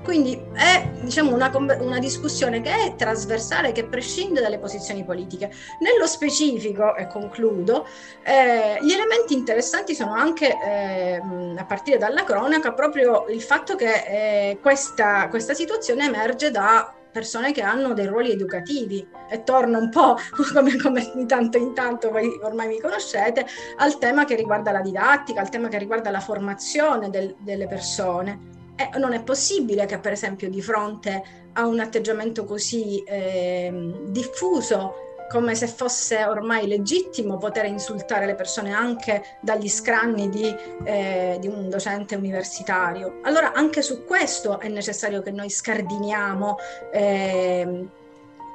Quindi 0.04 0.38
è 0.52 0.90
diciamo, 1.00 1.32
una, 1.32 1.50
una, 1.80 1.98
discussione 1.98 2.60
che 2.60 2.74
è 2.74 2.94
trasversale, 2.96 3.72
che 3.72 3.84
prescinde 3.84 4.42
dalle 4.42 4.58
posizioni 4.58 5.02
politiche. 5.02 5.50
Nello 5.78 6.06
specifico, 6.06 6.94
e 6.96 7.06
concludo, 7.06 7.86
eh, 8.22 8.76
gli 8.82 8.92
elementi 8.92 9.32
interessanti 9.32 9.94
sono 9.94 10.12
anche, 10.12 10.58
eh, 10.62 11.22
a 11.56 11.64
partire 11.64 11.96
dalla 11.96 12.24
cronaca, 12.24 12.72
proprio 12.72 13.26
il 13.28 13.40
fatto 13.40 13.76
che 13.76 13.92
eh, 13.92 14.58
questa, 14.60 15.28
questa 15.28 15.54
situazione 15.54 16.04
emerge 16.04 16.50
da 16.50 16.92
persone 17.12 17.52
che 17.52 17.62
hanno 17.62 17.92
dei 17.92 18.06
ruoli 18.06 18.32
educativi 18.32 19.06
e 19.28 19.42
torno 19.44 19.78
un 19.78 19.90
po' 19.90 20.16
come, 20.52 20.76
come, 20.76 21.12
di 21.14 21.26
tanto 21.26 21.58
in 21.58 21.74
tanto, 21.74 22.10
voi 22.10 22.28
ormai 22.42 22.68
mi 22.68 22.80
conoscete, 22.80 23.46
al 23.76 23.98
tema 23.98 24.24
che 24.24 24.34
riguarda 24.34 24.72
la 24.72 24.80
didattica, 24.80 25.40
al 25.40 25.50
tema 25.50 25.68
che 25.68 25.78
riguarda 25.78 26.10
la 26.10 26.20
formazione 26.20 27.10
del, 27.10 27.36
delle 27.38 27.66
persone. 27.66 28.50
E 28.74 28.98
non 28.98 29.12
è 29.12 29.22
possibile 29.22 29.84
che 29.86 29.98
per 29.98 30.12
esempio 30.12 30.48
di 30.48 30.62
fronte 30.62 31.22
a 31.52 31.66
un 31.66 31.78
atteggiamento 31.78 32.44
così 32.44 33.02
eh, 33.04 33.70
diffuso 34.06 35.11
come 35.32 35.54
se 35.54 35.66
fosse 35.66 36.26
ormai 36.26 36.66
legittimo 36.66 37.38
poter 37.38 37.64
insultare 37.64 38.26
le 38.26 38.34
persone 38.34 38.74
anche 38.74 39.38
dagli 39.40 39.66
scranni 39.66 40.28
di, 40.28 40.54
eh, 40.84 41.38
di, 41.40 41.48
un 41.48 41.70
docente 41.70 42.14
universitario. 42.16 43.20
Allora 43.22 43.52
anche 43.54 43.80
su 43.80 44.04
questo 44.04 44.60
è 44.60 44.68
necessario 44.68 45.22
che 45.22 45.30
noi 45.30 45.48
scardiniamo 45.48 46.58
eh, 46.92 47.86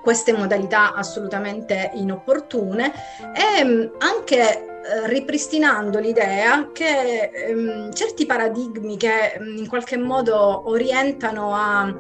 queste 0.04 0.34
modalità 0.34 0.94
assolutamente 0.94 1.90
inopportune 1.96 2.94
e 3.34 3.64
mm, 3.64 3.82
anche 3.98 4.38
eh, 4.38 5.08
ripristinando 5.08 5.98
l'idea 5.98 6.70
che 6.72 7.32
ehm, 7.34 7.92
certi 7.92 8.28
paradigmi 8.28 8.98
che 8.98 9.40
mm, 9.40 9.58
in 9.58 9.68
qualche 9.68 9.98
modo 9.98 10.70
orientano 10.70 11.56
a 11.56 11.92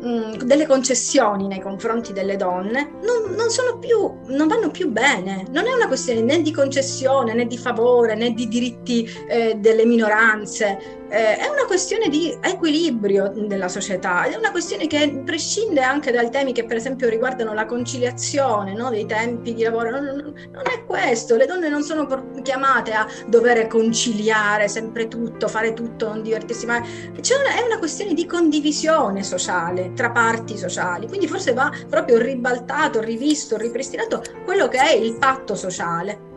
Mm, 0.00 0.34
delle 0.44 0.64
concessioni 0.64 1.48
nei 1.48 1.60
confronti 1.60 2.12
delle 2.12 2.36
donne 2.36 2.88
non, 3.02 3.34
non, 3.34 3.48
più, 3.80 3.98
non, 4.26 4.46
vanno 4.46 4.70
più 4.70 4.90
bene. 4.90 5.44
Non 5.50 5.66
è 5.66 5.72
una 5.72 5.88
questione 5.88 6.20
né 6.20 6.40
di 6.40 6.52
concessione 6.52 7.34
né 7.34 7.46
di 7.48 7.58
favore 7.58 8.14
né 8.14 8.32
di 8.32 8.46
diritti 8.46 9.10
eh, 9.28 9.56
delle 9.56 9.84
minoranze, 9.84 10.97
eh, 11.08 11.36
è 11.36 11.48
una 11.48 11.64
questione 11.64 12.08
di 12.08 12.36
equilibrio 12.40 13.32
della 13.34 13.68
società, 13.68 14.24
è 14.24 14.36
una 14.36 14.50
questione 14.50 14.86
che 14.86 15.22
prescinde 15.24 15.80
anche 15.80 16.12
dai 16.12 16.30
temi 16.30 16.52
che 16.52 16.64
per 16.64 16.76
esempio 16.76 17.08
riguardano 17.08 17.54
la 17.54 17.64
conciliazione 17.66 18.74
no? 18.74 18.90
dei 18.90 19.06
tempi 19.06 19.54
di 19.54 19.62
lavoro, 19.62 19.90
non, 19.90 20.34
non, 20.50 20.62
è 20.64 20.84
questo, 20.86 21.36
le 21.36 21.46
donne 21.46 21.68
non 21.68 21.82
sono 21.82 22.06
chiamate 22.42 22.92
a 22.92 23.06
dover 23.26 23.66
conciliare 23.66 24.68
sempre 24.68 25.08
tutto, 25.08 25.48
fare 25.48 25.72
tutto, 25.72 26.08
non 26.08 26.22
divertirsi 26.22 26.66
mai, 26.66 26.82
cioè, 27.20 27.38
è 27.38 27.62
una 27.62 27.78
questione 27.78 28.12
di 28.14 28.26
condivisione 28.26 29.22
sociale 29.22 29.92
tra 29.94 30.10
parti 30.10 30.56
sociali, 30.58 31.08
quindi 31.08 31.26
forse 31.26 31.52
va 31.52 31.72
proprio 31.88 32.18
ribaltato, 32.18 33.00
rivisto, 33.00 33.56
ripristinato 33.56 34.22
quello 34.44 34.68
che 34.68 34.78
è 34.78 34.92
il 34.92 35.16
patto 35.16 35.54
sociale. 35.54 36.27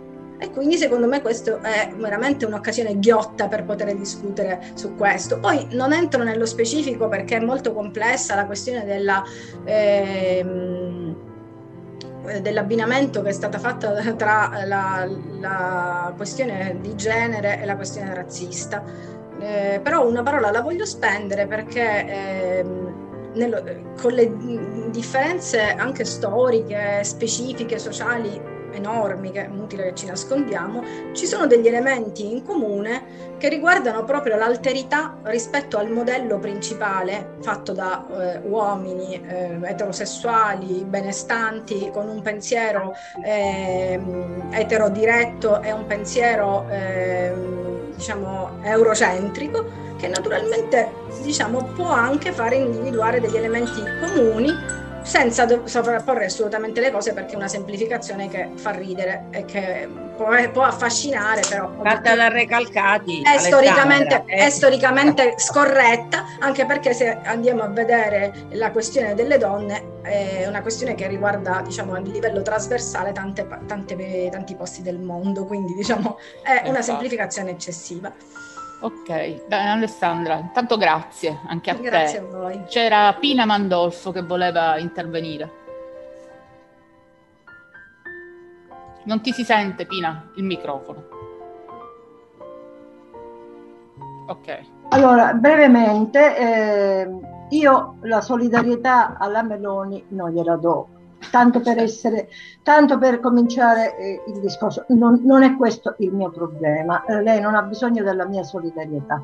E 0.41 0.49
quindi 0.49 0.75
secondo 0.75 1.05
me 1.05 1.21
questo 1.21 1.59
è 1.61 1.91
veramente 1.95 2.47
un'occasione 2.47 2.97
ghiotta 2.97 3.47
per 3.47 3.63
poter 3.63 3.95
discutere 3.95 4.71
su 4.73 4.95
questo. 4.95 5.39
Poi 5.39 5.67
non 5.73 5.93
entro 5.93 6.23
nello 6.23 6.47
specifico 6.47 7.07
perché 7.07 7.37
è 7.37 7.39
molto 7.39 7.73
complessa 7.73 8.33
la 8.33 8.47
questione 8.47 8.83
della... 8.83 9.23
Ehm, 9.65 11.15
dell'abbinamento 12.41 13.23
che 13.23 13.29
è 13.29 13.33
stata 13.33 13.57
fatta 13.57 13.93
tra 14.13 14.63
la, 14.65 15.09
la, 15.39 16.13
questione 16.15 16.77
di 16.79 16.95
genere 16.95 17.61
e 17.61 17.65
la 17.65 17.75
questione 17.75 18.13
razzista. 18.13 18.83
Eh, 19.39 19.79
però 19.81 20.07
una 20.07 20.21
parola 20.21 20.51
la 20.51 20.61
voglio 20.61 20.85
spendere 20.85 21.47
perché 21.47 22.05
eh, 22.07 22.65
nello, 23.33 23.63
con 23.99 24.13
le 24.13 24.31
differenze 24.89 25.73
anche 25.73 26.05
storiche, 26.05 27.03
specifiche, 27.03 27.79
sociali 27.79 28.60
enormi, 28.71 29.31
che 29.31 29.45
è 29.45 29.49
inutile 29.49 29.83
che 29.85 29.95
ci 29.95 30.05
nascondiamo, 30.05 30.83
ci 31.13 31.25
sono 31.25 31.47
degli 31.47 31.67
elementi 31.67 32.31
in 32.31 32.43
comune 32.43 33.29
che 33.37 33.49
riguardano 33.49 34.03
proprio 34.03 34.35
l'alterità 34.37 35.17
rispetto 35.23 35.77
al 35.77 35.89
modello 35.89 36.37
principale 36.39 37.37
fatto 37.41 37.73
da 37.73 38.05
eh, 38.07 38.41
uomini 38.47 39.21
eh, 39.25 39.57
eterosessuali, 39.63 40.83
benestanti, 40.85 41.89
con 41.91 42.07
un 42.07 42.21
pensiero 42.21 42.93
eh, 43.23 43.99
eterodiretto 44.51 45.61
e 45.61 45.71
un 45.71 45.85
pensiero 45.85 46.67
ehm, 46.69 47.95
diciamo 47.95 48.59
eurocentrico 48.63 49.89
che 49.97 50.07
naturalmente 50.07 50.91
diciamo, 51.21 51.63
può 51.75 51.89
anche 51.89 52.31
fare 52.31 52.55
individuare 52.55 53.21
degli 53.21 53.37
elementi 53.37 53.81
comuni 53.99 54.80
senza 55.03 55.47
sovrapporre 55.65 56.25
assolutamente 56.25 56.79
le 56.79 56.91
cose 56.91 57.13
perché 57.13 57.33
è 57.33 57.35
una 57.35 57.47
semplificazione 57.47 58.29
che 58.29 58.51
fa 58.55 58.71
ridere 58.71 59.25
e 59.31 59.45
che 59.45 59.87
può, 60.15 60.27
può 60.51 60.63
affascinare 60.63 61.41
però 61.47 61.71
fatta 61.83 62.15
da 62.15 62.27
recalcati 62.27 63.21
è 63.21 63.37
storicamente, 63.39 64.23
eh. 64.27 64.45
è 64.45 64.49
storicamente 64.49 65.33
scorretta 65.37 66.25
anche 66.39 66.65
perché 66.65 66.93
se 66.93 67.17
andiamo 67.23 67.63
a 67.63 67.67
vedere 67.67 68.47
la 68.51 68.71
questione 68.71 69.15
delle 69.15 69.37
donne 69.37 69.99
è 70.01 70.45
una 70.47 70.61
questione 70.61 70.95
che 70.95 71.07
riguarda 71.07 71.61
diciamo 71.63 71.93
a 71.93 71.99
livello 71.99 72.41
trasversale 72.41 73.11
tante, 73.11 73.47
tante, 73.67 74.29
tanti 74.31 74.55
posti 74.55 74.81
del 74.81 74.99
mondo 74.99 75.45
quindi 75.45 75.73
diciamo 75.73 76.17
è 76.43 76.67
una 76.67 76.81
semplificazione 76.81 77.51
eccessiva 77.51 78.11
Ok, 78.81 79.45
bene 79.47 79.69
Alessandra, 79.69 80.37
intanto 80.37 80.75
grazie 80.75 81.39
anche 81.45 81.69
a 81.69 81.73
grazie 81.75 81.89
te. 81.89 81.89
Grazie 81.89 82.19
a 82.19 82.23
voi. 82.23 82.63
C'era 82.65 83.13
Pina 83.13 83.45
Mandolfo 83.45 84.11
che 84.11 84.23
voleva 84.23 84.77
intervenire. 84.79 85.59
Non 89.03 89.21
ti 89.21 89.31
si 89.33 89.43
sente 89.43 89.85
Pina, 89.85 90.31
il 90.35 90.43
microfono. 90.43 91.03
Ok. 94.27 94.59
Allora, 94.89 95.33
brevemente, 95.33 96.37
eh, 96.37 97.09
io 97.49 97.97
la 98.01 98.21
solidarietà 98.21 99.15
alla 99.17 99.43
Meloni 99.43 100.03
non 100.09 100.31
gliela 100.31 100.55
do 100.55 100.90
tanto 101.31 101.61
per 101.61 101.79
essere, 101.79 102.29
tanto 102.61 102.97
per 102.99 103.19
cominciare 103.19 103.97
eh, 103.97 104.23
il 104.27 104.39
discorso. 104.39 104.85
Non, 104.89 105.21
non, 105.23 105.41
è 105.41 105.55
questo 105.55 105.95
il 105.99 106.13
mio 106.13 106.29
problema. 106.29 107.03
Eh, 107.05 107.23
lei 107.23 107.41
non 107.41 107.55
ha 107.55 107.63
bisogno 107.63 108.03
della 108.03 108.25
mia 108.25 108.43
solidarietà. 108.43 109.23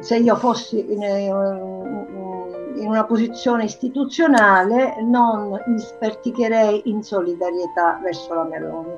Se 0.00 0.16
io 0.16 0.34
fossi 0.36 0.92
in, 0.92 1.02
eh, 1.02 1.26
in 1.26 2.88
una 2.88 3.04
posizione 3.04 3.64
istituzionale, 3.64 5.00
non 5.02 5.62
mi 5.66 5.78
sperticherei 5.78 6.82
in 6.86 7.02
solidarietà 7.02 8.00
verso 8.02 8.34
la 8.34 8.44
Meloni. 8.44 8.92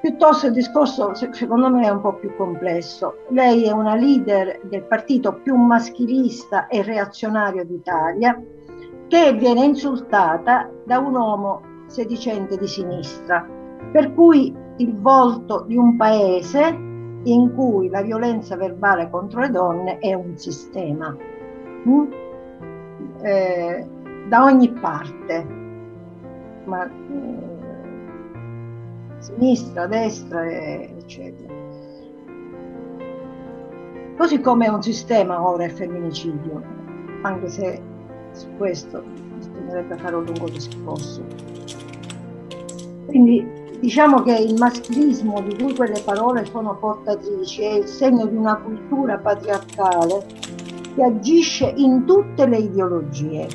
Piuttosto 0.00 0.46
il 0.46 0.52
discorso 0.52 1.14
secondo 1.14 1.70
me 1.70 1.86
è 1.86 1.90
un 1.90 2.00
po' 2.00 2.14
più 2.14 2.34
complesso. 2.36 3.20
Lei 3.28 3.64
è 3.64 3.70
una 3.70 3.94
leader 3.94 4.60
del 4.64 4.82
partito 4.82 5.32
più 5.32 5.56
maschilista 5.56 6.66
e 6.66 6.82
reazionario 6.82 7.64
d'Italia 7.64 8.38
che 9.14 9.32
viene 9.32 9.64
insultata 9.64 10.68
da 10.84 10.98
un 10.98 11.14
uomo 11.14 11.62
sedicente 11.86 12.56
di 12.56 12.66
sinistra, 12.66 13.48
per 13.92 14.12
cui 14.12 14.52
il 14.78 15.00
volto 15.00 15.62
di 15.68 15.76
un 15.76 15.96
paese 15.96 16.76
in 17.22 17.54
cui 17.54 17.88
la 17.90 18.02
violenza 18.02 18.56
verbale 18.56 19.08
contro 19.10 19.42
le 19.42 19.50
donne 19.50 19.98
è 19.98 20.14
un 20.14 20.36
sistema 20.36 21.16
mm? 21.88 22.12
eh, 23.22 23.88
da 24.26 24.42
ogni 24.42 24.72
parte, 24.72 25.46
ma, 26.64 26.84
eh, 26.84 27.38
sinistra, 29.18 29.86
destra, 29.86 30.44
eccetera. 30.44 31.54
Così 34.16 34.40
come 34.40 34.66
è 34.66 34.70
un 34.70 34.82
sistema 34.82 35.46
ora 35.46 35.66
il 35.66 35.70
femminicidio, 35.70 36.62
anche 37.22 37.48
se 37.48 37.92
su 38.34 38.48
questo 38.56 39.02
bisognerebbe 39.36 39.96
fare 39.96 40.16
un 40.16 40.24
lungo 40.24 40.48
discorso. 40.48 41.22
Quindi 43.06 43.46
diciamo 43.80 44.22
che 44.22 44.34
il 44.34 44.54
maschilismo 44.58 45.40
di 45.42 45.56
cui 45.56 45.74
quelle 45.74 46.00
parole 46.04 46.44
sono 46.44 46.76
portatrici 46.76 47.62
è 47.62 47.72
il 47.74 47.86
segno 47.86 48.26
di 48.26 48.36
una 48.36 48.56
cultura 48.56 49.18
patriarcale 49.18 50.26
che 50.94 51.02
agisce 51.02 51.72
in 51.76 52.04
tutte 52.04 52.46
le 52.46 52.58
ideologie. 52.58 53.46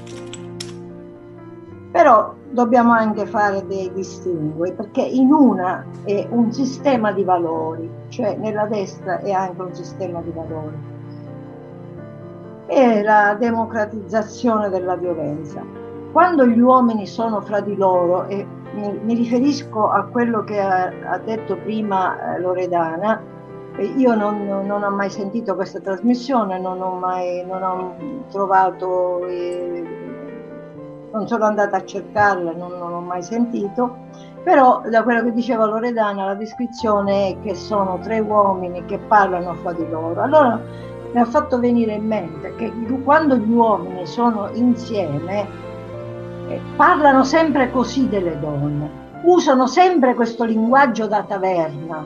Però 1.91 2.35
dobbiamo 2.51 2.93
anche 2.93 3.25
fare 3.25 3.65
dei 3.65 3.91
distingui 3.93 4.73
perché 4.73 5.01
in 5.01 5.31
una 5.31 5.85
è 6.03 6.27
un 6.29 6.51
sistema 6.51 7.11
di 7.11 7.23
valori, 7.23 7.89
cioè 8.09 8.35
nella 8.37 8.65
destra 8.65 9.19
è 9.19 9.31
anche 9.31 9.61
un 9.61 9.73
sistema 9.73 10.21
di 10.21 10.31
valori 10.31 10.88
è 12.69 13.01
la 13.01 13.35
democratizzazione 13.37 14.69
della 14.69 14.95
violenza. 14.95 15.61
Quando 16.11 16.45
gli 16.45 16.59
uomini 16.59 17.07
sono 17.07 17.41
fra 17.41 17.61
di 17.61 17.75
loro, 17.75 18.25
e 18.27 18.45
mi, 18.73 18.99
mi 19.01 19.13
riferisco 19.15 19.89
a 19.89 20.03
quello 20.05 20.43
che 20.43 20.59
ha, 20.59 20.91
ha 21.05 21.17
detto 21.17 21.57
prima 21.57 22.35
eh, 22.35 22.39
Loredana, 22.39 23.37
io 23.79 24.13
non, 24.13 24.45
non, 24.65 24.83
ho 24.83 24.89
mai 24.91 25.09
sentito 25.09 25.55
questa 25.55 25.79
trasmissione, 25.79 26.59
non 26.59 26.81
ho 26.81 26.91
mai 26.93 27.43
non 27.45 27.63
ho 27.63 27.95
trovato, 28.29 29.25
eh, 29.25 29.83
non 31.11 31.27
sono 31.27 31.45
andata 31.45 31.77
a 31.77 31.85
cercarla, 31.85 32.51
non, 32.51 32.77
non 32.77 32.93
ho 32.93 32.99
mai 32.99 33.23
sentito, 33.23 33.95
però 34.43 34.81
da 34.89 35.01
quello 35.03 35.23
che 35.23 35.31
diceva 35.31 35.65
Loredana 35.65 36.25
la 36.25 36.35
descrizione 36.35 37.29
è 37.29 37.37
che 37.41 37.55
sono 37.55 37.99
tre 37.99 38.19
uomini 38.19 38.83
che 38.85 38.99
parlano 38.99 39.53
fra 39.55 39.71
di 39.73 39.87
loro. 39.89 40.21
Allora 40.21 40.59
mi 41.11 41.19
ha 41.19 41.25
fatto 41.25 41.59
venire 41.59 41.93
in 41.93 42.05
mente 42.05 42.53
che 42.55 42.71
quando 43.03 43.35
gli 43.35 43.51
uomini 43.51 44.05
sono 44.05 44.49
insieme 44.53 45.47
eh, 46.47 46.61
parlano 46.75 47.23
sempre 47.23 47.71
così 47.71 48.07
delle 48.07 48.39
donne, 48.39 48.89
usano 49.23 49.67
sempre 49.67 50.13
questo 50.13 50.43
linguaggio 50.43 51.07
da 51.07 51.23
taverna, 51.23 52.05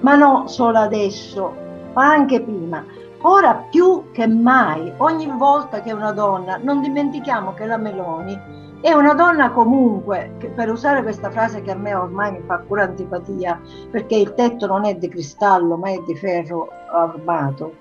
ma 0.00 0.14
non 0.16 0.48
solo 0.48 0.78
adesso, 0.78 1.54
ma 1.92 2.06
anche 2.06 2.40
prima. 2.40 2.84
Ora 3.22 3.64
più 3.70 4.10
che 4.12 4.26
mai, 4.26 4.92
ogni 4.98 5.26
volta 5.26 5.80
che 5.80 5.92
una 5.92 6.12
donna, 6.12 6.58
non 6.62 6.82
dimentichiamo 6.82 7.54
che 7.54 7.64
la 7.64 7.78
Meloni 7.78 8.38
è 8.82 8.92
una 8.92 9.14
donna 9.14 9.50
comunque, 9.50 10.34
per 10.54 10.70
usare 10.70 11.02
questa 11.02 11.30
frase 11.30 11.62
che 11.62 11.70
a 11.70 11.74
me 11.74 11.94
ormai 11.94 12.32
mi 12.32 12.42
fa 12.44 12.58
pure 12.58 12.82
antipatia, 12.82 13.58
perché 13.90 14.16
il 14.16 14.34
tetto 14.34 14.66
non 14.66 14.84
è 14.84 14.94
di 14.96 15.08
cristallo 15.08 15.78
ma 15.78 15.88
è 15.88 15.98
di 16.06 16.14
ferro 16.14 16.68
armato, 16.94 17.74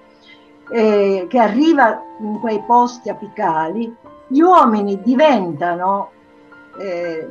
eh, 0.71 1.25
che 1.29 1.39
arriva 1.39 2.01
in 2.19 2.39
quei 2.39 2.61
posti 2.65 3.09
apicali, 3.09 3.93
gli 4.27 4.41
uomini 4.41 5.01
diventano, 5.01 6.09
eh, 6.79 7.27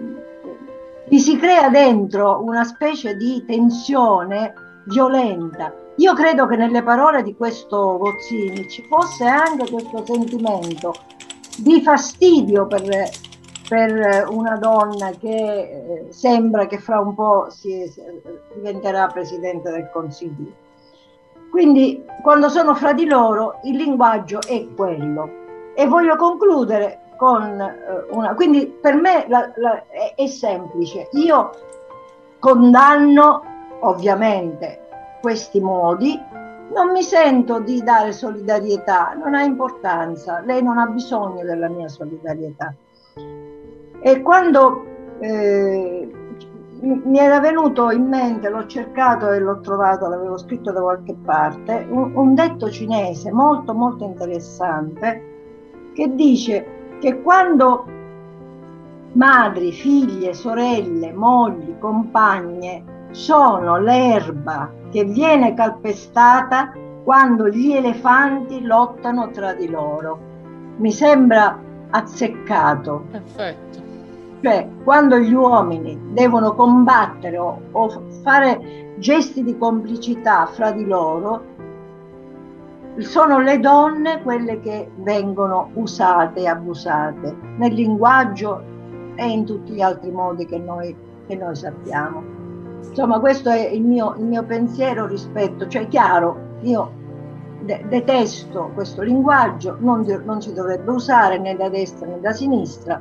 si 1.10 1.36
crea 1.36 1.68
dentro 1.68 2.42
una 2.42 2.64
specie 2.64 3.16
di 3.16 3.44
tensione 3.46 4.54
violenta. 4.86 5.74
Io 5.96 6.14
credo 6.14 6.46
che 6.46 6.56
nelle 6.56 6.82
parole 6.82 7.22
di 7.22 7.36
questo 7.36 7.98
Gozzini 7.98 8.68
ci 8.68 8.82
fosse 8.88 9.26
anche 9.26 9.70
questo 9.70 10.04
sentimento 10.06 10.94
di 11.58 11.82
fastidio 11.82 12.66
per 12.66 12.82
per 13.72 14.26
una 14.28 14.56
donna 14.56 15.12
che 15.12 15.28
eh, 15.28 16.06
sembra 16.10 16.66
che 16.66 16.78
fra 16.78 17.00
un 17.00 17.14
po' 17.14 17.46
si, 17.48 17.90
diventerà 18.54 19.06
Presidente 19.06 19.70
del 19.70 19.88
Consiglio. 19.90 20.52
Quindi 21.53 22.03
quando 22.22 22.48
sono 22.48 22.74
fra 22.74 22.94
di 22.94 23.05
loro 23.05 23.61
il 23.64 23.76
linguaggio 23.76 24.40
è 24.40 24.66
quello. 24.74 25.28
E 25.74 25.86
voglio 25.86 26.16
concludere 26.16 27.11
con 27.18 27.61
eh, 27.61 28.07
una... 28.11 28.34
Quindi 28.34 28.66
per 28.66 28.94
me 28.94 29.26
la, 29.28 29.53
la, 29.57 29.82
è, 29.86 30.14
è 30.16 30.26
semplice. 30.28 31.11
Io 31.12 31.50
condanno 32.38 33.42
ovviamente 33.80 34.80
questi 35.20 35.61
modi, 35.61 36.18
non 36.72 36.90
mi 36.90 37.03
sento 37.03 37.61
di 37.61 37.82
dare 37.82 38.12
solidarietà, 38.12 39.12
non 39.22 39.34
ha 39.34 39.42
importanza, 39.42 40.40
lei 40.40 40.62
non 40.62 40.78
ha 40.78 40.86
bisogno 40.86 41.44
della 41.44 41.68
mia 41.68 41.88
solidarietà. 41.88 42.72
E 44.00 44.22
quando 44.22 44.86
eh, 45.20 46.11
mi 46.82 47.18
era 47.18 47.38
venuto 47.38 47.90
in 47.90 48.08
mente, 48.08 48.48
l'ho 48.48 48.66
cercato 48.66 49.30
e 49.30 49.38
l'ho 49.38 49.60
trovato, 49.60 50.08
l'avevo 50.08 50.36
scritto 50.36 50.72
da 50.72 50.80
qualche 50.80 51.14
parte, 51.14 51.86
un, 51.88 52.12
un 52.14 52.34
detto 52.34 52.68
cinese 52.70 53.30
molto 53.30 53.72
molto 53.72 54.04
interessante 54.04 55.30
che 55.94 56.12
dice 56.14 56.96
che 56.98 57.22
quando 57.22 57.84
madri, 59.12 59.70
figlie, 59.72 60.34
sorelle, 60.34 61.12
mogli, 61.12 61.78
compagne 61.78 63.08
sono 63.12 63.78
l'erba 63.78 64.70
che 64.90 65.04
viene 65.04 65.54
calpestata 65.54 66.72
quando 67.04 67.48
gli 67.48 67.72
elefanti 67.72 68.62
lottano 68.62 69.30
tra 69.30 69.52
di 69.54 69.68
loro. 69.68 70.30
Mi 70.76 70.90
sembra 70.90 71.58
azzeccato. 71.90 73.04
Perfetto. 73.10 73.91
Cioè, 74.43 74.68
quando 74.82 75.18
gli 75.18 75.32
uomini 75.32 75.99
devono 76.12 76.55
combattere 76.55 77.38
o, 77.38 77.61
o 77.70 78.03
fare 78.22 78.95
gesti 78.99 79.45
di 79.45 79.57
complicità 79.57 80.47
fra 80.47 80.72
di 80.72 80.84
loro, 80.84 81.45
sono 82.99 83.38
le 83.38 83.61
donne 83.61 84.20
quelle 84.22 84.61
che 84.61 84.90
vengono 84.97 85.70
usate 85.74 86.40
e 86.40 86.49
abusate 86.49 87.34
nel 87.57 87.72
linguaggio 87.72 88.62
e 89.14 89.26
in 89.28 89.47
tutti 89.47 89.72
gli 89.72 89.80
altri 89.80 90.11
modi 90.11 90.45
che 90.45 90.59
noi, 90.59 90.95
che 91.26 91.36
noi 91.36 91.55
sappiamo. 91.55 92.22
Insomma, 92.84 93.20
questo 93.20 93.49
è 93.49 93.68
il 93.68 93.82
mio, 93.82 94.14
il 94.18 94.24
mio 94.24 94.43
pensiero 94.45 95.07
rispetto, 95.07 95.68
cioè 95.68 95.86
chiaro, 95.86 96.59
io 96.62 96.93
de- 97.61 97.84
detesto 97.88 98.70
questo 98.74 99.03
linguaggio, 99.03 99.76
non, 99.78 100.05
non, 100.24 100.43
si 100.43 100.53
dovrebbe 100.53 100.90
usare 100.90 101.38
né 101.38 101.55
da 101.57 101.68
destra 101.68 102.07
né 102.07 102.20
da 102.20 102.32
sinistra. 102.32 103.01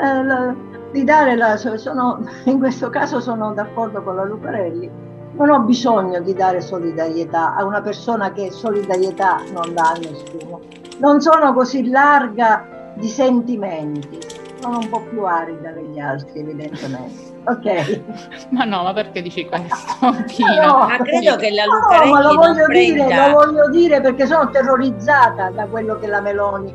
Eh, 0.00 0.24
la, 0.24 0.54
di 0.92 1.04
dare 1.04 1.36
la, 1.36 1.56
sono, 1.56 2.20
in 2.44 2.58
questo 2.58 2.90
caso 2.90 3.20
sono 3.20 3.52
d'accordo 3.52 4.02
con 4.02 4.16
la 4.16 4.24
Lucarelli, 4.24 4.90
non 5.32 5.50
ho 5.50 5.60
bisogno 5.60 6.20
di 6.20 6.34
dare 6.34 6.60
solidarietà 6.60 7.54
a 7.54 7.64
una 7.64 7.80
persona 7.80 8.32
che 8.32 8.50
solidarietà 8.50 9.42
non 9.52 9.72
dà 9.72 9.90
a 9.90 9.98
nessuno. 9.98 10.60
Non 10.98 11.20
sono 11.20 11.52
così 11.54 11.88
larga 11.88 12.92
di 12.94 13.08
sentimenti, 13.08 14.18
sono 14.60 14.78
un 14.78 14.88
po' 14.88 15.00
più 15.08 15.24
arida 15.24 15.70
degli 15.70 15.98
altri 15.98 16.40
evidentemente. 16.40 17.28
Ok. 17.44 18.02
Ma 18.50 18.64
no, 18.64 18.82
ma 18.82 18.92
perché 18.92 19.22
dici 19.22 19.46
questo? 19.46 19.76
No, 20.60 20.86
ma 20.86 20.98
credo 20.98 21.36
che 21.36 21.50
la 21.52 21.64
Lucarelli 21.64 22.10
no, 22.10 22.14
ma 22.14 22.22
lo 22.22 22.34
voglio, 22.34 22.66
dire, 22.66 23.28
lo 23.28 23.32
voglio 23.32 23.70
dire 23.70 24.00
perché 24.00 24.26
sono 24.26 24.50
terrorizzata 24.50 25.50
da 25.50 25.64
quello 25.66 25.98
che 25.98 26.06
la 26.06 26.20
Meloni 26.20 26.74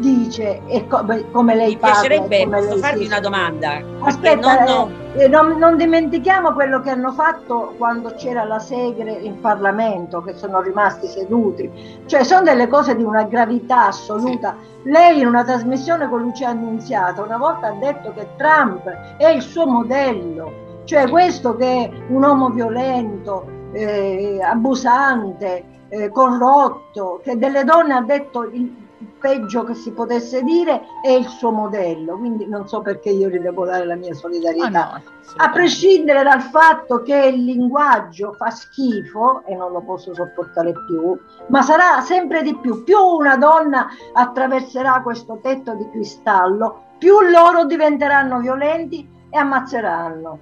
dice 0.00 0.62
e 0.66 0.86
come, 0.88 1.30
come 1.30 1.54
lei 1.54 1.68
Mi 1.68 1.76
parla. 1.76 2.00
Mi 2.00 2.08
piacerebbe, 2.08 2.48
posso 2.48 2.76
farvi 2.78 3.06
una 3.06 3.20
domanda? 3.20 3.80
Aspetta, 4.00 4.64
non, 4.64 4.92
eh, 5.14 5.28
non, 5.28 5.58
non, 5.58 5.76
dimentichiamo 5.76 6.52
quello 6.52 6.80
che 6.80 6.90
hanno 6.90 7.12
fatto 7.12 7.74
quando 7.76 8.14
c'era 8.16 8.44
la 8.44 8.58
Segre 8.58 9.12
in 9.12 9.40
Parlamento, 9.40 10.22
che 10.22 10.34
sono 10.34 10.60
rimasti 10.60 11.06
seduti. 11.06 11.70
Cioè 12.06 12.24
sono 12.24 12.42
delle 12.42 12.66
cose 12.66 12.96
di 12.96 13.04
una 13.04 13.24
gravità 13.24 13.86
assoluta. 13.86 14.56
Sì. 14.82 14.90
Lei 14.90 15.20
in 15.20 15.26
una 15.26 15.44
trasmissione 15.44 16.08
con 16.08 16.22
Lucia 16.22 16.48
Annunziata 16.48 17.22
una 17.22 17.36
volta 17.36 17.68
ha 17.68 17.72
detto 17.72 18.12
che 18.14 18.28
Trump 18.36 18.88
è 19.18 19.28
il 19.28 19.42
suo 19.42 19.66
modello. 19.66 20.68
Cioè 20.84 21.08
questo 21.08 21.54
che 21.54 21.66
è 21.66 21.90
un 22.08 22.22
uomo 22.22 22.48
violento, 22.48 23.46
eh, 23.72 24.40
abusante, 24.42 25.64
eh, 25.88 26.08
corrotto, 26.08 27.20
che 27.22 27.36
delle 27.36 27.64
donne 27.64 27.94
ha 27.94 28.00
detto 28.00 28.42
il, 28.44 28.88
peggio 29.20 29.64
che 29.64 29.74
si 29.74 29.92
potesse 29.92 30.42
dire 30.42 30.82
è 31.02 31.10
il 31.10 31.26
suo 31.26 31.50
modello, 31.50 32.16
quindi 32.16 32.46
non 32.46 32.66
so 32.66 32.80
perché 32.80 33.10
io 33.10 33.28
gli 33.28 33.38
devo 33.38 33.64
dare 33.64 33.84
la 33.84 33.94
mia 33.94 34.14
solidarietà. 34.14 34.90
Ah 34.92 34.96
no, 34.96 35.02
a 35.36 35.50
prescindere 35.50 36.22
dal 36.22 36.40
fatto 36.40 37.02
che 37.02 37.16
il 37.26 37.44
linguaggio 37.44 38.32
fa 38.32 38.50
schifo 38.50 39.44
e 39.46 39.54
non 39.54 39.70
lo 39.70 39.82
posso 39.82 40.14
sopportare 40.14 40.72
più, 40.86 41.16
ma 41.48 41.62
sarà 41.62 42.00
sempre 42.00 42.42
di 42.42 42.56
più, 42.56 42.82
più 42.82 42.98
una 42.98 43.36
donna 43.36 43.86
attraverserà 44.12 45.02
questo 45.02 45.38
tetto 45.42 45.74
di 45.74 45.88
cristallo, 45.90 46.86
più 46.98 47.20
loro 47.20 47.64
diventeranno 47.64 48.40
violenti 48.40 49.08
e 49.30 49.38
ammazzeranno. 49.38 50.38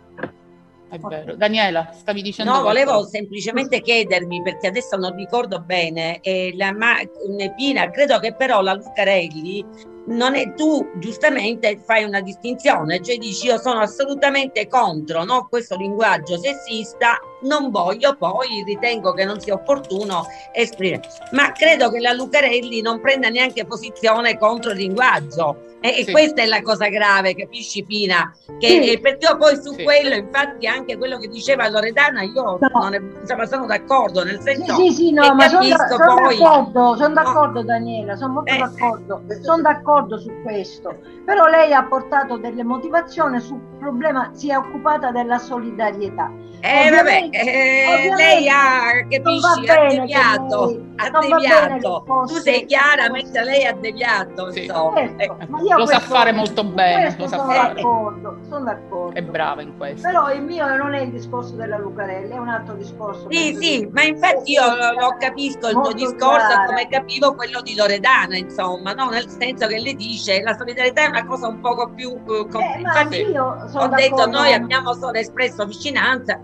È 0.88 0.98
vero. 0.98 1.34
Daniela, 1.34 1.90
stavi 1.92 2.22
dicendo. 2.22 2.52
No, 2.52 2.60
qualcosa? 2.62 2.84
volevo 2.84 3.06
semplicemente 3.06 3.80
chiedermi, 3.80 4.42
perché 4.42 4.68
adesso 4.68 4.96
non 4.96 5.14
ricordo 5.14 5.60
bene, 5.60 6.20
eh, 6.20 6.52
la 6.56 6.72
ma- 6.72 6.96
Pina, 7.54 7.90
credo 7.90 8.18
che 8.18 8.34
però 8.34 8.62
la 8.62 8.74
Lucarelli 8.74 9.64
non 10.08 10.34
è 10.34 10.54
tu 10.54 10.88
giustamente 10.98 11.78
fai 11.84 12.04
una 12.04 12.20
distinzione, 12.20 13.02
cioè 13.02 13.18
dici 13.18 13.46
io 13.46 13.58
sono 13.58 13.80
assolutamente 13.80 14.66
contro 14.66 15.24
no, 15.24 15.46
questo 15.48 15.76
linguaggio 15.76 16.38
sessista, 16.38 17.18
non 17.42 17.70
voglio 17.70 18.16
poi, 18.16 18.62
ritengo 18.64 19.12
che 19.12 19.24
non 19.24 19.40
sia 19.40 19.54
opportuno 19.54 20.26
esprimere. 20.52 21.02
Ma 21.32 21.52
credo 21.52 21.90
che 21.90 22.00
la 22.00 22.12
Lucarelli 22.12 22.80
non 22.80 23.00
prenda 23.00 23.28
neanche 23.28 23.64
posizione 23.64 24.38
contro 24.38 24.70
il 24.70 24.78
linguaggio 24.78 25.68
e, 25.80 26.02
sì. 26.04 26.10
questa 26.10 26.42
è 26.42 26.46
la 26.46 26.60
cosa 26.60 26.88
grave, 26.88 27.36
capisci 27.36 27.84
Pina? 27.84 28.34
Che, 28.58 28.66
sì. 28.66 28.98
Perché 28.98 29.26
io 29.26 29.36
poi 29.36 29.54
su 29.62 29.72
sì. 29.74 29.84
quello, 29.84 30.14
infatti 30.16 30.66
anche 30.66 30.96
quello 30.96 31.18
che 31.18 31.28
diceva 31.28 31.68
Loredana, 31.68 32.22
io 32.22 32.58
no. 32.58 32.58
non 32.72 32.94
è, 32.94 33.00
insomma, 33.20 33.46
sono 33.46 33.66
d'accordo, 33.66 34.24
nel 34.24 34.40
senso 34.40 34.74
sì, 34.74 34.90
sì, 34.90 35.12
no, 35.12 35.34
ma 35.34 35.46
sono, 35.48 35.62
sono 35.62 36.14
poi... 36.16 36.36
d'accordo, 36.36 36.96
sono 36.96 37.14
d'accordo 37.14 37.60
no. 37.60 37.66
Daniela, 37.66 38.16
sono 38.16 38.32
molto 38.34 38.52
eh, 38.52 38.58
d'accordo, 38.58 39.22
eh. 39.28 39.40
sono 39.40 39.62
d'accordo 39.62 40.18
su 40.18 40.32
questo, 40.42 40.96
però 41.24 41.46
lei 41.46 41.72
ha 41.72 41.84
portato 41.84 42.38
delle 42.38 42.64
motivazioni 42.64 43.38
sul 43.38 43.60
problema, 43.78 44.30
si 44.34 44.50
è 44.50 44.56
occupata 44.56 45.12
della 45.12 45.38
solidarietà. 45.38 46.28
Eh 46.60 46.90
vabbè, 46.90 47.27
eh, 47.30 48.14
lei 48.14 48.48
ha, 48.48 49.06
capisci, 49.08 49.68
ha 49.68 49.88
deviato, 49.88 50.84
ha 50.96 51.20
deviato. 51.20 52.04
Tu 52.26 52.34
sei 52.34 52.64
chiara, 52.66 53.10
mentre 53.10 53.44
lei 53.44 53.64
ha 53.64 53.72
deviato, 53.72 54.48
insomma. 54.52 54.96
Certo, 54.96 55.36
eh 55.40 55.76
lo 55.76 55.86
sa 55.86 56.00
fare 56.00 56.32
molto 56.32 56.64
bene. 56.64 57.14
Lo 57.18 57.26
sa 57.26 57.36
sono, 57.38 57.52
fare. 57.52 57.74
D'accordo, 57.74 58.38
sono 58.48 58.64
d'accordo. 58.64 59.14
È 59.16 59.22
brava 59.22 59.62
in 59.62 59.76
questo. 59.76 60.06
Però 60.06 60.32
il 60.32 60.42
mio 60.42 60.76
non 60.76 60.94
è 60.94 61.02
il 61.02 61.10
discorso 61.10 61.54
della 61.54 61.78
Lucarella, 61.78 62.34
è 62.34 62.38
un 62.38 62.48
altro 62.48 62.74
discorso. 62.74 63.26
Sì, 63.30 63.54
sì, 63.54 63.78
dire. 63.78 63.90
ma 63.92 64.02
infatti 64.02 64.52
io 64.52 64.62
lo 64.98 65.16
capisco 65.18 65.68
il 65.68 65.74
tuo 65.74 65.92
discorso 65.92 66.46
chiara. 66.46 66.66
come 66.66 66.88
capivo 66.88 67.34
quello 67.34 67.60
di 67.62 67.74
Loredana, 67.74 68.36
insomma, 68.36 68.92
no? 68.92 69.08
nel 69.10 69.28
senso 69.28 69.66
che 69.66 69.78
lei 69.78 69.96
dice 69.96 70.42
la 70.42 70.56
solidarietà 70.56 71.04
è 71.04 71.08
una 71.08 71.24
cosa 71.24 71.48
un 71.48 71.60
poco 71.60 71.90
più... 71.90 72.10
Uh, 72.10 72.48
eh, 72.58 72.80
infatti 72.80 73.16
io 73.20 73.68
ho 73.72 73.88
detto 73.88 74.26
noi 74.26 74.52
abbiamo 74.52 74.92
solo 74.94 75.18
espresso 75.18 75.64
vicinanza, 75.66 76.40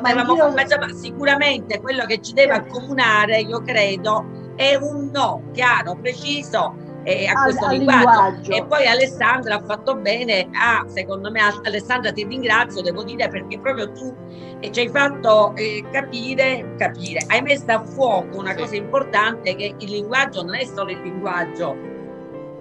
potevamo 0.00 0.34
io... 0.34 0.52
ma 0.52 0.92
sicuramente 0.94 1.80
quello 1.80 2.04
che 2.06 2.20
ci 2.20 2.32
deve 2.32 2.52
accomunare, 2.54 3.40
io 3.40 3.62
credo, 3.62 4.52
è 4.56 4.74
un 4.76 5.10
no 5.12 5.42
chiaro, 5.52 5.96
preciso 5.96 6.74
eh, 7.04 7.26
a 7.26 7.42
questo 7.42 7.66
al, 7.66 7.76
linguaggio. 7.76 8.50
E 8.50 8.64
poi 8.64 8.86
Alessandra 8.86 9.56
ha 9.56 9.62
fatto 9.62 9.96
bene, 9.96 10.48
ah, 10.52 10.84
secondo 10.88 11.30
me 11.30 11.40
Alessandra 11.62 12.12
ti 12.12 12.24
ringrazio, 12.24 12.82
devo 12.82 13.04
dire 13.04 13.28
perché 13.28 13.58
proprio 13.58 13.92
tu 13.92 14.14
eh, 14.60 14.70
ci 14.72 14.80
hai 14.80 14.88
fatto 14.88 15.54
eh, 15.56 15.84
capire, 15.92 16.74
capire, 16.76 17.24
hai 17.28 17.42
messo 17.42 17.70
a 17.70 17.84
fuoco 17.84 18.38
una 18.38 18.54
cosa 18.54 18.76
importante 18.76 19.54
che 19.54 19.74
il 19.78 19.90
linguaggio 19.90 20.42
non 20.42 20.54
è 20.54 20.64
solo 20.64 20.90
il 20.90 21.00
linguaggio, 21.02 21.92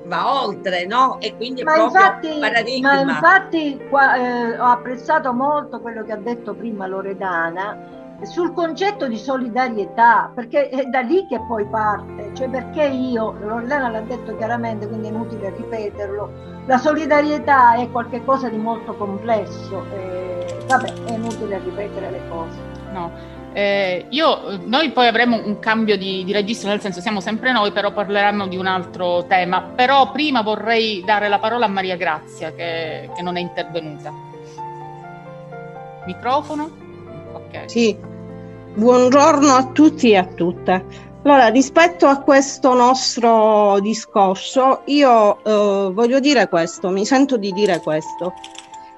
va 0.05 0.43
oltre, 0.43 0.85
no? 0.85 1.17
E 1.19 1.35
quindi 1.35 1.63
ma 1.63 1.77
infatti, 1.77 2.37
paradigma. 2.39 3.03
Ma 3.03 3.11
infatti 3.11 3.79
qua, 3.89 4.15
eh, 4.15 4.59
ho 4.59 4.65
apprezzato 4.65 5.33
molto 5.33 5.79
quello 5.79 6.03
che 6.03 6.11
ha 6.11 6.17
detto 6.17 6.53
prima 6.53 6.87
Loredana 6.87 8.01
sul 8.21 8.53
concetto 8.53 9.07
di 9.07 9.17
solidarietà, 9.17 10.31
perché 10.33 10.69
è 10.69 10.85
da 10.85 11.01
lì 11.01 11.25
che 11.27 11.41
poi 11.47 11.65
parte, 11.65 12.31
cioè 12.33 12.49
perché 12.49 12.83
io, 12.83 13.35
Lorena 13.41 13.89
l'ha 13.89 14.01
detto 14.01 14.35
chiaramente, 14.37 14.87
quindi 14.87 15.07
è 15.07 15.11
inutile 15.11 15.53
ripeterlo, 15.55 16.31
la 16.65 16.77
solidarietà 16.77 17.75
è 17.75 17.89
qualcosa 17.91 18.47
di 18.47 18.57
molto 18.57 18.93
complesso, 18.93 19.83
eh, 19.91 20.57
vabbè, 20.67 20.93
è 21.05 21.11
inutile 21.11 21.59
ripetere 21.59 22.11
le 22.11 22.21
cose. 22.29 22.57
No. 22.93 23.11
Eh, 23.53 24.07
io, 24.09 24.59
noi 24.65 24.91
poi 24.91 25.07
avremo 25.07 25.39
un 25.45 25.59
cambio 25.59 25.95
di, 25.95 26.23
di, 26.23 26.31
registro, 26.33 26.69
nel 26.69 26.81
senso 26.81 27.01
siamo 27.01 27.19
sempre 27.21 27.51
noi, 27.51 27.71
però 27.71 27.91
parleremo 27.91 28.47
di 28.47 28.57
un 28.57 28.65
altro 28.65 29.25
tema. 29.27 29.61
Però 29.61 30.11
prima 30.11 30.41
vorrei 30.41 31.03
dare 31.05 31.29
la 31.29 31.39
parola 31.39 31.65
a 31.65 31.69
Maria 31.69 31.95
Grazia 31.95 32.51
che, 32.53 33.09
che 33.15 33.21
non 33.21 33.37
è 33.37 33.39
intervenuta. 33.39 34.11
Microfono? 36.05 36.69
Ok. 37.33 37.69
Sì, 37.69 37.95
buongiorno 38.75 39.53
a 39.53 39.67
tutti 39.67 40.11
e 40.11 40.17
a 40.17 40.25
tutte. 40.25 41.11
Allora, 41.23 41.47
rispetto 41.47 42.07
a 42.07 42.19
questo 42.19 42.73
nostro 42.73 43.79
discorso, 43.79 44.81
io 44.85 45.37
eh, 45.43 45.91
voglio 45.93 46.19
dire 46.19 46.49
questo, 46.49 46.89
mi 46.89 47.05
sento 47.05 47.37
di 47.37 47.53
dire 47.53 47.79
questo. 47.79 48.33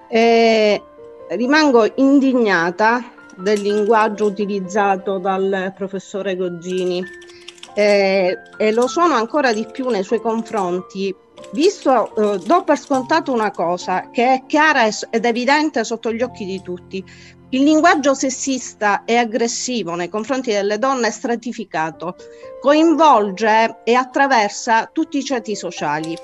Eh, 0.07 0.81
rimango 1.29 1.91
indignata 1.95 3.03
del 3.37 3.61
linguaggio 3.61 4.25
utilizzato 4.25 5.17
dal 5.17 5.73
professore 5.75 6.35
Goggini. 6.35 7.03
Eh, 7.73 8.37
e 8.57 8.71
lo 8.71 8.87
sono 8.87 9.15
ancora 9.15 9.51
di 9.51 9.67
più 9.69 9.89
nei 9.89 10.03
suoi 10.03 10.21
confronti, 10.21 11.13
visto, 11.51 12.15
eh, 12.15 12.39
do 12.39 12.63
per 12.63 12.77
scontato 12.77 13.33
una 13.33 13.51
cosa 13.51 14.09
che 14.11 14.33
è 14.33 14.43
chiara 14.47 14.87
ed 15.09 15.25
evidente 15.25 15.83
sotto 15.83 16.11
gli 16.13 16.21
occhi 16.21 16.45
di 16.45 16.61
tutti. 16.61 17.03
Il 17.49 17.63
linguaggio 17.63 18.13
sessista 18.13 19.03
e 19.03 19.17
aggressivo 19.17 19.95
nei 19.95 20.09
confronti 20.09 20.51
delle 20.51 20.79
donne 20.79 21.07
è 21.07 21.11
stratificato, 21.11 22.15
coinvolge 22.61 23.79
e 23.83 23.93
attraversa 23.93 24.89
tutti 24.91 25.17
i 25.17 25.23
ceti 25.23 25.55
sociali 25.55 26.17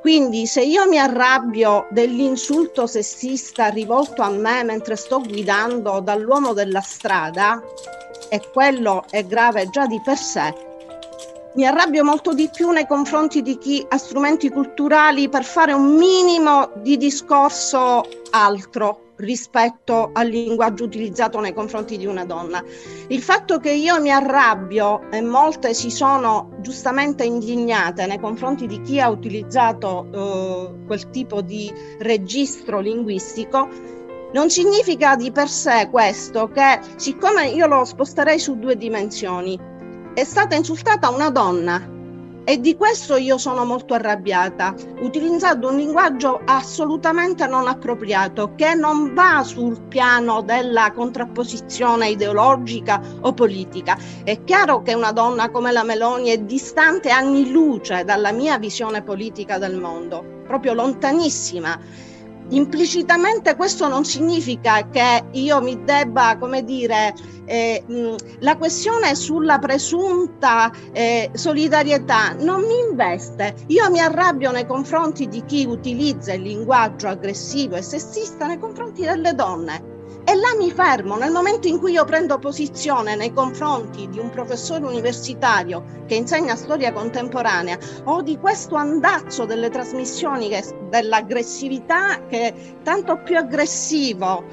quindi 0.00 0.46
se 0.46 0.62
io 0.62 0.88
mi 0.88 0.98
arrabbio 0.98 1.86
dell'insulto 1.90 2.86
sessista 2.86 3.66
rivolto 3.66 4.22
a 4.22 4.30
me 4.30 4.62
mentre 4.62 4.96
sto 4.96 5.20
guidando 5.20 6.00
dall'uomo 6.00 6.52
della 6.52 6.80
strada, 6.80 7.62
e 8.30 8.42
quello 8.52 9.04
è 9.10 9.24
grave 9.24 9.68
già 9.70 9.86
di 9.86 10.00
per 10.04 10.16
sé, 10.16 10.54
mi 11.54 11.66
arrabbio 11.66 12.04
molto 12.04 12.34
di 12.34 12.48
più 12.52 12.70
nei 12.70 12.86
confronti 12.86 13.42
di 13.42 13.56
chi 13.58 13.84
ha 13.88 13.96
strumenti 13.96 14.50
culturali 14.50 15.28
per 15.28 15.44
fare 15.44 15.72
un 15.72 15.96
minimo 15.96 16.70
di 16.76 16.96
discorso 16.96 18.06
altro 18.30 19.14
rispetto 19.16 20.10
al 20.12 20.28
linguaggio 20.28 20.84
utilizzato 20.84 21.40
nei 21.40 21.52
confronti 21.52 21.96
di 21.96 22.06
una 22.06 22.24
donna. 22.24 22.62
Il 23.08 23.20
fatto 23.20 23.58
che 23.58 23.72
io 23.72 24.00
mi 24.00 24.12
arrabbio 24.12 25.10
e 25.10 25.20
molte 25.20 25.74
si 25.74 25.90
sono 25.90 26.50
giustamente 26.60 27.24
indignate 27.24 28.06
nei 28.06 28.20
confronti 28.20 28.66
di 28.66 28.80
chi 28.82 29.00
ha 29.00 29.08
utilizzato 29.08 30.06
eh, 30.12 30.86
quel 30.86 31.10
tipo 31.10 31.40
di 31.40 31.72
registro 31.98 32.78
linguistico 32.80 33.68
non 34.30 34.50
significa 34.50 35.16
di 35.16 35.32
per 35.32 35.48
sé 35.48 35.88
questo 35.90 36.48
che 36.48 36.78
siccome 36.96 37.48
io 37.48 37.66
lo 37.66 37.84
sposterei 37.84 38.38
su 38.38 38.58
due 38.58 38.76
dimensioni 38.76 39.58
è 40.18 40.24
stata 40.24 40.56
insultata 40.56 41.10
una 41.10 41.30
donna 41.30 41.80
e 42.42 42.58
di 42.58 42.74
questo 42.74 43.14
io 43.14 43.38
sono 43.38 43.64
molto 43.64 43.94
arrabbiata, 43.94 44.74
utilizzando 44.98 45.68
un 45.68 45.76
linguaggio 45.76 46.40
assolutamente 46.44 47.46
non 47.46 47.68
appropriato 47.68 48.54
che 48.56 48.74
non 48.74 49.14
va 49.14 49.44
sul 49.44 49.80
piano 49.82 50.42
della 50.42 50.90
contrapposizione 50.90 52.08
ideologica 52.08 53.00
o 53.20 53.32
politica. 53.32 53.96
È 54.24 54.42
chiaro 54.42 54.82
che 54.82 54.94
una 54.94 55.12
donna 55.12 55.50
come 55.50 55.70
la 55.70 55.84
Meloni 55.84 56.30
è 56.30 56.38
distante 56.38 57.10
anni 57.10 57.52
luce 57.52 58.02
dalla 58.02 58.32
mia 58.32 58.58
visione 58.58 59.02
politica 59.02 59.58
del 59.58 59.78
mondo, 59.78 60.42
proprio 60.48 60.72
lontanissima 60.74 61.78
Implicitamente 62.50 63.56
questo 63.56 63.88
non 63.88 64.04
significa 64.04 64.88
che 64.88 65.24
io 65.32 65.60
mi 65.60 65.84
debba, 65.84 66.36
come 66.38 66.64
dire, 66.64 67.14
eh, 67.44 67.82
mh, 67.86 68.14
la 68.40 68.56
questione 68.56 69.14
sulla 69.14 69.58
presunta 69.58 70.72
eh, 70.92 71.30
solidarietà 71.34 72.34
non 72.38 72.62
mi 72.62 72.78
investe. 72.88 73.54
Io 73.66 73.90
mi 73.90 74.00
arrabbio 74.00 74.50
nei 74.50 74.66
confronti 74.66 75.28
di 75.28 75.44
chi 75.44 75.66
utilizza 75.66 76.32
il 76.32 76.42
linguaggio 76.42 77.08
aggressivo 77.08 77.76
e 77.76 77.82
sessista 77.82 78.46
nei 78.46 78.58
confronti 78.58 79.02
delle 79.02 79.34
donne 79.34 79.96
e 80.28 80.34
là 80.34 80.54
mi 80.58 80.70
fermo, 80.70 81.16
nel 81.16 81.32
momento 81.32 81.68
in 81.68 81.78
cui 81.78 81.92
io 81.92 82.04
prendo 82.04 82.38
posizione 82.38 83.16
nei 83.16 83.32
confronti 83.32 84.10
di 84.10 84.18
un 84.18 84.28
professore 84.28 84.84
universitario 84.84 85.82
che 86.06 86.16
insegna 86.16 86.54
storia 86.54 86.92
contemporanea 86.92 87.78
o 88.04 88.20
di 88.20 88.36
questo 88.36 88.74
andazzo 88.74 89.46
delle 89.46 89.70
trasmissioni 89.70 90.50
che, 90.50 90.62
dell'aggressività 90.90 92.26
che 92.26 92.76
tanto 92.82 93.22
più 93.22 93.38
aggressivo 93.38 94.44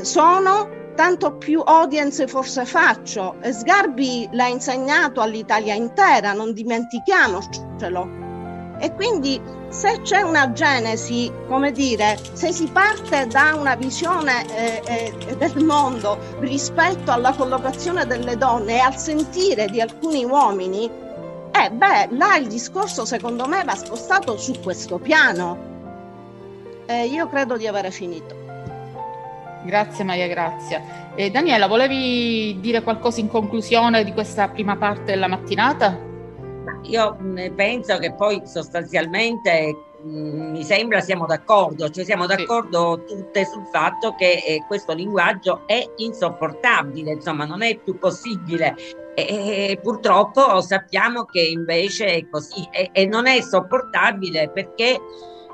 sono, 0.00 0.70
tanto 0.94 1.36
più 1.36 1.60
audience 1.66 2.26
forse 2.26 2.64
faccio. 2.64 3.36
Sgarbi 3.42 4.26
l'ha 4.32 4.46
insegnato 4.46 5.20
all'Italia 5.20 5.74
intera, 5.74 6.32
non 6.32 6.54
dimentichiamocelo. 6.54 8.08
E 8.78 8.94
quindi 8.94 9.38
se 9.70 10.00
c'è 10.02 10.20
una 10.20 10.52
genesi, 10.52 11.30
come 11.46 11.70
dire, 11.70 12.18
se 12.32 12.52
si 12.52 12.66
parte 12.66 13.28
da 13.28 13.54
una 13.54 13.76
visione 13.76 14.44
eh, 14.56 14.82
eh, 14.84 15.36
del 15.36 15.64
mondo 15.64 16.18
rispetto 16.40 17.12
alla 17.12 17.32
collocazione 17.32 18.04
delle 18.04 18.36
donne 18.36 18.74
e 18.74 18.80
al 18.80 18.96
sentire 18.96 19.66
di 19.66 19.80
alcuni 19.80 20.24
uomini, 20.24 20.90
eh 21.52 21.70
beh, 21.70 22.08
là 22.10 22.36
il 22.36 22.48
discorso 22.48 23.04
secondo 23.04 23.46
me 23.46 23.62
va 23.62 23.76
spostato 23.76 24.36
su 24.36 24.54
questo 24.60 24.98
piano. 24.98 25.68
Eh, 26.86 27.06
io 27.06 27.28
credo 27.28 27.56
di 27.56 27.68
avere 27.68 27.92
finito. 27.92 28.34
Grazie 29.64 30.02
Maria 30.02 30.26
Grazia. 30.26 31.12
Eh, 31.14 31.30
Daniela, 31.30 31.68
volevi 31.68 32.58
dire 32.60 32.82
qualcosa 32.82 33.20
in 33.20 33.28
conclusione 33.28 34.02
di 34.02 34.12
questa 34.12 34.48
prima 34.48 34.76
parte 34.76 35.04
della 35.04 35.28
mattinata? 35.28 36.09
Io 36.82 37.16
penso 37.54 37.98
che 37.98 38.12
poi 38.14 38.42
sostanzialmente 38.44 39.74
mi 40.02 40.62
sembra 40.64 41.00
siamo 41.00 41.26
d'accordo, 41.26 41.90
cioè 41.90 42.04
siamo 42.04 42.26
d'accordo 42.26 43.04
tutte 43.06 43.44
sul 43.44 43.66
fatto 43.66 44.14
che 44.14 44.42
eh, 44.46 44.64
questo 44.66 44.94
linguaggio 44.94 45.66
è 45.66 45.84
insopportabile, 45.96 47.12
insomma 47.12 47.44
non 47.44 47.62
è 47.62 47.76
più 47.78 47.98
possibile. 47.98 48.74
E, 49.14 49.78
purtroppo 49.82 50.60
sappiamo 50.60 51.24
che 51.24 51.40
invece 51.40 52.06
è 52.06 52.28
così 52.28 52.66
e, 52.70 52.90
e 52.92 53.06
non 53.06 53.26
è 53.26 53.40
sopportabile 53.42 54.50
perché 54.50 54.98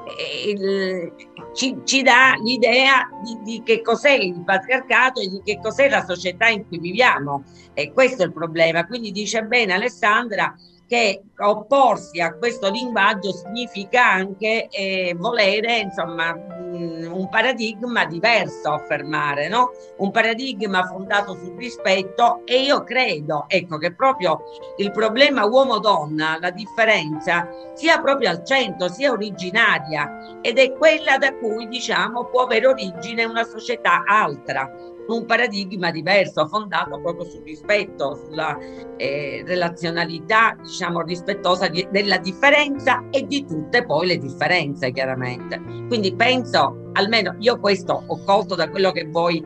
eh, 0.06 0.50
il, 0.50 1.12
ci, 1.52 1.80
ci, 1.84 2.02
dà 2.02 2.34
l'idea 2.40 3.08
di, 3.24 3.38
di, 3.42 3.62
che 3.64 3.80
cos'è 3.82 4.12
il 4.12 4.44
patriarcato 4.44 5.20
e 5.20 5.28
di 5.28 5.40
che 5.44 5.58
cos'è 5.60 5.88
la 5.88 6.04
società 6.04 6.48
in 6.48 6.68
cui 6.68 6.78
viviamo. 6.78 7.44
E 7.74 7.92
questo 7.92 8.22
è 8.22 8.26
il 8.26 8.32
problema. 8.32 8.86
Quindi 8.86 9.10
dice 9.10 9.42
bene 9.42 9.72
Alessandra 9.72 10.54
che 10.86 11.22
opporsi 11.38 12.20
a 12.20 12.34
questo 12.34 12.70
linguaggio 12.70 13.32
significa 13.32 14.04
anche 14.04 14.68
eh, 14.68 15.14
volere 15.18 15.78
insomma 15.78 16.32
mh, 16.32 17.10
un 17.12 17.28
paradigma 17.28 18.04
diverso 18.06 18.70
affermare 18.70 19.48
no? 19.48 19.70
un 19.98 20.10
paradigma 20.10 20.84
fondato 20.84 21.34
sul 21.34 21.56
rispetto 21.56 22.42
e 22.44 22.62
io 22.62 22.84
credo 22.84 23.44
ecco 23.48 23.78
che 23.78 23.94
proprio 23.94 24.42
il 24.76 24.90
problema 24.92 25.44
uomo-donna 25.44 26.38
la 26.40 26.50
differenza 26.50 27.48
sia 27.74 28.00
proprio 28.00 28.30
al 28.30 28.44
centro 28.44 28.88
sia 28.88 29.10
originaria 29.10 30.38
ed 30.40 30.58
è 30.58 30.72
quella 30.72 31.18
da 31.18 31.34
cui 31.34 31.66
diciamo 31.68 32.26
può 32.26 32.42
avere 32.42 32.68
origine 32.68 33.24
una 33.24 33.44
società 33.44 34.04
altra 34.06 34.70
un 35.08 35.24
paradigma 35.24 35.90
diverso, 35.90 36.46
fondato 36.48 37.00
proprio 37.00 37.24
sul 37.24 37.42
rispetto, 37.42 38.20
sulla 38.26 38.56
eh, 38.96 39.42
relazionalità, 39.46 40.56
diciamo, 40.60 41.02
rispettosa 41.02 41.68
di, 41.68 41.86
della 41.90 42.18
differenza 42.18 43.04
e 43.10 43.26
di 43.26 43.44
tutte 43.46 43.84
poi 43.84 44.08
le 44.08 44.18
differenze, 44.18 44.90
chiaramente. 44.90 45.60
Quindi 45.88 46.14
penso, 46.14 46.90
almeno 46.92 47.36
io 47.38 47.58
questo 47.58 48.02
ho 48.06 48.24
colto 48.24 48.54
da 48.54 48.68
quello 48.68 48.90
che 48.90 49.06
voi 49.08 49.44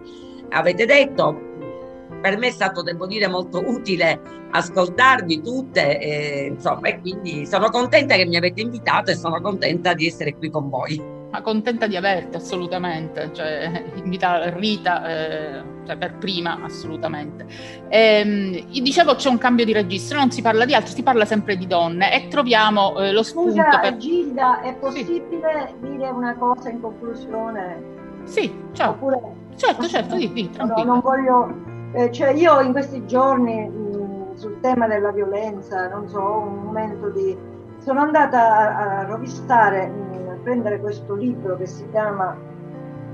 avete 0.51 0.87
detto, 0.87 1.49
per 2.21 2.37
me 2.39 2.49
è 2.49 2.53
stato, 2.53 2.83
devo 2.83 3.07
dire, 3.07 3.29
molto 3.29 3.63
utile 3.65 4.21
ascoltarvi 4.53 5.43
tutte, 5.43 5.99
eh, 5.99 6.47
insomma, 6.47 6.89
e 6.89 7.01
quindi 7.01 7.47
sono 7.47 7.71
contenta 7.71 8.17
che 8.17 8.27
mi 8.27 8.37
avete 8.37 8.61
invitato 8.61 9.11
e 9.11 9.15
sono 9.15 9.41
contenta 9.41 9.95
di 9.95 10.07
essere 10.07 10.35
qui 10.37 10.51
con 10.51 10.69
voi 10.69 11.19
ma 11.31 11.43
contenta 11.43 11.87
di 11.87 11.97
averti 11.97 12.37
assolutamente, 12.37 13.31
cioè 13.33 13.93
invita 13.95 14.51
Rita 14.51 15.07
eh, 15.07 15.63
cioè 15.87 15.97
per 15.97 16.17
prima 16.17 16.59
assolutamente. 16.63 17.47
Ehm, 17.89 18.67
dicevo 18.67 19.15
c'è 19.15 19.29
un 19.29 19.39
cambio 19.39 19.65
di 19.65 19.73
registro, 19.73 20.19
non 20.19 20.31
si 20.31 20.43
parla 20.43 20.65
di 20.65 20.75
altro, 20.75 20.93
si 20.93 21.03
parla 21.03 21.25
sempre 21.25 21.57
di 21.57 21.67
donne 21.67 22.13
e 22.13 22.29
troviamo 22.29 22.99
eh, 22.99 23.13
lo 23.13 23.23
spunto 23.23 23.51
Scusa, 23.51 23.79
per... 23.81 23.97
Gilda, 23.97 24.61
è 24.61 24.75
possibile 24.75 25.75
sì. 25.81 25.89
dire 25.89 26.09
una 26.11 26.35
cosa 26.37 26.69
in 26.69 26.81
conclusione? 26.81 27.99
Sì, 28.25 28.53
ciao. 28.73 28.91
Oppure... 28.91 29.21
Certo, 29.57 29.87
certo, 29.87 30.17
di, 30.17 30.33
di, 30.33 30.51
tranquillo. 30.51 30.87
No, 30.87 30.93
non 30.93 31.01
voglio... 31.01 31.69
Eh, 31.93 32.13
cioè 32.13 32.31
io 32.31 32.61
in 32.61 32.73
questi 32.73 33.05
giorni 33.07 33.69
mh, 33.69 34.37
sul 34.37 34.61
tema 34.61 34.87
della 34.87 35.11
violenza, 35.11 35.89
non 35.89 36.09
so, 36.09 36.21
un 36.21 36.63
momento 36.65 37.11
di... 37.11 37.37
Sono 37.79 38.01
andata 38.01 38.41
a, 38.41 38.99
a 38.99 39.05
rovistare... 39.05 39.87
Mh, 39.89 40.21
prendere 40.43 40.81
questo 40.81 41.15
libro 41.15 41.57
che 41.57 41.67
si 41.67 41.87
chiama 41.91 42.37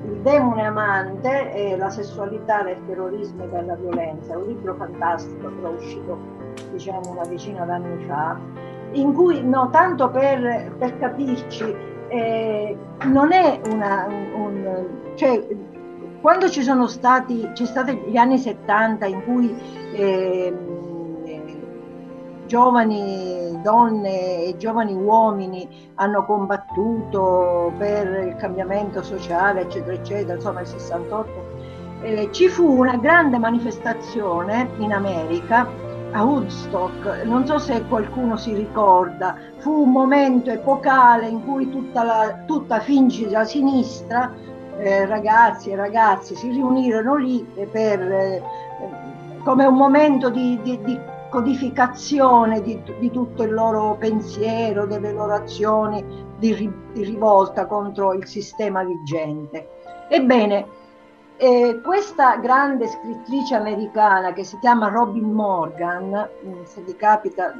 Il 0.04 0.20
demone 0.20 0.64
amante 0.64 1.52
e 1.52 1.76
la 1.76 1.90
sessualità 1.90 2.62
del 2.62 2.78
terrorismo 2.86 3.44
e 3.44 3.48
della 3.48 3.74
violenza, 3.74 4.34
è 4.34 4.36
un 4.36 4.46
libro 4.46 4.74
fantastico 4.74 5.48
che 5.48 5.66
è 5.66 5.70
uscito 5.70 6.18
diciamo 6.72 7.10
una 7.10 7.24
decina 7.24 7.64
d'anni 7.64 8.04
fa, 8.04 8.38
in 8.92 9.12
cui, 9.12 9.42
no, 9.42 9.68
tanto 9.70 10.10
per, 10.10 10.72
per 10.78 10.98
capirci, 10.98 11.74
eh, 12.08 12.76
non 13.04 13.32
è 13.32 13.60
una, 13.70 14.06
un, 14.06 14.34
un 14.34 14.86
cioè, 15.16 15.44
quando 16.20 16.48
ci 16.48 16.62
sono 16.62 16.86
stati, 16.86 17.50
c'è 17.52 17.64
stati 17.64 18.02
gli 18.06 18.16
anni 18.16 18.38
70 18.38 19.06
in 19.06 19.24
cui 19.24 19.54
eh, 19.92 20.54
giovani 22.46 23.60
donne 23.62 24.44
e 24.44 24.56
giovani 24.56 24.94
uomini 24.94 25.90
hanno 25.96 26.24
combattuto 26.24 27.72
per 27.76 28.26
il 28.28 28.36
cambiamento 28.36 29.02
sociale, 29.02 29.62
eccetera, 29.62 29.94
eccetera, 29.94 30.34
insomma 30.34 30.60
il 30.60 30.66
68, 30.66 31.30
eh, 32.02 32.28
ci 32.32 32.48
fu 32.48 32.78
una 32.78 32.96
grande 32.96 33.38
manifestazione 33.38 34.70
in 34.78 34.92
America 34.92 35.68
a 36.12 36.24
Woodstock, 36.24 37.24
non 37.24 37.46
so 37.46 37.58
se 37.58 37.84
qualcuno 37.88 38.36
si 38.36 38.54
ricorda, 38.54 39.36
fu 39.58 39.82
un 39.82 39.90
momento 39.90 40.50
epocale 40.50 41.26
in 41.26 41.44
cui 41.44 41.68
tutta 41.68 42.02
la 42.04 42.42
tutta 42.46 42.80
finge 42.80 43.28
sinistra, 43.44 44.32
eh, 44.78 45.04
ragazzi 45.06 45.70
e 45.70 45.76
ragazze 45.76 46.34
si 46.34 46.50
riunirono 46.50 47.16
lì 47.16 47.46
per, 47.70 48.00
eh, 48.00 48.42
come 49.42 49.64
un 49.64 49.74
momento 49.74 50.30
di, 50.30 50.58
di, 50.62 50.78
di 50.82 50.98
codificazione 51.28 52.60
di, 52.62 52.80
di, 52.98 53.10
tutto 53.10 53.42
il 53.42 53.52
loro 53.52 53.96
pensiero, 53.98 54.86
delle 54.86 55.12
loro 55.12 55.34
azioni 55.34 56.04
di, 56.38 56.70
di 56.92 57.04
rivolta 57.04 57.66
contro 57.66 58.12
il 58.12 58.26
sistema 58.26 58.82
vigente. 58.84 59.68
Ebbene, 60.08 60.66
eh, 61.36 61.80
questa 61.84 62.36
grande 62.36 62.86
scrittrice 62.86 63.54
americana 63.54 64.32
che 64.32 64.44
si 64.44 64.58
chiama 64.58 64.88
Robin 64.88 65.30
Morgan, 65.30 66.28
mm, 66.44 66.62
se 66.64 66.82
vi 66.82 66.96
capita 66.96 67.52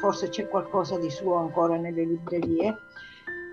forse 0.00 0.30
c'è 0.30 0.48
qualcosa 0.48 0.98
di 0.98 1.10
suo 1.10 1.36
ancora 1.36 1.76
nelle 1.76 2.04
librerie, 2.04 2.76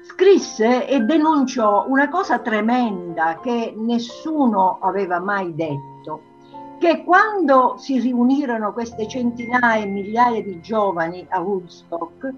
scrisse 0.02 0.88
e 0.88 1.02
denunciò 1.02 1.86
una 1.88 2.10
cosa 2.10 2.40
tremenda 2.40 3.40
che 3.42 3.74
nessuno 3.76 4.80
aveva 4.82 5.20
mai 5.20 5.54
detto 5.54 6.27
che 6.80 7.04
quando 7.04 7.76
si 7.78 8.00
riunirono 8.00 8.74
queste 8.74 9.08
centinaia 9.08 9.84
e 9.84 9.88
migliaia 9.88 10.42
di 10.42 10.60
giovani 10.62 11.26
a 11.30 11.40
Woodstock, 11.40 12.34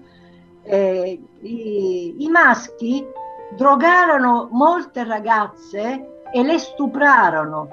eh, 0.62 1.20
i, 1.40 2.24
i, 2.24 2.28
maschi 2.28 3.06
drogarono 3.56 4.48
molte 4.52 5.04
ragazze 5.04 6.22
e 6.32 6.42
le 6.42 6.58
stuprarono. 6.58 7.68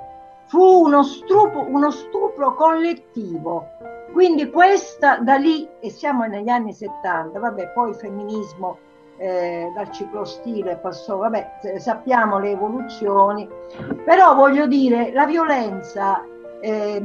Fu 0.48 0.86
uno, 0.86 1.04
strupo, 1.04 1.66
uno 1.68 1.92
stupro 1.92 2.54
collettivo. 2.56 3.68
quindi 4.14 4.50
questa 4.50 5.18
da 5.18 5.36
lì, 5.36 5.68
e 5.80 5.90
siamo 5.90 6.26
negli 6.26 6.50
anni 6.50 6.74
70, 6.74 7.38
vabbè, 7.38 7.68
poi 7.70 7.90
il 7.90 7.96
femminismo 7.96 8.78
eh, 9.18 9.72
dal 9.76 9.92
ciclostile 9.92 10.78
passò, 10.78 11.18
vabbè, 11.18 11.78
sappiamo 11.78 12.40
le 12.40 12.52
evoluzioni, 12.52 13.48
però 14.06 14.34
voglio 14.36 14.68
dire, 14.68 15.12
la 15.12 15.26
violenza 15.26 16.24
eh, 16.62 17.04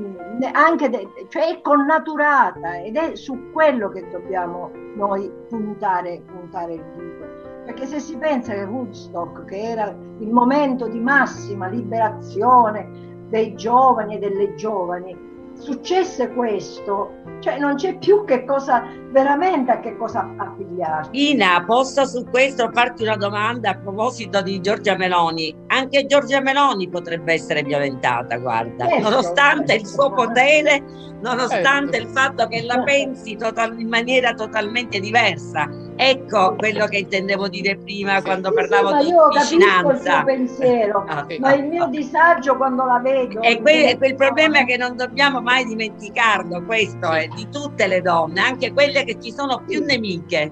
anche 0.53 0.89
de, 0.89 1.09
cioè 1.29 1.49
è 1.49 1.61
connaturata 1.61 2.81
ed 2.81 2.97
è 2.97 3.15
su 3.15 3.51
quello 3.53 3.89
che 3.89 4.09
dobbiamo 4.09 4.71
noi 4.95 5.31
puntare, 5.49 6.23
puntare 6.27 6.75
il 6.75 6.85
dito. 6.97 7.31
Perché 7.65 7.87
se 7.87 8.01
si 8.01 8.17
pensa 8.17 8.53
che 8.55 8.65
Woodstock, 8.65 9.45
che 9.45 9.61
era 9.61 9.95
il 10.19 10.31
momento 10.31 10.89
di 10.89 10.99
massima 10.99 11.69
liberazione 11.69 13.11
dei 13.29 13.55
giovani 13.55 14.17
e 14.17 14.19
delle 14.19 14.55
giovani, 14.55 15.32
successe 15.63 16.29
questo, 16.33 17.13
cioè 17.41 17.59
non 17.59 17.77
c'è 17.77 17.97
più 17.99 18.25
che 18.25 18.45
cosa 18.45 18.85
veramente 19.11 19.71
a 19.71 19.81
che 19.81 19.97
cosa 19.97 20.29
affiliarsi. 20.37 21.31
Ina, 21.33 21.65
posso 21.65 22.05
su 22.05 22.27
questo 22.29 22.71
farti 22.73 23.05
una 23.05 23.17
domanda 23.17 23.71
a 23.71 23.79
proposito 23.79 24.43
di 24.43 24.61
Giorgia 24.61 24.97
Meloni? 24.97 25.55
Anche 25.69 26.07
Giorgia 26.07 26.41
Meloni 26.41 26.89
potrebbe 26.89 27.35
essere 27.35 27.63
violentata, 27.63 28.39
guarda, 28.39 28.87
certo, 28.87 29.09
nonostante 29.09 29.73
certo. 29.73 29.83
il 29.83 29.87
suo 29.87 30.13
potere, 30.13 30.83
nonostante 31.21 31.99
certo. 31.99 32.07
il 32.07 32.13
fatto 32.13 32.47
che 32.49 32.63
la 32.63 32.83
pensi 32.83 33.37
total- 33.37 33.79
in 33.79 33.89
maniera 33.89 34.35
totalmente 34.35 34.99
diversa. 34.99 35.82
Ecco 36.05 36.57
quello 36.57 36.87
che 36.87 36.99
intendevo 36.99 37.47
dire 37.49 37.77
prima 37.77 38.17
sì, 38.17 38.25
quando 38.25 38.49
sì, 38.49 38.55
parlavo 38.55 38.99
sì, 38.99 39.05
di 39.05 39.11
io 39.11 39.29
vicinanza. 39.29 40.19
il 40.19 40.25
pensiero, 40.25 41.05
ah, 41.09 41.27
ma 41.39 41.55
il 41.55 41.65
mio 41.65 41.87
disagio 41.87 42.57
quando 42.57 42.85
la 42.85 42.99
vedo. 42.99 43.41
E 43.41 43.61
quel, 43.61 43.97
quel 43.99 44.17
problema 44.17 44.59
è 44.59 44.65
che 44.65 44.77
non 44.77 44.97
dobbiamo 44.97 45.41
mai 45.41 45.65
dimenticarlo, 45.65 46.65
questo 46.65 47.13
è 47.13 47.29
di 47.29 47.49
tutte 47.51 47.87
le 47.87 48.01
donne, 48.01 48.41
anche 48.41 48.73
quelle 48.73 49.05
che 49.05 49.19
ci 49.21 49.33
sono 49.33 49.63
più 49.65 49.85
nemiche. 49.85 50.51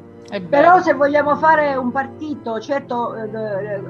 Però 0.49 0.81
se 0.81 0.93
vogliamo 0.93 1.35
fare 1.35 1.75
un 1.75 1.91
partito, 1.91 2.61
certo 2.61 3.17
eh, 3.17 3.29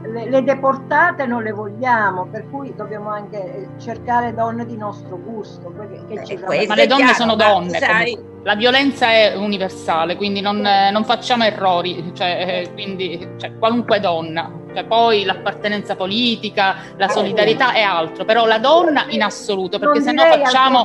le, 0.08 0.30
le, 0.30 0.42
deportate 0.42 1.26
non 1.26 1.42
le 1.42 1.52
vogliamo, 1.52 2.28
per 2.30 2.48
cui 2.48 2.74
dobbiamo 2.74 3.11
anche 3.11 3.68
cercare 3.76 4.32
donne 4.32 4.64
di 4.64 4.78
nostro 4.78 5.18
gusto. 5.18 5.70
Eh, 6.08 6.66
ma 6.66 6.74
le 6.74 6.86
donne 6.86 7.02
chiaro, 7.02 7.14
sono 7.14 7.34
donne. 7.34 7.78
Sai... 7.78 8.30
La 8.43 8.55
violenza 8.55 9.11
è 9.11 9.34
universale, 9.36 10.16
quindi 10.16 10.41
non, 10.41 10.61
non 10.61 11.05
facciamo 11.05 11.45
errori, 11.45 12.12
cioè, 12.14 12.64
eh, 12.64 12.72
quindi, 12.72 13.34
cioè, 13.38 13.59
qualunque 13.59 14.01
donna 14.01 14.61
cioè, 14.74 14.84
poi 14.84 15.24
l'appartenenza 15.24 15.97
politica, 15.97 16.76
la 16.97 17.09
solidarietà 17.09 17.72
è 17.72 17.82
altro, 17.82 18.24
però 18.24 18.47
la 18.47 18.59
donna 18.59 19.05
in 19.09 19.22
assoluto, 19.22 19.78
perché 19.78 20.01
se 20.01 20.12
no 20.12 20.22
facciamo, 20.22 20.84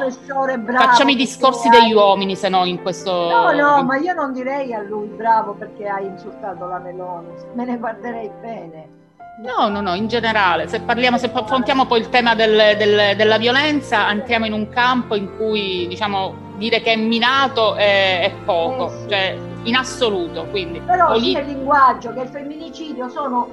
facciamo 0.76 1.12
i 1.12 1.16
discorsi 1.16 1.70
degli 1.70 1.92
hai... 1.92 1.94
uomini, 1.94 2.36
se 2.36 2.50
no 2.50 2.66
in 2.66 2.82
questo... 2.82 3.12
No, 3.12 3.52
no, 3.52 3.84
ma 3.84 3.98
io 3.98 4.14
non 4.14 4.34
direi 4.34 4.74
a 4.74 4.82
lui 4.82 5.08
bravo 5.08 5.54
perché 5.54 5.88
hai 5.88 6.06
insultato 6.06 6.66
la 6.66 6.80
Meloni, 6.80 7.28
me 7.54 7.66
ne 7.66 7.78
guarderei 7.78 8.32
bene. 8.42 8.94
No, 9.44 9.68
no, 9.68 9.82
no, 9.82 9.94
in 9.94 10.08
generale, 10.08 10.68
se 10.68 10.80
parliamo, 10.80 11.18
se 11.18 11.30
affrontiamo 11.32 11.86
poi 11.86 12.00
il 12.00 12.10
tema 12.10 12.36
del, 12.36 12.78
del, 12.78 13.16
della 13.18 13.38
violenza, 13.38 14.10
entriamo 14.10 14.46
in 14.46 14.54
un 14.54 14.70
campo 14.70 15.16
in 15.16 15.36
cui, 15.36 15.86
diciamo, 15.88 16.45
dire 16.58 16.82
che 16.82 16.94
è 16.94 16.96
minato 16.96 17.76
è, 17.76 18.22
è 18.22 18.32
poco, 18.44 18.88
eh 18.88 18.98
sì. 19.02 19.10
cioè 19.10 19.38
in 19.64 19.76
assoluto. 19.76 20.46
Quindi, 20.50 20.80
Però 20.80 21.08
polit- 21.08 21.38
sia 21.38 21.40
il 21.40 21.48
linguaggio 21.48 22.14
che 22.14 22.22
il 22.22 22.28
femminicidio 22.30 23.10
sono 23.10 23.48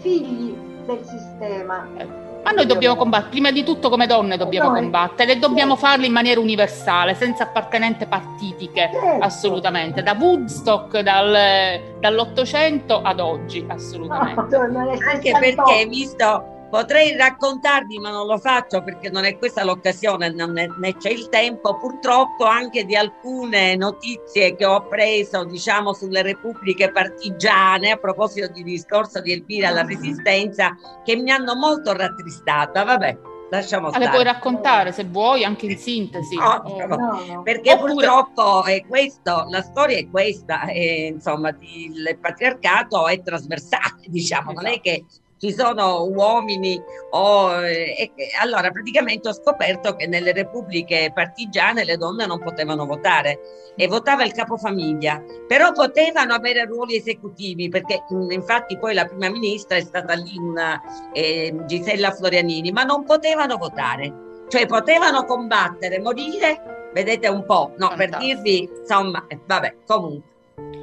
figli 0.00 0.54
del 0.84 1.00
sistema. 1.04 1.86
Eh. 1.96 2.26
Ma 2.42 2.52
noi 2.52 2.66
dobbiamo 2.66 2.96
combattere, 2.96 3.30
prima 3.30 3.50
di 3.50 3.62
tutto 3.62 3.90
come 3.90 4.06
donne 4.06 4.38
dobbiamo 4.38 4.70
noi. 4.70 4.80
combattere 4.80 5.32
e 5.32 5.36
dobbiamo 5.36 5.74
certo. 5.74 5.86
farlo 5.86 6.06
in 6.06 6.12
maniera 6.12 6.40
universale, 6.40 7.14
senza 7.14 7.42
appartenenze 7.42 8.06
partitiche, 8.06 8.88
certo. 8.90 9.24
assolutamente, 9.24 10.02
da 10.02 10.16
Woodstock, 10.18 11.00
dal, 11.00 11.80
dall'Ottocento 12.00 13.02
ad 13.02 13.20
oggi, 13.20 13.66
assolutamente. 13.68 14.56
No, 14.56 14.88
Anche 15.12 15.32
perché, 15.38 15.86
visto 15.88 16.56
Potrei 16.70 17.16
raccontarvi, 17.16 17.98
ma 17.98 18.10
non 18.10 18.26
lo 18.26 18.36
faccio 18.36 18.82
perché 18.82 19.08
non 19.08 19.24
è 19.24 19.38
questa 19.38 19.64
l'occasione, 19.64 20.30
né, 20.30 20.68
né 20.78 20.96
c'è 20.96 21.10
il 21.10 21.30
tempo, 21.30 21.78
purtroppo 21.78 22.44
anche 22.44 22.84
di 22.84 22.94
alcune 22.94 23.74
notizie 23.74 24.54
che 24.54 24.66
ho 24.66 24.74
appreso, 24.74 25.44
diciamo, 25.44 25.94
sulle 25.94 26.20
repubbliche 26.20 26.90
partigiane, 26.90 27.92
a 27.92 27.96
proposito 27.96 28.48
di 28.48 28.62
discorso 28.62 29.20
di 29.22 29.32
Elvira 29.32 29.68
alla 29.68 29.84
Resistenza, 29.84 30.76
che 31.04 31.16
mi 31.16 31.30
hanno 31.30 31.54
molto 31.54 31.94
rattristata. 31.94 32.84
Vabbè, 32.84 33.18
lasciamo 33.50 33.88
stare. 33.88 34.04
Le 34.04 34.10
puoi 34.10 34.24
raccontare 34.24 34.92
se 34.92 35.04
vuoi, 35.04 35.44
anche 35.44 35.66
in 35.66 35.78
sintesi. 35.78 36.36
No, 36.36 36.62
oh. 36.64 36.86
no. 36.86 37.42
Perché 37.42 37.72
Oppure... 37.72 37.92
purtroppo 37.92 38.64
è 38.64 38.84
questo, 38.86 39.46
la 39.48 39.62
storia 39.62 39.96
è 39.96 40.08
questa, 40.08 40.66
e, 40.66 41.06
insomma, 41.14 41.48
il 41.60 42.18
patriarcato 42.20 43.06
è 43.06 43.22
trasversale, 43.22 44.04
diciamo, 44.06 44.50
esatto. 44.50 44.66
non 44.66 44.72
è 44.72 44.80
che 44.80 45.04
ci 45.38 45.52
sono 45.52 46.04
uomini 46.04 46.80
o, 47.10 47.64
e, 47.64 48.12
allora 48.40 48.70
praticamente 48.70 49.28
ho 49.28 49.32
scoperto 49.32 49.94
che 49.94 50.06
nelle 50.06 50.32
repubbliche 50.32 51.10
partigiane 51.14 51.84
le 51.84 51.96
donne 51.96 52.26
non 52.26 52.40
potevano 52.40 52.86
votare 52.86 53.38
e 53.76 53.86
votava 53.86 54.24
il 54.24 54.32
capofamiglia, 54.32 55.22
però 55.46 55.72
potevano 55.72 56.34
avere 56.34 56.64
ruoli 56.64 56.96
esecutivi 56.96 57.68
perché 57.68 58.04
infatti 58.30 58.76
poi 58.76 58.94
la 58.94 59.04
prima 59.04 59.30
ministra 59.30 59.76
è 59.76 59.82
stata 59.82 60.14
lì 60.14 60.36
una, 60.36 60.80
eh, 61.12 61.54
Gisella 61.66 62.10
Florianini, 62.10 62.72
ma 62.72 62.82
non 62.82 63.04
potevano 63.04 63.56
votare, 63.56 64.12
cioè 64.48 64.66
potevano 64.66 65.24
combattere, 65.24 66.00
morire, 66.00 66.90
vedete 66.92 67.28
un 67.28 67.44
po', 67.44 67.74
no, 67.76 67.92
per 67.96 68.16
dirvi, 68.16 68.68
insomma, 68.80 69.24
eh, 69.28 69.38
vabbè, 69.46 69.76
comunque. 69.86 70.36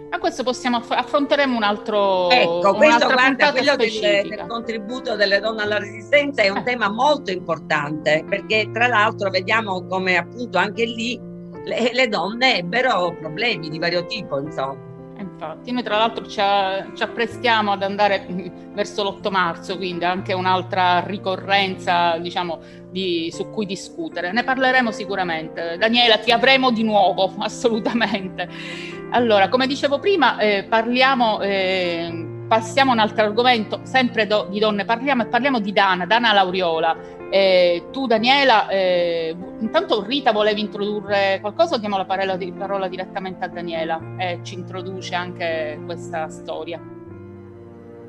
Ma 0.09 0.19
questo 0.19 0.43
possiamo 0.43 0.77
aff- 0.77 0.91
affronteremo 0.91 1.55
un 1.55 1.63
altro 1.63 2.29
Ecco, 2.29 2.75
questo 2.75 3.07
guarda, 3.07 3.51
quello 3.51 3.75
del, 3.75 3.99
del, 3.99 4.45
contributo 4.47 5.15
delle 5.15 5.39
donne 5.39 5.63
alla 5.63 5.77
resistenza 5.77 6.41
è 6.41 6.49
un 6.49 6.57
eh. 6.57 6.63
tema 6.63 6.89
molto 6.89 7.31
importante, 7.31 8.23
perché 8.27 8.69
tra 8.71 8.87
l'altro 8.87 9.29
vediamo 9.29 9.85
come 9.87 10.17
appunto 10.17 10.57
anche 10.57 10.85
lì 10.85 11.19
le, 11.65 11.89
le 11.91 12.07
donne 12.07 12.57
ebbero 12.59 13.15
problemi 13.19 13.69
di 13.69 13.79
vario 13.79 14.05
tipo, 14.05 14.39
insomma. 14.39 14.93
Infatti, 15.31 15.71
noi 15.71 15.83
tra 15.83 15.97
l'altro 15.97 16.27
ci, 16.27 16.39
apprestiamo 16.39 17.71
ad 17.71 17.81
andare 17.81 18.25
verso 18.73 19.03
l'8 19.03 19.31
marzo, 19.31 19.75
quindi 19.77 20.05
anche 20.05 20.33
un'altra 20.33 20.99
ricorrenza, 20.99 22.17
diciamo, 22.17 22.59
di, 22.91 23.31
su 23.33 23.49
cui 23.49 23.65
discutere. 23.65 24.31
Ne 24.31 24.43
parleremo 24.43 24.91
sicuramente. 24.91 25.77
Daniela, 25.77 26.17
ti 26.17 26.31
avremo 26.31 26.71
di 26.71 26.83
nuovo, 26.83 27.33
assolutamente. 27.39 28.47
Allora, 29.11 29.49
come 29.49 29.67
dicevo 29.67 29.99
prima, 29.99 30.37
eh, 30.37 30.63
parliamo, 30.63 31.41
eh, 31.41 32.24
passiamo 32.47 32.91
a 32.91 32.93
un 32.93 32.99
altro 32.99 33.25
argomento, 33.25 33.79
sempre 33.83 34.27
do, 34.27 34.47
di 34.49 34.59
donne 34.59 34.85
parliamo 34.85 35.23
e 35.23 35.27
parliamo 35.27 35.59
di 35.59 35.71
Dana, 35.71 36.05
Dana 36.05 36.33
Lauriola. 36.33 36.95
Eh, 37.29 37.87
tu 37.91 38.07
Daniela, 38.07 38.67
eh, 38.69 39.35
intanto 39.59 40.03
Rita 40.03 40.31
volevi 40.31 40.61
introdurre 40.61 41.39
qualcosa 41.41 41.75
o 41.75 41.77
diamo 41.77 41.97
la 41.97 42.05
parola, 42.05 42.37
parola 42.57 42.87
direttamente 42.87 43.43
a 43.45 43.47
Daniela 43.47 43.99
e 44.17 44.39
ci 44.43 44.55
introduce 44.55 45.15
anche 45.15 45.79
questa 45.85 46.29
storia? 46.29 46.79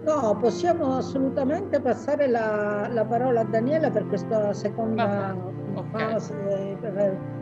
No, 0.04 0.36
possiamo 0.40 0.96
assolutamente 0.96 1.80
passare 1.80 2.28
la, 2.28 2.88
la 2.88 3.04
parola 3.04 3.40
a 3.40 3.44
Daniela 3.44 3.90
per 3.90 4.06
questa 4.06 4.52
seconda 4.52 5.34
okay. 5.74 6.12
fase, 6.12 6.78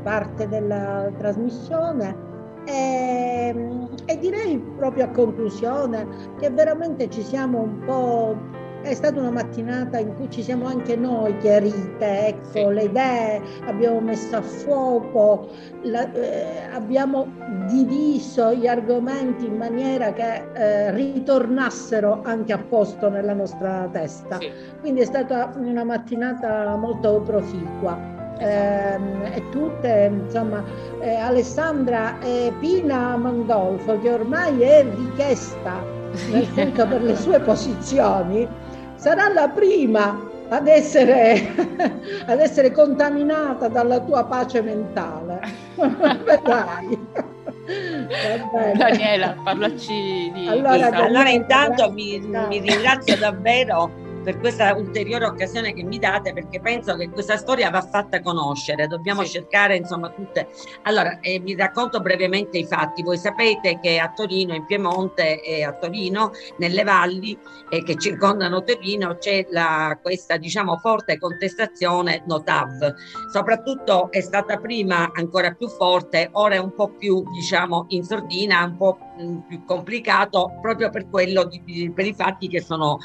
parte 0.03 0.49
della 0.49 1.11
trasmissione. 1.19 2.34
E, 2.67 3.49
ehm, 3.49 3.89
e, 4.07 4.19
direi 4.19 4.59
proprio 4.77 5.05
a 5.05 5.09
conclusione 5.09 6.07
che 6.39 6.51
veramente 6.51 7.09
ci 7.11 7.23
siamo 7.23 7.61
un 7.61 7.79
po' 7.85 8.63
È 8.85 8.93
stata 8.93 9.19
una 9.19 9.31
mattinata 9.31 9.99
in 9.99 10.15
cui 10.15 10.29
ci 10.31 10.43
siamo 10.43 10.67
anche 10.67 10.95
noi 10.95 11.35
chiarite, 11.39 12.27
ecco, 12.27 12.49
sì. 12.51 12.65
le 12.71 12.83
idee, 12.83 13.41
abbiamo 13.65 13.99
messo 14.01 14.37
a 14.37 14.43
fuoco, 14.43 15.49
la, 15.85 16.13
eh, 16.13 16.69
abbiamo 16.71 17.33
diviso 17.67 18.53
gli 18.53 18.67
argomenti 18.67 19.47
in 19.47 19.57
maniera 19.57 20.13
che 20.13 20.51
eh, 20.53 20.91
ritornassero 20.91 22.21
anche 22.25 22.53
a 22.53 22.59
posto 22.59 23.09
nella 23.09 23.33
nostra 23.33 23.89
testa. 23.91 24.37
Sì. 24.39 24.53
Quindi 24.81 25.01
è 25.01 25.07
stata 25.07 25.55
una 25.57 25.85
mattinata 25.85 26.77
molto 26.77 27.23
proficua. 27.23 28.14
Eh, 28.39 28.97
e 29.35 29.49
tutte, 29.51 30.11
insomma, 30.13 30.63
eh, 31.01 31.15
Alessandra 31.15 32.19
e 32.21 32.53
Pina 32.59 33.17
Mandolfo, 33.17 34.01
che 34.01 34.11
ormai 34.11 34.61
è 34.61 34.85
richiesta 34.85 35.83
nel 36.31 36.47
punto 36.47 36.87
per 36.87 37.03
le 37.03 37.17
sue 37.17 37.41
posizioni, 37.41 38.47
sarà 38.97 39.33
la 39.33 39.49
prima 39.49 40.33
ad 40.49 40.67
essere, 40.67 41.55
ad 42.27 42.41
essere 42.41 42.71
contaminata 42.71 43.69
dalla 43.69 44.01
tua 44.01 44.25
pace 44.25 44.63
mentale. 44.63 45.41
Vedrai. 45.75 47.33
Daniela, 48.77 49.37
parlaci 49.43 50.31
di 50.35 50.49
allora, 50.49 50.91
Daniela, 50.91 51.05
allora 51.05 51.31
intanto 51.31 51.91
mi, 51.91 52.19
mi, 52.21 52.61
ringrazio 52.61 53.17
davvero 53.17 53.91
per 54.25 54.41
questa 54.41 54.75
ulteriore 54.75 55.27
occasione 55.27 55.75
che 55.75 55.85
mi 55.85 55.99
date 55.99 56.33
perché 56.33 56.59
penso 56.59 56.97
che 56.97 57.11
questa 57.11 57.37
storia 57.37 57.69
va 57.71 57.83
fatta 57.83 58.23
conoscere, 58.23 58.87
dobbiamo 58.87 59.23
sì. 59.23 59.33
cercare 59.33 59.77
insomma 59.77 60.09
tutte. 60.09 60.49
Allora, 60.85 61.21
eh, 61.21 61.39
vi 61.41 61.55
racconto 61.55 62.01
brevemente 62.01 62.57
i 62.57 62.65
fatti. 62.65 63.03
Voi 63.03 63.19
sapete 63.19 63.79
che 63.81 63.99
a 63.99 64.11
Torino, 64.15 64.55
in 64.55 64.65
Piemonte 64.65 65.43
e 65.43 65.63
a 65.63 65.73
Torino, 65.75 66.33
nelle 66.57 66.83
valli 66.85 67.39
eh, 67.69 67.83
che 67.83 67.97
circondano 67.99 68.65
Torino, 68.65 69.19
c'è 69.19 69.47
la, 69.51 69.99
questa 70.01 70.39
diciamo 70.39 70.79
forte 70.79 71.19
contestazione 71.19 72.23
Notav. 72.27 72.95
Soprattutto 73.31 74.11
è 74.11 74.23
stata 74.23 74.57
prima 74.57 75.11
ancora 75.13 75.53
più 75.53 75.69
forte, 75.69 76.31
ora 76.33 76.55
è 76.55 76.59
un 76.59 76.75
po' 76.75 76.89
più 76.89 77.23
diciamo 77.31 77.85
in 77.89 78.05
sordina, 78.05 78.65
un 78.65 78.77
po' 78.79 78.99
più 79.47 79.65
complicato 79.65 80.59
proprio 80.63 80.89
per 80.89 81.09
quello 81.11 81.45
di, 81.45 81.93
per 81.95 82.07
i 82.07 82.15
fatti 82.15 82.49
che 82.49 82.63
sono 82.63 82.99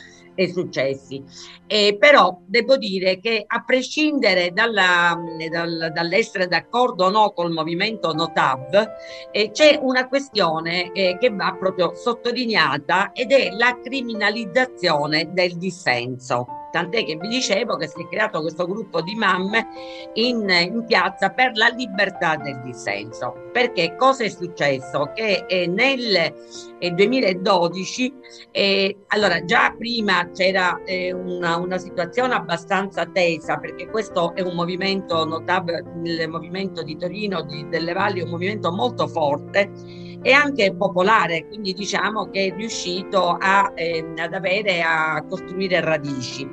successi. 0.48 1.24
Eh, 1.68 1.98
però 2.00 2.40
devo 2.46 2.78
dire 2.78 3.20
che 3.20 3.44
a 3.46 3.64
prescindere 3.64 4.52
dalla, 4.52 5.20
dal, 5.52 5.92
dall'essere 5.94 6.48
d'accordo 6.48 7.06
o 7.06 7.10
no 7.10 7.32
col 7.32 7.52
movimento 7.52 8.14
Notab, 8.14 8.92
eh, 9.32 9.52
c'è 9.52 9.78
una 9.82 10.08
questione 10.08 10.92
eh, 10.92 11.18
che 11.20 11.30
va 11.30 11.56
proprio 11.60 11.94
sottolineata 11.96 13.12
ed 13.12 13.32
è 13.32 13.52
la 13.52 13.78
criminalizzazione 13.82 15.30
del 15.34 15.58
dissenso 15.58 16.60
tant'è 16.72 17.04
che 17.04 17.16
vi 17.16 17.28
dicevo 17.28 17.76
che 17.76 17.88
si 17.88 18.02
è 18.02 18.08
creato 18.08 18.42
questo 18.42 18.66
gruppo 18.66 19.02
di 19.02 19.16
mamme 19.16 19.68
in, 20.14 20.50
in 20.50 20.86
piazza 20.86 21.30
per 21.30 21.52
la 21.56 21.68
libertà 21.68 22.36
del 22.36 22.62
dissenso. 22.64 23.50
Perché 23.52 23.96
cosa 23.96 24.24
è 24.24 24.30
successo? 24.30 25.12
Che 25.14 25.46
eh, 25.48 25.68
nel 25.68 26.34
eh, 26.80 26.92
2012, 26.92 28.14
eh, 28.52 28.98
allora 29.08 29.44
già 29.44 29.74
prima 29.78 30.30
c'era 30.32 30.82
eh, 30.84 31.12
una, 31.12 31.58
una, 31.58 31.78
situazione 31.78 32.34
abbastanza 32.34 33.06
tesa, 33.06 33.58
perché 33.58 33.88
questo 33.88 34.36
è 34.36 34.42
un 34.42 34.56
movimento 34.56 35.26
notabile, 35.26 35.84
il 36.04 36.28
movimento 36.30 36.84
di 36.84 36.98
Torino, 36.98 37.42
di, 37.44 37.68
delle 37.70 37.94
Valli, 37.94 38.22
un 38.22 38.30
movimento 38.30 38.72
molto 38.72 39.08
forte 39.08 40.09
e 40.22 40.32
anche 40.32 40.74
popolare, 40.76 41.48
quindi 41.48 41.74
diciamo 41.74 42.30
che 42.30 42.48
è 42.48 42.56
riuscito 42.56 43.38
a, 43.40 43.72
eh, 43.76 44.14
ad 44.18 44.34
avere, 44.34 44.82
a 44.82 45.24
costruire 45.28 45.80
radici. 45.82 46.48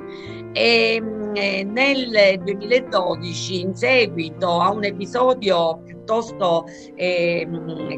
E, 0.53 0.95
ehm, 0.95 1.31
eh, 1.35 1.63
nel 1.63 2.39
2012, 2.43 3.61
in 3.61 3.75
seguito 3.75 4.59
a 4.59 4.71
un 4.71 4.83
episodio 4.83 5.81
piuttosto 6.07 6.65
eh, 6.95 7.45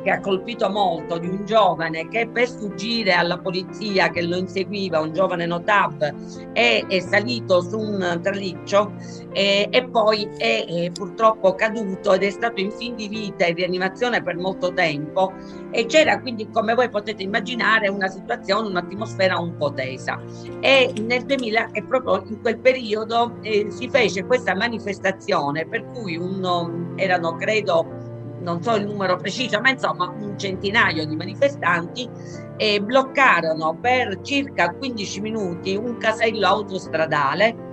che 0.03 0.10
ha 0.10 0.20
colpito 0.20 0.68
molto 0.70 1.20
di 1.20 1.28
un 1.28 1.45
giovane 1.45 2.07
che 2.07 2.28
per 2.28 2.47
sfuggire 2.47 3.14
alla 3.14 3.38
polizia 3.38 4.10
che 4.10 4.24
lo 4.24 4.36
inseguiva, 4.36 4.99
un 4.99 5.14
giovane 5.14 5.45
notab, 5.45 6.51
è, 6.53 6.84
è 6.88 6.99
salito 6.99 7.62
su 7.62 7.78
un 7.78 8.20
traliccio 8.24 8.93
eh, 9.34 9.68
e 9.70 9.88
poi 9.88 10.28
è, 10.38 10.66
è 10.66 10.91
purtroppo 10.91 11.53
caduto 11.53 12.14
ed 12.14 12.24
è 12.24 12.30
stato 12.32 12.60
in 12.60 12.72
fin 12.72 12.95
di 12.95 13.07
vita 13.07 13.45
in 13.45 13.55
rianimazione 13.55 14.24
per 14.24 14.36
molto 14.38 14.74
tempo. 14.74 15.32
E 15.72 15.86
c'era 15.86 16.20
quindi 16.20 16.49
come 16.49 16.74
voi 16.74 16.89
potete 16.89 17.22
immaginare 17.22 17.89
una 17.89 18.07
situazione, 18.07 18.70
un'atmosfera 18.70 19.38
un 19.38 19.55
po' 19.55 19.72
tesa. 19.72 20.20
E 20.62 20.91
nel 20.99 21.26
2000 21.26 21.70
e 21.74 21.84
proprio 21.84 22.24
in 22.28 22.41
quel 22.41 22.57
periodo 22.57 23.38
eh, 23.41 23.68
si 23.70 23.88
fece 23.88 24.26
questa 24.26 24.55
manifestazione 24.55 25.68
per 25.68 25.86
cui 25.91 26.18
uno, 26.18 26.95
erano 26.95 27.36
credo 27.36 27.99
non 28.42 28.62
so 28.62 28.76
il 28.76 28.86
numero 28.86 29.16
preciso, 29.18 29.60
ma 29.60 29.70
insomma 29.70 30.08
un 30.08 30.38
centinaio 30.38 31.06
di 31.06 31.16
manifestanti 31.16 32.10
e 32.58 32.82
bloccarono 32.82 33.78
per 33.80 34.22
circa 34.22 34.74
15 34.74 35.22
minuti 35.22 35.76
un 35.76 35.98
casello 35.98 36.48
autostradale 36.48 37.68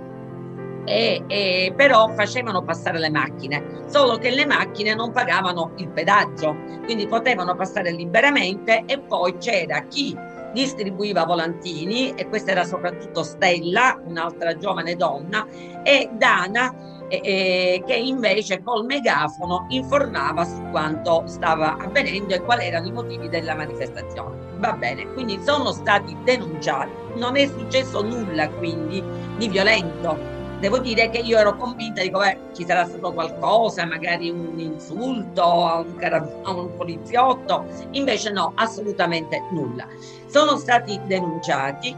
e, 0.85 1.21
e, 1.27 1.73
però 1.75 2.07
facevano 2.13 2.63
passare 2.63 2.97
le 2.97 3.09
macchine, 3.09 3.83
solo 3.87 4.17
che 4.17 4.29
le 4.29 4.45
macchine 4.45 4.95
non 4.95 5.11
pagavano 5.11 5.73
il 5.75 5.89
pedaggio, 5.89 6.55
quindi 6.85 7.07
potevano 7.07 7.55
passare 7.55 7.91
liberamente 7.91 8.83
e 8.85 8.99
poi 8.99 9.35
c'era 9.37 9.81
chi 9.81 10.17
distribuiva 10.53 11.25
volantini 11.25 12.13
e 12.15 12.29
questa 12.29 12.51
era 12.51 12.63
soprattutto 12.63 13.21
Stella, 13.23 14.01
un'altra 14.05 14.55
giovane 14.55 14.95
donna, 14.95 15.45
e 15.83 16.09
Dana 16.13 16.96
eh, 17.09 17.83
che 17.85 17.95
invece 17.95 18.61
col 18.61 18.85
megafono 18.85 19.65
informava 19.69 20.43
su 20.43 20.61
quanto 20.69 21.23
stava 21.25 21.77
avvenendo 21.77 22.33
e 22.33 22.41
quali 22.41 22.65
erano 22.65 22.87
i 22.87 22.91
motivi 22.91 23.29
della 23.29 23.55
manifestazione. 23.55 24.35
Va 24.57 24.73
bene, 24.73 25.07
quindi 25.13 25.39
sono 25.43 25.71
stati 25.71 26.15
denunciati, 26.23 26.91
non 27.15 27.37
è 27.37 27.47
successo 27.47 28.01
nulla 28.01 28.49
quindi 28.49 29.03
di 29.37 29.47
violento. 29.47 30.35
Devo 30.59 30.79
dire 30.79 31.11
che 31.11 31.19
io 31.19 31.37
ero 31.37 31.55
convinta, 31.55 32.01
dico, 32.01 32.17
beh, 32.17 32.37
ci 32.55 32.65
sarà 32.65 32.83
stato 32.85 33.13
qualcosa, 33.13 33.85
magari 33.85 34.31
un 34.31 34.57
insulto 34.57 35.43
a 35.43 35.79
un, 35.81 35.95
carab- 35.95 36.47
a 36.47 36.51
un 36.51 36.75
poliziotto, 36.75 37.65
invece 37.91 38.31
no, 38.31 38.53
assolutamente 38.55 39.43
nulla. 39.51 39.87
Sono 40.25 40.57
stati 40.57 40.99
denunciati 41.05 41.95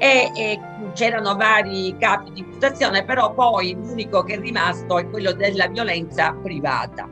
e, 0.00 0.32
e 0.34 0.60
c'erano 0.94 1.36
vari 1.36 1.94
capi 1.98 2.32
di 2.32 2.40
imputazione, 2.40 3.04
però 3.04 3.34
poi 3.34 3.74
l'unico 3.74 4.22
che 4.22 4.34
è 4.34 4.40
rimasto 4.40 4.98
è 4.98 5.06
quello 5.10 5.32
della 5.32 5.68
violenza 5.68 6.32
privata. 6.32 7.06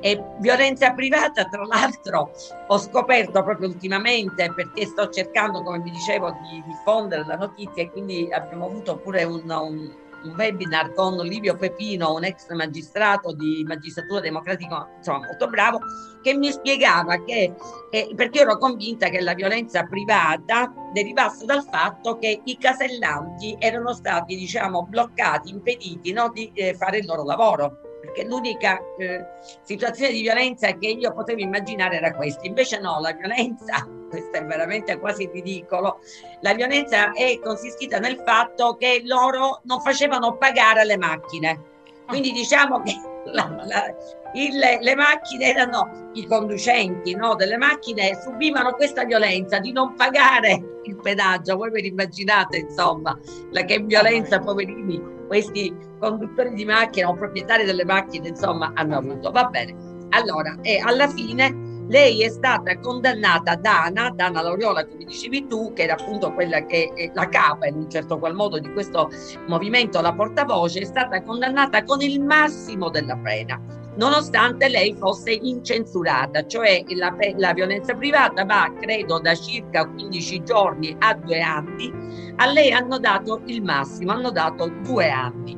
E 0.00 0.22
violenza 0.38 0.92
privata, 0.92 1.46
tra 1.46 1.64
l'altro, 1.64 2.30
ho 2.68 2.78
scoperto 2.78 3.42
proprio 3.42 3.66
ultimamente 3.66 4.52
perché 4.54 4.86
sto 4.86 5.08
cercando, 5.08 5.64
come 5.64 5.80
vi 5.80 5.90
dicevo, 5.90 6.30
di 6.48 6.62
diffondere 6.64 7.26
la 7.26 7.34
notizia 7.34 7.82
e 7.82 7.90
quindi 7.90 8.28
abbiamo 8.30 8.66
avuto 8.66 8.98
pure 8.98 9.24
un, 9.24 9.42
un 9.50 9.92
un 10.24 10.34
webinar 10.36 10.92
con 10.94 11.16
Livio 11.18 11.56
Pepino, 11.56 12.14
un 12.14 12.24
ex 12.24 12.48
magistrato 12.50 13.32
di 13.32 13.64
magistratura 13.66 14.20
democratica, 14.20 14.88
insomma 14.96 15.26
molto 15.26 15.48
bravo, 15.48 15.80
che 16.22 16.34
mi 16.34 16.50
spiegava 16.50 17.22
che, 17.24 17.54
eh, 17.90 18.12
perché 18.14 18.40
ero 18.40 18.58
convinta 18.58 19.08
che 19.08 19.20
la 19.20 19.34
violenza 19.34 19.84
privata 19.84 20.72
derivasse 20.92 21.44
dal 21.44 21.64
fatto 21.70 22.18
che 22.18 22.40
i 22.44 22.58
casellanti 22.58 23.56
erano 23.58 23.92
stati, 23.92 24.36
diciamo, 24.36 24.84
bloccati, 24.84 25.50
impediti 25.50 26.12
no, 26.12 26.30
di 26.30 26.50
eh, 26.54 26.74
fare 26.74 26.98
il 26.98 27.06
loro 27.06 27.24
lavoro 27.24 27.80
perché 28.00 28.24
l'unica 28.24 28.78
eh, 28.96 29.24
situazione 29.62 30.12
di 30.12 30.22
violenza 30.22 30.72
che 30.72 30.88
io 30.88 31.12
potevo 31.12 31.40
immaginare 31.40 31.96
era 31.96 32.14
questa. 32.14 32.46
Invece 32.46 32.80
no, 32.80 33.00
la 33.00 33.12
violenza, 33.12 33.86
questo 34.08 34.36
è 34.36 34.44
veramente 34.44 34.98
quasi 34.98 35.28
ridicolo, 35.32 36.00
la 36.40 36.54
violenza 36.54 37.12
è 37.12 37.38
consistita 37.42 37.98
nel 37.98 38.22
fatto 38.24 38.76
che 38.76 39.02
loro 39.04 39.60
non 39.64 39.80
facevano 39.80 40.36
pagare 40.36 40.84
le 40.84 40.96
macchine. 40.96 41.76
Quindi 42.06 42.32
diciamo 42.32 42.82
che 42.82 42.94
la, 43.32 43.62
la, 43.66 43.94
il, 44.32 44.58
le 44.58 44.94
macchine 44.94 45.50
erano 45.50 46.10
i 46.14 46.26
conducenti 46.26 47.14
no, 47.14 47.34
delle 47.34 47.56
macchine 47.56 48.18
subivano 48.22 48.72
questa 48.72 49.04
violenza 49.04 49.58
di 49.58 49.72
non 49.72 49.94
pagare 49.94 50.80
il 50.84 50.96
pedaggio. 50.96 51.56
Voi 51.56 51.70
ve 51.70 51.82
l'immaginate, 51.82 52.58
insomma, 52.58 53.18
la 53.50 53.62
che 53.62 53.78
violenza, 53.80 54.38
poverini, 54.38 55.02
questi 55.26 55.74
conduttori 55.98 56.54
di 56.54 56.64
macchina 56.64 57.08
o 57.08 57.14
proprietari 57.14 57.64
delle 57.64 57.84
macchine, 57.84 58.28
insomma, 58.28 58.72
hanno 58.74 58.96
avuto. 58.96 59.30
Va 59.30 59.44
bene. 59.44 59.74
Allora, 60.10 60.56
e 60.62 60.80
alla 60.82 61.08
fine 61.08 61.67
lei 61.88 62.22
è 62.22 62.28
stata 62.28 62.78
condannata 62.78 63.56
Dana, 63.56 64.10
Dana 64.10 64.42
Lauriola, 64.42 64.86
come 64.86 65.04
dicevi 65.04 65.46
tu, 65.46 65.72
che 65.72 65.84
era 65.84 65.94
appunto 65.94 66.32
quella 66.32 66.64
che 66.66 66.92
è 66.94 67.10
la 67.14 67.28
capa 67.28 67.66
in 67.66 67.76
un 67.76 67.90
certo 67.90 68.18
qual 68.18 68.34
modo 68.34 68.58
di 68.58 68.70
questo 68.72 69.10
movimento, 69.46 70.00
la 70.00 70.12
portavoce, 70.12 70.80
è 70.80 70.84
stata 70.84 71.22
condannata 71.22 71.82
con 71.84 72.02
il 72.02 72.22
massimo 72.22 72.90
della 72.90 73.16
pena, 73.16 73.58
nonostante 73.96 74.68
lei 74.68 74.94
fosse 74.98 75.32
incensurata, 75.32 76.46
cioè 76.46 76.84
la, 76.88 77.14
la 77.36 77.52
violenza 77.54 77.94
privata 77.94 78.44
va, 78.44 78.70
credo, 78.78 79.18
da 79.18 79.34
circa 79.34 79.86
15 79.86 80.42
giorni 80.42 80.94
a 80.98 81.14
due 81.14 81.40
anni, 81.40 81.90
a 82.36 82.46
lei 82.46 82.70
hanno 82.70 82.98
dato 82.98 83.40
il 83.46 83.62
massimo, 83.62 84.12
hanno 84.12 84.30
dato 84.30 84.68
due 84.82 85.08
anni. 85.08 85.57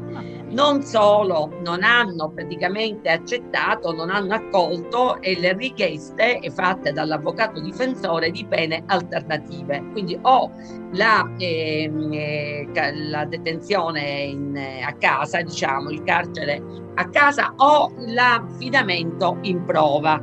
Non 0.51 0.83
solo 0.83 1.53
non 1.63 1.85
hanno 1.85 2.31
praticamente 2.31 3.09
accettato, 3.09 3.93
non 3.93 4.11
hanno 4.11 4.35
accolto 4.35 5.19
le 5.21 5.53
richieste 5.53 6.41
fatte 6.53 6.93
dall'avvocato 6.93 7.61
difensore 7.61 8.33
di 8.33 8.45
pene 8.47 8.83
alternative, 8.87 9.81
quindi 9.93 10.19
o 10.23 10.51
la, 10.93 11.25
ehm, 11.39 12.13
eh, 12.13 12.69
la 13.09 13.25
detenzione 13.27 14.23
in, 14.23 14.57
eh, 14.57 14.83
a 14.83 14.93
casa, 14.95 15.41
diciamo 15.41 15.91
il 15.91 16.03
carcere 16.03 16.61
a 16.95 17.09
casa 17.09 17.55
o 17.57 17.93
l'affidamento 17.99 19.39
in 19.43 19.65
prova. 19.65 20.21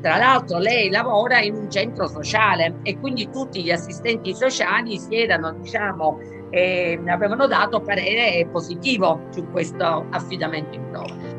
Tra 0.00 0.18
l'altro 0.18 0.58
lei 0.58 0.90
lavora 0.90 1.40
in 1.40 1.54
un 1.54 1.70
centro 1.70 2.06
sociale 2.06 2.78
e 2.82 2.98
quindi 3.00 3.28
tutti 3.30 3.62
gli 3.62 3.70
assistenti 3.70 4.34
sociali 4.34 4.98
si 4.98 5.16
erano, 5.16 5.52
diciamo, 5.52 6.18
eh, 6.54 7.00
avevano 7.06 7.48
dato 7.48 7.80
parere 7.80 8.46
positivo 8.46 9.26
su 9.30 9.44
questo 9.50 10.06
affidamento 10.10 10.76
in 10.76 10.88
prova. 10.88 11.33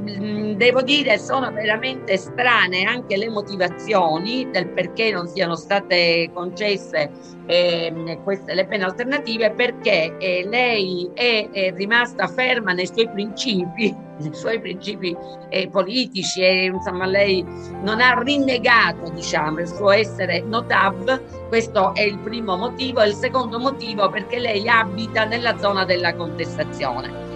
Mm, 0.00 0.52
devo 0.52 0.82
dire 0.82 1.18
sono 1.18 1.50
veramente 1.52 2.16
strane 2.16 2.84
anche 2.84 3.16
le 3.16 3.28
motivazioni 3.28 4.48
del 4.50 4.68
perché 4.68 5.10
non 5.10 5.26
siano 5.28 5.56
state 5.56 6.30
concesse 6.32 7.10
eh, 7.46 8.20
queste, 8.22 8.54
le 8.54 8.66
pene 8.66 8.84
alternative 8.84 9.50
perché 9.50 10.16
eh, 10.18 10.46
lei 10.48 11.10
è, 11.14 11.48
è, 11.50 11.72
rimasta 11.74 12.28
ferma 12.28 12.72
nei 12.72 12.86
suoi 12.86 13.08
principi, 13.10 13.94
nei 14.18 14.34
suoi 14.34 14.60
principi 14.60 15.16
eh, 15.48 15.68
politici 15.68 16.42
e 16.42 16.66
insomma 16.66 17.06
lei 17.06 17.44
non 17.82 18.00
ha 18.00 18.20
rinnegato 18.22 19.10
diciamo 19.10 19.60
il 19.60 19.66
suo 19.66 19.90
essere 19.90 20.40
notab, 20.42 21.48
questo 21.48 21.94
è 21.94 22.02
il 22.02 22.18
primo 22.18 22.56
motivo, 22.56 23.02
il 23.02 23.14
secondo 23.14 23.58
motivo 23.58 24.08
perché 24.10 24.38
lei 24.38 24.68
abita 24.68 25.24
nella 25.24 25.58
zona 25.58 25.84
della 25.84 26.14
contestazione. 26.14 27.29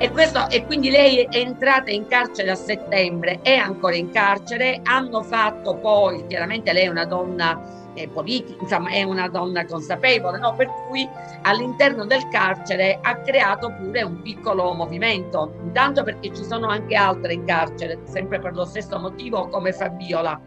E, 0.00 0.12
questo, 0.12 0.48
e, 0.48 0.64
quindi 0.64 0.90
lei 0.90 1.24
è 1.24 1.38
entrata 1.38 1.90
in 1.90 2.06
carcere 2.06 2.52
a 2.52 2.54
settembre, 2.54 3.40
è 3.42 3.56
ancora 3.56 3.96
in 3.96 4.10
carcere, 4.10 4.80
hanno 4.84 5.24
fatto 5.24 5.74
poi, 5.74 6.24
chiaramente 6.28 6.72
lei 6.72 6.84
è 6.84 6.88
una 6.88 7.04
donna 7.04 7.86
è 7.94 8.06
politica, 8.06 8.62
insomma 8.62 8.90
è 8.90 9.02
una 9.02 9.28
donna 9.28 9.64
consapevole, 9.64 10.38
no? 10.38 10.54
per 10.54 10.70
cui 10.86 11.08
all'interno 11.42 12.06
del 12.06 12.28
carcere 12.28 13.00
ha 13.02 13.16
creato 13.22 13.74
pure 13.74 14.02
un 14.02 14.22
piccolo 14.22 14.72
movimento, 14.72 15.52
intanto 15.64 16.04
perché 16.04 16.32
ci 16.32 16.44
sono 16.44 16.68
anche 16.68 16.94
altre 16.94 17.32
in 17.32 17.44
carcere, 17.44 17.98
sempre 18.04 18.38
per 18.38 18.54
lo 18.54 18.66
stesso 18.66 19.00
motivo 19.00 19.48
come 19.48 19.72
Fabiola 19.72 20.40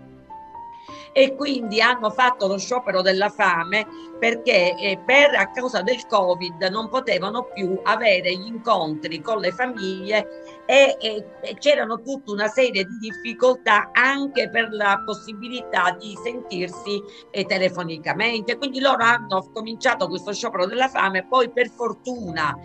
e 1.13 1.35
quindi 1.35 1.81
hanno 1.81 2.09
fatto 2.09 2.47
lo 2.47 2.57
sciopero 2.57 3.01
della 3.01 3.29
fame 3.29 3.85
perché 4.19 4.75
eh, 4.77 4.99
per, 5.03 5.35
a 5.35 5.51
causa 5.51 5.81
del 5.81 6.05
Covid 6.07 6.61
non 6.65 6.89
potevano 6.89 7.49
più 7.53 7.79
avere 7.83 8.35
gli 8.35 8.45
incontri 8.45 9.21
con 9.21 9.39
le 9.39 9.51
famiglie 9.51 10.50
e, 10.65 10.97
e, 10.99 11.55
c'erano 11.59 12.01
tutta 12.01 12.31
una 12.31 12.47
serie 12.47 12.83
di 12.83 12.97
difficoltà 12.99 13.89
anche 13.93 14.49
per 14.49 14.69
la 14.71 15.01
possibilità 15.05 15.95
di 15.99 16.17
sentirsi 16.23 17.01
eh, 17.31 17.45
telefonicamente. 17.45 18.57
Quindi 18.57 18.79
loro 18.79 19.03
hanno 19.03 19.49
cominciato 19.53 20.07
questo 20.07 20.33
sciopero 20.33 20.65
della 20.65 20.87
fame, 20.87 21.25
poi 21.27 21.49
per 21.51 21.69
fortuna 21.69 22.55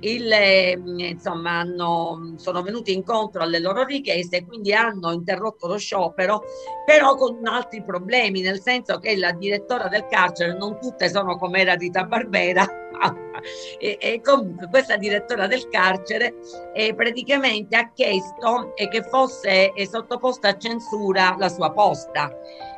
il, 0.00 0.30
eh, 0.30 0.80
insomma, 0.96 1.60
hanno, 1.60 2.34
sono 2.36 2.62
venuti 2.62 2.92
incontro 2.92 3.42
alle 3.42 3.60
loro 3.60 3.84
richieste, 3.84 4.44
quindi 4.44 4.74
hanno 4.74 5.12
interrotto 5.12 5.66
lo 5.66 5.78
sciopero, 5.78 6.42
però 6.84 7.14
con 7.16 7.40
altri 7.46 7.82
problemi, 7.82 8.40
nel 8.40 8.60
senso 8.60 8.98
che 8.98 9.16
la 9.16 9.32
direttora 9.32 9.88
del 9.88 10.06
carcere, 10.06 10.56
non 10.56 10.78
tutte 10.80 11.08
sono 11.08 11.36
come 11.38 11.60
era 11.60 11.74
Rita 11.74 12.04
Barbera, 12.04 12.66
e, 13.78 13.98
e, 14.00 14.20
comunque 14.20 14.68
questa 14.68 14.96
direttora 14.96 15.46
del 15.46 15.68
carcere 15.68 16.34
eh, 16.72 16.94
praticamente 16.94 17.76
ha 17.76 17.90
chiesto 17.92 18.74
eh, 18.76 18.88
che 18.88 19.02
fosse 19.02 19.72
eh, 19.72 19.86
sottoposta 19.86 20.48
a 20.48 20.56
censura 20.56 21.34
la 21.38 21.48
sua 21.48 21.70
posta 21.72 22.30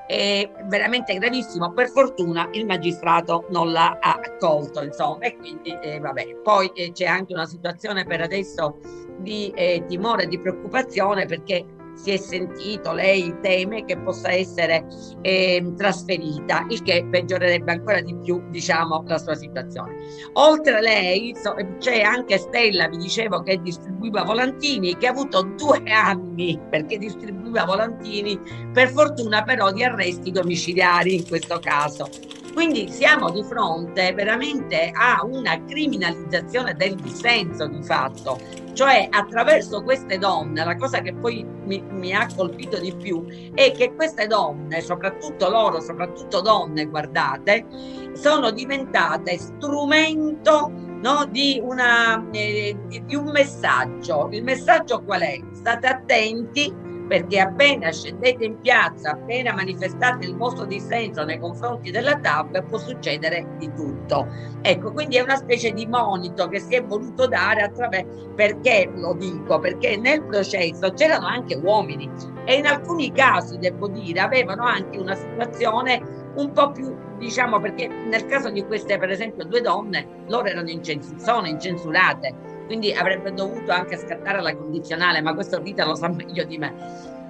è 0.07 0.49
veramente 0.65 1.15
gravissimo. 1.15 1.73
Per 1.73 1.89
fortuna 1.91 2.49
il 2.53 2.65
magistrato 2.65 3.47
non 3.51 3.73
l'ha 3.73 3.99
accolto, 4.01 4.83
insomma, 4.83 5.25
e 5.25 5.37
quindi 5.37 5.77
eh, 5.83 5.99
vabbè. 5.99 6.37
Poi 6.43 6.71
eh, 6.75 6.93
c'è 6.93 7.07
anche 7.07 7.35
una 7.35 7.47
situazione 7.47 8.05
per 8.05 8.21
adesso 8.21 8.79
di 9.19 9.51
eh, 9.55 9.85
timore 9.89 10.27
di 10.27 10.39
preoccupazione 10.39 11.27
perché 11.27 11.65
si 11.97 12.13
è 12.13 12.17
sentito, 12.19 12.93
lei 12.93 13.35
teme 13.41 13.85
che 13.85 13.97
possa 13.99 14.31
essere 14.31 14.87
eh, 15.23 15.73
trasferita, 15.77 16.67
il 16.69 16.83
che 16.83 17.07
peggiorerebbe 17.11 17.73
ancora 17.73 18.01
di 18.01 18.15
più, 18.17 18.43
diciamo, 18.51 19.03
la 19.07 19.19
sua 19.19 19.35
situazione. 19.35 19.97
Oltre 20.35 20.77
a 20.77 20.81
lei 20.81 21.35
so, 21.35 21.55
c'è 21.79 22.03
anche 22.03 22.39
Stella, 22.39 22.89
vi 22.89 22.99
dicevo 22.99 23.43
che 23.43 23.61
distribuiva 23.61 24.23
volantini, 24.23 24.97
che 24.97 25.07
ha 25.07 25.11
avuto 25.11 25.43
due 25.57 25.83
anni 25.91 26.61
perché 26.71 26.99
distribuiva 26.99 27.65
volantini, 27.65 28.39
per 28.73 28.91
fortuna 28.91 29.43
però 29.43 29.73
di 29.73 29.83
arresti 29.83 30.31
domiciliari 30.31 31.15
in 31.15 31.27
questo 31.27 31.59
caso. 31.59 32.09
Quindi 32.57 32.89
siamo 32.89 33.29
di 33.29 33.45
fronte 33.45 34.15
veramente 34.15 34.91
a 34.95 35.23
una 35.27 35.63
criminalizzazione 35.67 36.75
del 36.75 36.95
dissenso 36.95 37.67
di 37.67 37.83
fatto, 37.83 38.41
cioè 38.73 39.09
attraverso 39.11 39.83
queste 39.83 40.17
donne, 40.17 40.65
la 40.65 40.75
cosa 40.75 41.01
che 41.01 41.13
poi 41.13 41.45
mi, 41.45 41.85
mi, 41.91 42.15
ha 42.15 42.27
colpito 42.35 42.81
di 42.81 42.95
più 42.97 43.27
è 43.53 43.73
che 43.73 43.93
queste 43.95 44.27
donne, 44.27 44.81
soprattutto 44.81 45.51
loro, 45.51 45.81
soprattutto 45.81 46.41
donne, 46.41 46.87
guardate, 46.87 47.67
sono 48.15 48.51
diventate 48.51 49.37
strumento 49.37 50.71
no, 50.73 51.27
di, 51.29 51.61
una, 51.63 52.27
eh, 52.31 52.75
di 53.05 53.15
un 53.15 53.33
messaggio. 53.33 54.31
Il 54.33 54.43
messaggio 54.43 55.03
qual 55.03 55.21
è? 55.21 55.39
State 55.53 55.87
attenti 55.87 56.86
perché 57.07 57.39
appena 57.39 57.93
scendete 57.93 58.45
in 58.45 58.61
piazza, 58.61 59.13
appena 59.13 59.53
manifestate 59.53 60.27
il 60.27 60.37
vostro 60.37 60.65
dissenso 60.65 61.25
nei 61.25 61.39
confronti 61.39 61.91
della 61.91 62.19
TAP, 62.19 62.63
può 62.65 62.79
succedere 62.79 63.47
di 63.59 63.73
tutto. 63.75 64.27
Ecco, 64.63 64.93
quindi 64.93 65.17
è 65.17 65.21
una 65.21 65.37
specie 65.37 65.73
di 65.73 65.87
monito 65.87 66.49
che 66.49 66.59
si 66.59 66.75
è 66.75 66.85
voluto 66.85 67.27
dare 67.27 67.63
attraverso, 67.63 68.31
perché 68.35 68.91
lo 68.95 69.15
dico? 69.15 69.59
Perché 69.59 69.97
nel 69.97 70.25
processo 70.25 70.93
c'erano 70.93 71.27
anche 71.27 71.55
uomini 71.55 72.11
e 72.45 72.55
in 72.55 72.67
alcuni 72.67 73.13
casi, 73.13 73.59
devo 73.59 73.89
dire, 73.89 74.21
avevano 74.21 74.65
anche 74.65 74.99
una 74.99 75.15
situazione 75.15 76.25
un 76.35 76.53
po' 76.53 76.71
più, 76.71 76.95
diciamo, 77.19 77.61
perché 77.61 77.89
nel 77.89 78.27
caso 78.27 78.51
di 78.51 78.65
queste, 78.65 78.99
per 78.99 79.11
esempio, 79.11 79.45
due 79.45 79.61
donne, 79.61 80.25
loro 80.27 80.47
erano 80.47 80.69
incensur- 80.69 81.21
sono 81.21 81.47
incensurate 81.47 82.56
quindi 82.67 82.93
avrebbe 82.93 83.33
dovuto 83.33 83.73
anche 83.73 83.97
scattare 83.97 84.41
la 84.43 84.55
condizionale, 84.55 85.21
ma 85.21 85.35
questo 85.35 85.61
Rita 85.61 85.85
lo 85.85 85.95
sa 85.95 86.09
meglio 86.09 86.45
di 86.45 86.59
me. 86.59 86.75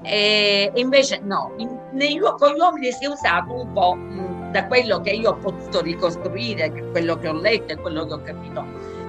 E 0.02 0.70
invece 0.74 1.20
no, 1.22 1.52
in, 1.56 1.76
nei, 1.92 2.18
con 2.18 2.52
gli 2.52 2.58
uomini 2.58 2.92
si 2.92 3.04
è 3.04 3.08
usato 3.08 3.52
un 3.52 3.72
po' 3.72 3.94
mh, 3.94 4.52
da 4.52 4.66
quello 4.66 5.00
che 5.00 5.10
io 5.10 5.30
ho 5.30 5.36
potuto 5.36 5.80
ricostruire, 5.80 6.70
quello 6.90 7.18
che 7.18 7.28
ho 7.28 7.32
letto 7.32 7.72
e 7.72 7.76
quello 7.76 8.06
che 8.06 8.12
ho 8.12 8.22
capito, 8.22 8.64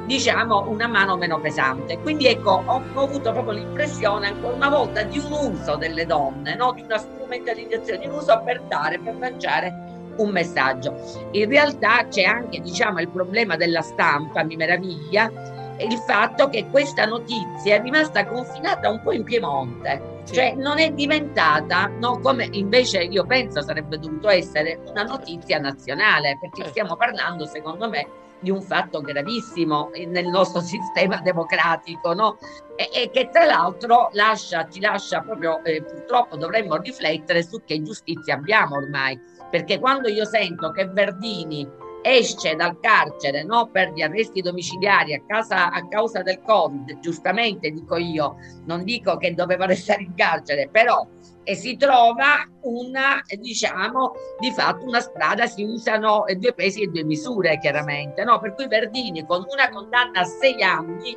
diciamo 0.05 0.67
una 0.69 0.87
mano 0.87 1.15
meno 1.17 1.39
pesante. 1.39 1.99
Quindi 1.99 2.27
ecco, 2.27 2.63
ho, 2.65 2.81
ho 2.93 3.01
avuto 3.01 3.31
proprio 3.31 3.53
l'impressione 3.53 4.27
ancora 4.27 4.55
una 4.55 4.69
volta 4.69 5.03
di 5.03 5.19
un 5.19 5.31
uso 5.31 5.75
delle 5.75 6.05
donne, 6.05 6.55
no? 6.55 6.71
di 6.71 6.81
una 6.81 6.97
strumentalizzazione, 6.97 7.99
di 7.99 8.07
un 8.07 8.15
uso 8.15 8.41
per 8.43 8.61
dare, 8.61 8.97
per 8.99 9.17
lanciare 9.17 9.87
un 10.17 10.29
messaggio. 10.31 10.95
In 11.31 11.47
realtà 11.47 12.07
c'è 12.07 12.23
anche 12.23 12.59
diciamo, 12.59 12.99
il 12.99 13.09
problema 13.09 13.55
della 13.55 13.81
stampa, 13.81 14.43
mi 14.43 14.55
meraviglia, 14.55 15.31
il 15.85 15.97
fatto 15.99 16.49
che 16.49 16.67
questa 16.69 17.05
notizia 17.05 17.75
è 17.75 17.81
rimasta 17.81 18.25
confinata 18.25 18.89
un 18.89 19.01
po' 19.01 19.11
in 19.11 19.23
Piemonte, 19.23 20.21
sì. 20.23 20.33
cioè 20.35 20.53
non 20.55 20.79
è 20.79 20.91
diventata, 20.91 21.87
no, 21.87 22.19
come 22.19 22.47
invece 22.51 23.03
io 23.03 23.25
penso 23.25 23.61
sarebbe 23.61 23.97
dovuto 23.99 24.29
essere, 24.29 24.79
una 24.87 25.03
notizia 25.03 25.59
nazionale, 25.59 26.37
perché 26.39 26.63
eh. 26.63 26.69
stiamo 26.69 26.95
parlando, 26.95 27.45
secondo 27.45 27.89
me, 27.89 28.07
di 28.39 28.51
un 28.51 28.61
fatto 28.61 29.01
gravissimo 29.01 29.91
nel 30.07 30.27
nostro 30.27 30.61
sistema 30.61 31.19
democratico, 31.21 32.13
no? 32.13 32.37
E, 32.75 32.89
e 32.93 33.09
che 33.09 33.29
tra 33.31 33.45
l'altro 33.45 34.09
lascia, 34.13 34.67
ci 34.69 34.79
lascia 34.79 35.21
proprio, 35.21 35.63
eh, 35.63 35.81
purtroppo 35.83 36.37
dovremmo 36.37 36.77
riflettere 36.77 37.43
su 37.43 37.61
che 37.65 37.81
giustizia 37.81 38.35
abbiamo 38.35 38.75
ormai, 38.75 39.19
perché 39.49 39.79
quando 39.79 40.07
io 40.09 40.25
sento 40.25 40.71
che 40.71 40.85
Verdini 40.85 41.85
esce 42.01 42.55
dal 42.55 42.79
carcere 42.79 43.43
no, 43.43 43.69
per 43.71 43.91
gli 43.91 44.01
arresti 44.01 44.41
domiciliari 44.41 45.13
a, 45.13 45.21
casa, 45.25 45.71
a 45.71 45.87
causa 45.87 46.21
del 46.21 46.41
Covid, 46.41 46.99
giustamente 46.99 47.69
dico 47.71 47.97
io, 47.97 48.35
non 48.65 48.83
dico 48.83 49.17
che 49.17 49.33
doveva 49.33 49.65
restare 49.67 50.03
in 50.03 50.13
carcere, 50.15 50.69
però 50.69 51.05
e 51.43 51.55
si 51.55 51.77
trova 51.77 52.45
una, 52.63 53.21
diciamo, 53.39 54.11
di 54.37 54.51
fatto 54.51 54.85
una 54.85 54.99
strada, 54.99 55.45
si 55.45 55.63
usano 55.63 56.25
due 56.35 56.53
pesi 56.53 56.81
e 56.81 56.87
due 56.87 57.05
misure, 57.05 57.57
chiaramente, 57.59 58.25
no? 58.25 58.37
Per 58.39 58.53
cui 58.53 58.67
Verdini 58.67 59.25
con 59.25 59.45
una 59.49 59.69
condanna 59.69 60.19
a 60.19 60.25
sei 60.25 60.61
anni, 60.61 61.15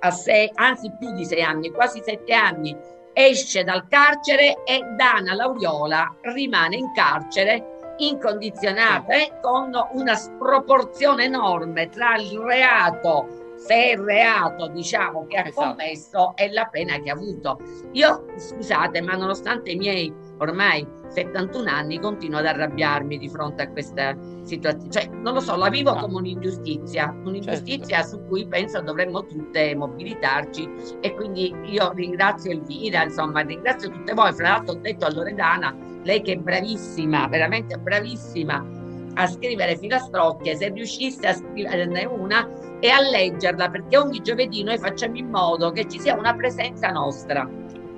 a 0.00 0.10
sei, 0.10 0.50
anzi 0.56 0.92
più 0.98 1.10
di 1.12 1.24
sei 1.24 1.42
anni, 1.42 1.70
quasi 1.70 2.02
sette 2.04 2.34
anni, 2.34 2.76
esce 3.14 3.64
dal 3.64 3.88
carcere 3.88 4.62
e 4.64 4.82
Dana 4.94 5.32
Lauriola 5.32 6.16
rimane 6.20 6.76
in 6.76 6.92
carcere 6.92 7.81
incondizionata 8.08 9.14
e 9.14 9.38
con 9.40 9.72
una 9.92 10.14
sproporzione 10.14 11.24
enorme 11.24 11.88
tra 11.88 12.16
il 12.16 12.38
reato 12.38 13.42
se 13.62 13.74
è 13.74 13.92
il 13.92 13.98
reato 13.98 14.68
diciamo 14.68 15.26
che 15.26 15.36
ha 15.36 15.46
esatto. 15.46 15.68
commesso 15.68 16.32
e 16.36 16.50
la 16.52 16.66
pena 16.66 16.98
che 16.98 17.10
ha 17.10 17.14
avuto. 17.14 17.60
Io 17.92 18.24
scusate, 18.36 19.00
ma 19.00 19.14
nonostante 19.14 19.70
i 19.70 19.76
miei 19.76 20.12
ormai 20.38 20.84
71 21.08 21.70
anni 21.70 22.00
continuo 22.00 22.40
ad 22.40 22.46
arrabbiarmi 22.46 23.18
di 23.18 23.28
fronte 23.28 23.62
a 23.62 23.70
questa 23.70 24.16
situazione, 24.42 24.90
cioè 24.90 25.08
non 25.08 25.34
lo 25.34 25.40
so, 25.40 25.54
la 25.54 25.68
vivo 25.68 25.94
no. 25.94 26.00
come 26.00 26.16
un'ingiustizia, 26.16 27.14
un'ingiustizia 27.24 27.98
certo. 27.98 28.16
su 28.16 28.24
cui 28.26 28.46
penso 28.48 28.80
dovremmo 28.80 29.24
tutte 29.26 29.76
mobilitarci 29.76 30.68
e 31.00 31.14
quindi 31.14 31.54
io 31.66 31.92
ringrazio 31.92 32.50
Elvira, 32.50 33.04
insomma 33.04 33.42
ringrazio 33.42 33.90
tutte 33.90 34.14
voi, 34.14 34.32
fra 34.32 34.48
l'altro 34.48 34.74
ho 34.74 34.78
detto 34.78 35.04
a 35.04 35.12
Loredana 35.12 35.90
lei 36.02 36.22
che 36.22 36.32
è 36.32 36.36
bravissima, 36.36 37.26
veramente 37.28 37.76
bravissima 37.78 38.80
a 39.14 39.26
scrivere 39.26 39.76
filastrocche, 39.76 40.56
se 40.56 40.68
riuscisse 40.70 41.26
a 41.26 41.34
scriverne 41.34 42.04
una 42.04 42.48
e 42.80 42.88
a 42.88 43.00
leggerla, 43.00 43.70
perché 43.70 43.96
ogni 43.96 44.20
giovedì 44.22 44.62
noi 44.62 44.78
facciamo 44.78 45.16
in 45.16 45.28
modo 45.28 45.70
che 45.70 45.86
ci 45.88 46.00
sia 46.00 46.16
una 46.16 46.34
presenza 46.34 46.88
nostra. 46.88 47.48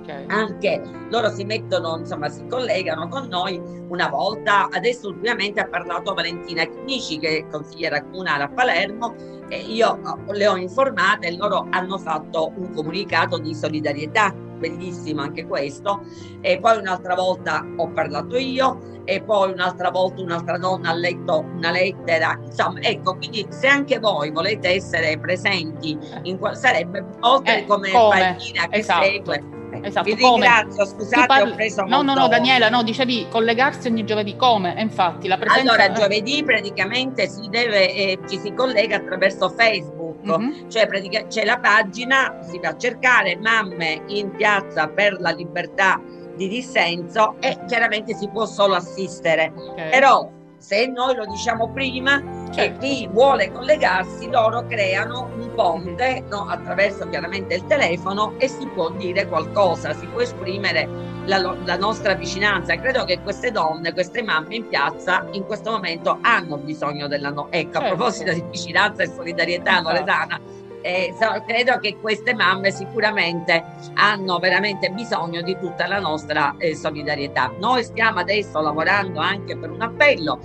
Okay. 0.03 0.25
Anche 0.27 0.79
loro 1.09 1.29
si 1.29 1.43
mettono, 1.45 1.97
insomma, 1.97 2.29
si 2.29 2.45
collegano 2.47 3.07
con 3.07 3.27
noi 3.27 3.59
una 3.87 4.07
volta. 4.07 4.67
Adesso 4.69 5.07
ultimamente 5.07 5.59
ha 5.61 5.67
parlato 5.67 6.13
Valentina 6.13 6.63
Chinici, 6.63 7.17
che 7.17 7.37
è 7.39 7.47
consigliera 7.47 8.03
comunale 8.03 8.43
a 8.43 8.49
Palermo, 8.49 9.15
e 9.49 9.57
io 9.57 9.99
le 10.27 10.47
ho 10.47 10.57
informate 10.57 11.27
e 11.27 11.35
loro 11.35 11.65
hanno 11.71 11.97
fatto 11.97 12.51
un 12.55 12.71
comunicato 12.71 13.39
di 13.39 13.55
solidarietà 13.55 14.31
bellissimo 14.57 15.21
anche 15.21 15.45
questo 15.45 16.01
e 16.41 16.59
poi 16.59 16.77
un'altra 16.77 17.15
volta 17.15 17.65
ho 17.77 17.89
parlato 17.91 18.37
io 18.37 19.01
e 19.05 19.21
poi 19.21 19.51
un'altra 19.51 19.91
volta 19.91 20.21
un'altra 20.21 20.57
donna 20.57 20.89
ha 20.89 20.93
letto 20.93 21.45
una 21.55 21.71
lettera 21.71 22.39
insomma 22.43 22.79
ecco 22.81 23.15
quindi 23.17 23.45
se 23.49 23.67
anche 23.67 23.99
voi 23.99 24.31
volete 24.31 24.69
essere 24.69 25.17
presenti 25.19 25.97
in, 26.23 26.39
sarebbe 26.53 27.05
oltre 27.21 27.59
eh, 27.59 27.65
come, 27.65 27.91
come 27.91 28.19
pagina 28.19 28.67
che 28.67 28.77
esatto. 28.77 29.03
segue 29.03 29.54
Esatto, 29.83 30.05
Vi 30.05 30.15
ringrazio, 30.15 30.85
scusate, 30.85 31.25
parli... 31.25 31.51
ho 31.51 31.55
preso 31.55 31.81
No, 31.81 31.97
molto... 31.97 32.13
no, 32.13 32.19
no, 32.21 32.27
Daniela, 32.27 32.69
no, 32.69 32.83
dicevi 32.83 33.27
collegarsi 33.29 33.87
ogni 33.87 34.05
giovedì, 34.05 34.35
come? 34.35 34.75
infatti 34.77 35.27
la 35.27 35.37
presenza... 35.37 35.73
Allora, 35.73 35.91
giovedì 35.91 36.43
praticamente 36.43 37.27
si 37.27 37.47
deve, 37.49 37.93
eh, 37.93 38.19
ci 38.27 38.39
si 38.39 38.53
collega 38.53 38.97
attraverso 38.97 39.49
Facebook, 39.49 40.25
mm-hmm. 40.25 40.69
cioè 40.69 40.87
pratica... 40.87 41.25
c'è 41.27 41.45
la 41.45 41.59
pagina, 41.59 42.39
si 42.41 42.59
va 42.59 42.69
a 42.69 42.77
cercare 42.77 43.37
Mamme 43.37 44.03
in 44.07 44.31
piazza 44.31 44.87
per 44.87 45.19
la 45.19 45.31
libertà 45.31 46.01
di 46.35 46.47
dissenso 46.47 47.35
e 47.39 47.57
chiaramente 47.65 48.13
si 48.13 48.27
può 48.29 48.45
solo 48.45 48.75
assistere. 48.75 49.53
Okay. 49.55 49.89
Però 49.89 50.29
se 50.65 50.87
noi 50.87 51.13
lo 51.15 51.25
diciamo 51.27 51.69
prima 51.69 52.19
certo. 52.51 52.59
e 52.59 52.77
chi 52.79 53.07
vuole 53.07 53.51
collegarsi 53.51 54.27
loro 54.31 54.65
creano 54.65 55.29
un 55.37 55.53
ponte 55.53 56.23
no, 56.27 56.47
attraverso 56.49 57.07
chiaramente 57.07 57.53
il 57.53 57.67
telefono 57.67 58.33
e 58.39 58.47
si 58.47 58.65
può 58.73 58.89
dire 58.89 59.27
qualcosa, 59.27 59.93
si 59.93 60.07
può 60.07 60.21
esprimere 60.21 60.89
la, 61.25 61.55
la, 61.63 61.77
nostra 61.77 62.15
vicinanza. 62.15 62.75
Credo 62.77 63.03
che 63.03 63.19
queste 63.21 63.51
donne, 63.51 63.93
queste 63.93 64.23
mamme 64.23 64.55
in 64.55 64.67
piazza 64.67 65.27
in 65.33 65.43
questo 65.43 65.69
momento 65.69 66.17
hanno 66.21 66.57
bisogno 66.57 67.07
della 67.07 67.29
no- 67.29 67.47
ecco 67.51 67.73
certo. 67.73 67.85
a 67.85 67.95
proposito 67.95 68.33
di 68.33 68.43
vicinanza 68.49 69.03
e 69.03 69.07
solidarietà 69.07 69.71
esatto. 69.71 69.87
loredana 69.87 70.41
eh, 70.85 71.15
so, 71.19 71.43
credo 71.47 71.79
che 71.79 71.97
queste 71.99 72.35
mamme 72.35 72.69
sicuramente 72.69 73.63
hanno 73.95 74.37
veramente 74.37 74.89
bisogno 74.89 75.41
di 75.41 75.57
tutta 75.57 75.87
la 75.87 75.99
nostra 75.99 76.53
eh, 76.59 76.75
solidarietà. 76.75 77.51
Noi 77.57 77.83
stiamo 77.83 78.19
adesso 78.19 78.61
lavorando 78.61 79.19
anche 79.19 79.57
per 79.57 79.71
un 79.71 79.81
appello 79.81 80.39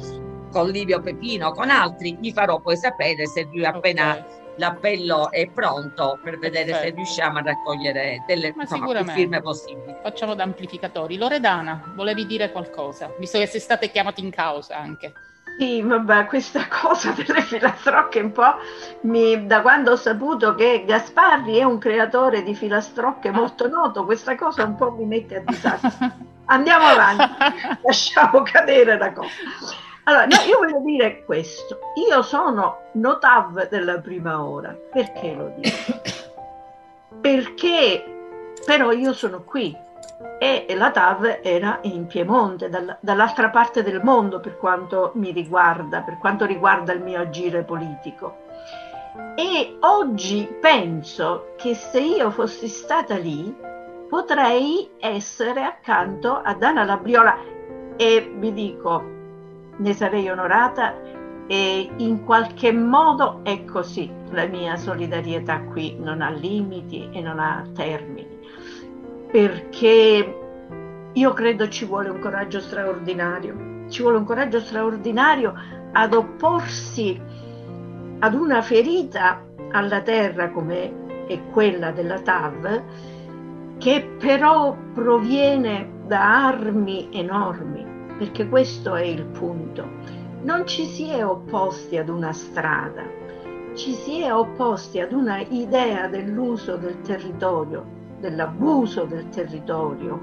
con 0.50 0.70
Livio 0.70 1.00
Pepino, 1.02 1.52
con 1.52 1.68
altri, 1.68 2.16
vi 2.18 2.32
farò 2.32 2.58
poi 2.58 2.76
sapere 2.78 3.26
se 3.26 3.48
lui 3.52 3.66
appena 3.66 4.12
okay. 4.12 4.24
l'appello 4.56 5.30
è 5.30 5.46
pronto 5.50 6.18
per 6.24 6.38
vedere 6.38 6.70
Perfetto. 6.70 6.88
se 6.88 6.94
riusciamo 6.94 7.38
a 7.38 7.42
raccogliere 7.42 8.24
delle 8.26 8.54
insomma, 8.56 9.04
firme 9.12 9.42
possibili. 9.42 9.94
Facciamo 10.02 10.34
da 10.34 10.44
amplificatori. 10.44 11.18
Loredana, 11.18 11.92
volevi 11.94 12.24
dire 12.24 12.50
qualcosa, 12.50 13.12
visto 13.18 13.38
che 13.38 13.46
sei 13.46 13.60
state 13.60 13.90
chiamate 13.90 14.22
in 14.22 14.30
causa 14.30 14.78
anche. 14.78 15.12
Sì, 15.58 15.82
vabbè, 15.82 16.26
questa 16.26 16.66
cosa 16.68 17.12
delle 17.12 17.42
filastrocche 17.42 18.20
un 18.20 18.32
po' 18.32 18.54
mi, 19.02 19.46
da 19.46 19.60
quando 19.60 19.92
ho 19.92 19.96
saputo 19.96 20.54
che 20.54 20.84
Gasparri 20.86 21.56
è 21.58 21.64
un 21.64 21.78
creatore 21.78 22.42
di 22.42 22.54
filastrocche 22.54 23.30
molto 23.30 23.68
noto, 23.68 24.04
questa 24.04 24.36
cosa 24.36 24.64
un 24.64 24.76
po' 24.76 24.92
mi 24.92 25.04
mette 25.04 25.36
a 25.36 25.42
disagio. 25.44 25.88
Andiamo 26.46 26.86
avanti, 26.86 27.78
lasciamo 27.82 28.42
cadere 28.42 28.98
la 28.98 29.12
cosa. 29.12 29.28
Allora, 30.04 30.26
no, 30.26 30.36
io 30.48 30.58
voglio 30.58 30.80
dire 30.80 31.24
questo, 31.24 31.78
io 32.08 32.22
sono 32.22 32.88
notav 32.92 33.68
della 33.68 34.00
prima 34.00 34.42
ora, 34.42 34.76
perché 34.90 35.34
lo 35.34 35.52
dico? 35.56 36.00
Perché 37.20 38.10
però 38.64 38.92
io 38.92 39.12
sono 39.12 39.42
qui, 39.42 39.76
e 40.38 40.66
la 40.74 40.90
TAV 40.90 41.40
era 41.42 41.78
in 41.82 42.06
Piemonte, 42.06 42.68
dal, 42.68 42.96
dall'altra 43.00 43.50
parte 43.50 43.82
del 43.82 44.02
mondo 44.02 44.40
per 44.40 44.58
quanto 44.58 45.12
mi 45.14 45.32
riguarda, 45.32 46.00
per 46.00 46.18
quanto 46.18 46.44
riguarda 46.44 46.92
il 46.92 47.02
mio 47.02 47.20
agire 47.20 47.62
politico. 47.62 48.36
E 49.34 49.76
oggi 49.80 50.48
penso 50.60 51.52
che 51.56 51.74
se 51.74 52.00
io 52.00 52.30
fossi 52.30 52.68
stata 52.68 53.16
lì 53.16 53.54
potrei 54.08 54.90
essere 54.98 55.62
accanto 55.62 56.40
a 56.42 56.54
Dana 56.54 56.84
Labriola 56.84 57.36
e 57.96 58.32
vi 58.36 58.52
dico, 58.52 59.02
ne 59.76 59.92
sarei 59.94 60.28
onorata 60.28 60.94
e 61.46 61.90
in 61.96 62.24
qualche 62.24 62.72
modo 62.72 63.40
è 63.42 63.64
così. 63.64 64.10
La 64.30 64.46
mia 64.46 64.76
solidarietà 64.76 65.60
qui 65.64 65.96
non 65.98 66.22
ha 66.22 66.30
limiti 66.30 67.08
e 67.12 67.20
non 67.20 67.38
ha 67.38 67.64
termini 67.74 68.29
perché 69.30 70.36
io 71.12 71.32
credo 71.32 71.68
ci 71.68 71.84
vuole 71.84 72.08
un 72.08 72.18
coraggio 72.18 72.60
straordinario, 72.60 73.86
ci 73.88 74.02
vuole 74.02 74.18
un 74.18 74.24
coraggio 74.24 74.60
straordinario 74.60 75.54
ad 75.92 76.14
opporsi 76.14 77.20
ad 78.18 78.34
una 78.34 78.60
ferita 78.60 79.44
alla 79.70 80.02
terra 80.02 80.50
come 80.50 81.26
è 81.26 81.40
quella 81.52 81.90
della 81.90 82.20
TAV, 82.20 82.82
che 83.78 84.16
però 84.18 84.76
proviene 84.92 86.02
da 86.06 86.46
armi 86.46 87.08
enormi, 87.12 87.86
perché 88.18 88.48
questo 88.48 88.94
è 88.94 89.04
il 89.04 89.24
punto. 89.26 89.88
Non 90.42 90.66
ci 90.66 90.84
si 90.84 91.08
è 91.08 91.24
opposti 91.24 91.96
ad 91.96 92.08
una 92.08 92.32
strada, 92.32 93.04
ci 93.74 93.92
si 93.92 94.22
è 94.22 94.34
opposti 94.34 95.00
ad 95.00 95.12
una 95.12 95.38
idea 95.38 96.08
dell'uso 96.08 96.76
del 96.76 97.00
territorio 97.02 97.98
dell'abuso 98.20 99.04
del 99.04 99.28
territorio, 99.28 100.22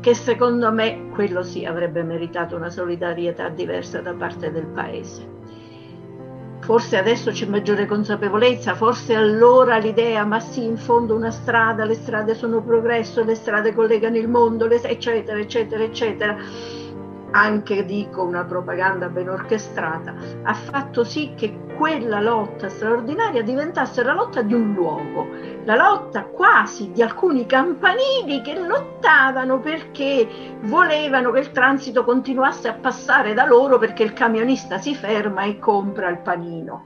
che 0.00 0.14
secondo 0.14 0.72
me 0.72 1.08
quello 1.12 1.42
sì 1.42 1.64
avrebbe 1.64 2.02
meritato 2.02 2.56
una 2.56 2.70
solidarietà 2.70 3.48
diversa 3.48 4.00
da 4.00 4.14
parte 4.14 4.50
del 4.50 4.66
Paese. 4.66 5.32
Forse 6.60 6.96
adesso 6.96 7.30
c'è 7.30 7.44
maggiore 7.46 7.84
consapevolezza, 7.84 8.74
forse 8.74 9.14
allora 9.14 9.76
l'idea, 9.76 10.24
ma 10.24 10.40
sì, 10.40 10.64
in 10.64 10.78
fondo 10.78 11.14
una 11.14 11.30
strada, 11.30 11.84
le 11.84 11.94
strade 11.94 12.34
sono 12.34 12.62
progresso, 12.62 13.22
le 13.22 13.34
strade 13.34 13.74
collegano 13.74 14.16
il 14.16 14.28
mondo, 14.28 14.70
eccetera, 14.70 15.38
eccetera, 15.38 15.82
eccetera 15.82 16.36
anche 17.34 17.84
dico 17.84 18.22
una 18.22 18.44
propaganda 18.44 19.08
ben 19.08 19.28
orchestrata, 19.28 20.14
ha 20.44 20.54
fatto 20.54 21.02
sì 21.02 21.32
che 21.34 21.62
quella 21.76 22.20
lotta 22.20 22.68
straordinaria 22.68 23.42
diventasse 23.42 24.04
la 24.04 24.12
lotta 24.12 24.40
di 24.42 24.54
un 24.54 24.72
luogo, 24.72 25.26
la 25.64 25.74
lotta 25.74 26.22
quasi 26.26 26.92
di 26.92 27.02
alcuni 27.02 27.44
campanili 27.44 28.40
che 28.40 28.54
lottavano 28.54 29.58
perché 29.58 30.56
volevano 30.60 31.32
che 31.32 31.40
il 31.40 31.50
transito 31.50 32.04
continuasse 32.04 32.68
a 32.68 32.74
passare 32.74 33.34
da 33.34 33.44
loro 33.44 33.78
perché 33.78 34.04
il 34.04 34.12
camionista 34.12 34.78
si 34.78 34.94
ferma 34.94 35.42
e 35.42 35.58
compra 35.58 36.08
il 36.10 36.18
panino. 36.18 36.84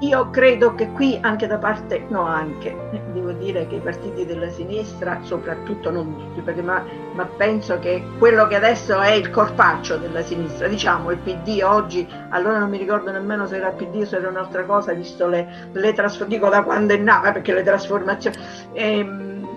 Io 0.00 0.28
credo 0.30 0.74
che 0.74 0.90
qui 0.90 1.18
anche 1.22 1.46
da 1.46 1.56
parte, 1.56 2.04
no 2.08 2.26
anche, 2.26 2.76
devo 3.12 3.30
dire 3.32 3.66
che 3.68 3.76
i 3.76 3.80
partiti 3.80 4.26
della 4.26 4.50
sinistra, 4.50 5.20
soprattutto 5.22 5.90
non 5.90 6.16
tutti, 6.16 6.40
perché, 6.40 6.62
ma, 6.62 6.84
ma, 7.14 7.24
penso 7.24 7.78
che 7.78 8.04
quello 8.18 8.46
che 8.48 8.56
adesso 8.56 9.00
è 9.00 9.12
il 9.12 9.30
corpaccio 9.30 9.96
della 9.96 10.22
sinistra, 10.22 10.66
diciamo 10.66 11.10
il 11.12 11.18
PD 11.18 11.62
oggi, 11.62 12.06
allora 12.30 12.58
non 12.58 12.70
mi 12.70 12.78
ricordo 12.78 13.12
nemmeno 13.12 13.46
se 13.46 13.56
era 13.56 13.68
il 13.68 13.74
PD 13.74 14.02
o 14.02 14.04
se 14.04 14.16
era 14.16 14.28
un'altra 14.28 14.64
cosa, 14.64 14.92
visto 14.92 15.28
le, 15.28 15.68
le 15.72 15.92
trasformazioni, 15.92 16.34
dico 16.34 16.48
da 16.48 16.62
quando 16.64 16.92
è 16.92 16.98
nata, 16.98 17.32
perché 17.32 17.54
le 17.54 17.62
trasformazioni, 17.62 18.36
ehm, 18.72 19.48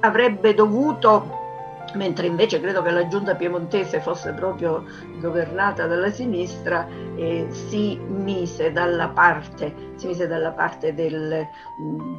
avrebbe 0.00 0.54
dovuto 0.54 1.42
mentre 1.94 2.26
invece 2.26 2.60
credo 2.60 2.82
che 2.82 2.90
la 2.90 3.06
giunta 3.08 3.34
piemontese 3.34 4.00
fosse 4.00 4.32
proprio 4.32 4.84
governata 5.20 5.86
dalla 5.86 6.10
sinistra, 6.10 6.86
eh, 7.16 7.46
si 7.50 7.96
mise 7.96 8.72
dalla 8.72 9.08
parte, 9.08 9.92
si 9.96 10.06
mise 10.06 10.26
dalla 10.26 10.52
parte 10.52 10.94
del, 10.94 11.46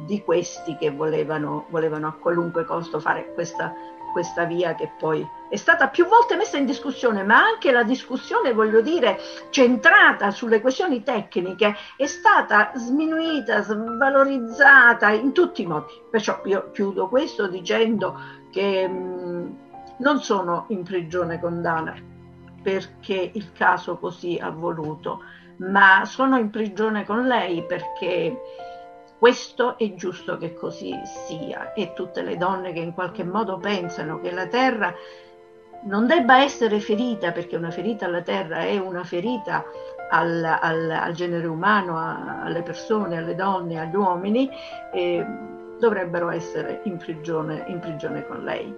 di 0.06 0.22
questi 0.22 0.76
che 0.76 0.90
volevano, 0.90 1.66
volevano, 1.68 2.08
a 2.08 2.12
qualunque 2.12 2.64
costo 2.64 2.98
fare 2.98 3.32
questa, 3.34 3.74
questa 4.12 4.44
via 4.44 4.74
che 4.74 4.90
poi 4.98 5.26
è 5.48 5.56
stata 5.56 5.88
più 5.88 6.06
volte 6.06 6.36
messa 6.36 6.56
in 6.56 6.66
discussione, 6.66 7.22
ma 7.22 7.36
anche 7.36 7.70
la 7.70 7.84
discussione, 7.84 8.52
voglio 8.52 8.80
dire, 8.80 9.18
centrata 9.50 10.30
sulle 10.30 10.60
questioni 10.60 11.02
tecniche 11.02 11.74
è 11.96 12.06
stata 12.06 12.72
sminuita, 12.74 13.62
svalorizzata 13.62 15.10
in 15.10 15.32
tutti 15.32 15.62
i 15.62 15.66
modi. 15.66 15.92
Perciò 16.10 16.40
io 16.44 16.70
chiudo 16.72 17.08
questo 17.08 17.46
dicendo 17.46 18.18
che... 18.50 18.88
Mh, 18.88 19.64
non 19.98 20.20
sono 20.20 20.66
in 20.68 20.82
prigione 20.82 21.40
con 21.40 21.62
Dana 21.62 21.94
perché 22.62 23.30
il 23.32 23.52
caso 23.52 23.96
così 23.96 24.38
ha 24.40 24.50
voluto, 24.50 25.22
ma 25.58 26.04
sono 26.04 26.36
in 26.36 26.50
prigione 26.50 27.04
con 27.04 27.26
lei 27.26 27.64
perché 27.64 28.36
questo 29.18 29.78
è 29.78 29.94
giusto 29.94 30.36
che 30.36 30.52
così 30.54 30.92
sia 31.04 31.72
e 31.72 31.92
tutte 31.94 32.22
le 32.22 32.36
donne 32.36 32.72
che 32.72 32.80
in 32.80 32.92
qualche 32.92 33.24
modo 33.24 33.56
pensano 33.58 34.20
che 34.20 34.30
la 34.32 34.46
terra 34.46 34.92
non 35.84 36.06
debba 36.06 36.42
essere 36.42 36.80
ferita 36.80 37.32
perché 37.32 37.56
una 37.56 37.70
ferita 37.70 38.06
alla 38.06 38.22
terra 38.22 38.60
è 38.60 38.78
una 38.78 39.04
ferita 39.04 39.64
al, 40.10 40.44
al, 40.44 40.90
al 40.90 41.12
genere 41.12 41.46
umano, 41.46 41.96
a, 41.98 42.42
alle 42.42 42.62
persone, 42.62 43.16
alle 43.16 43.34
donne, 43.34 43.80
agli 43.80 43.94
uomini, 43.94 44.50
eh, 44.92 45.24
dovrebbero 45.78 46.30
essere 46.30 46.80
in 46.84 46.96
prigione, 46.96 47.64
in 47.68 47.78
prigione 47.78 48.26
con 48.26 48.42
lei. 48.42 48.74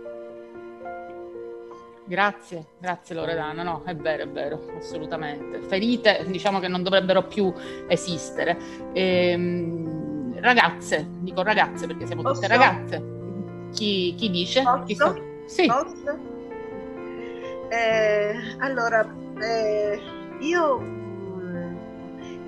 Grazie, 2.08 2.64
grazie 2.80 3.14
Loredana, 3.14 3.62
no, 3.62 3.82
è 3.84 3.94
vero, 3.94 4.22
è 4.22 4.28
vero, 4.28 4.58
assolutamente. 4.78 5.60
Ferite, 5.60 6.24
diciamo 6.26 6.58
che 6.58 6.66
non 6.66 6.82
dovrebbero 6.82 7.24
più 7.24 7.52
esistere. 7.86 8.56
Ehm, 8.94 10.40
ragazze, 10.40 11.06
dico 11.20 11.42
ragazze 11.42 11.86
perché 11.86 12.06
siamo 12.06 12.22
Posso? 12.22 12.40
tutte 12.40 12.46
ragazze. 12.48 13.04
Chi, 13.74 14.14
chi 14.16 14.30
dice? 14.30 14.62
Chi 14.86 14.94
sta... 14.94 15.14
Sì. 15.44 15.66
Posso? 15.66 16.18
Eh, 17.68 18.56
allora, 18.60 19.14
eh, 19.42 20.00
io 20.40 21.07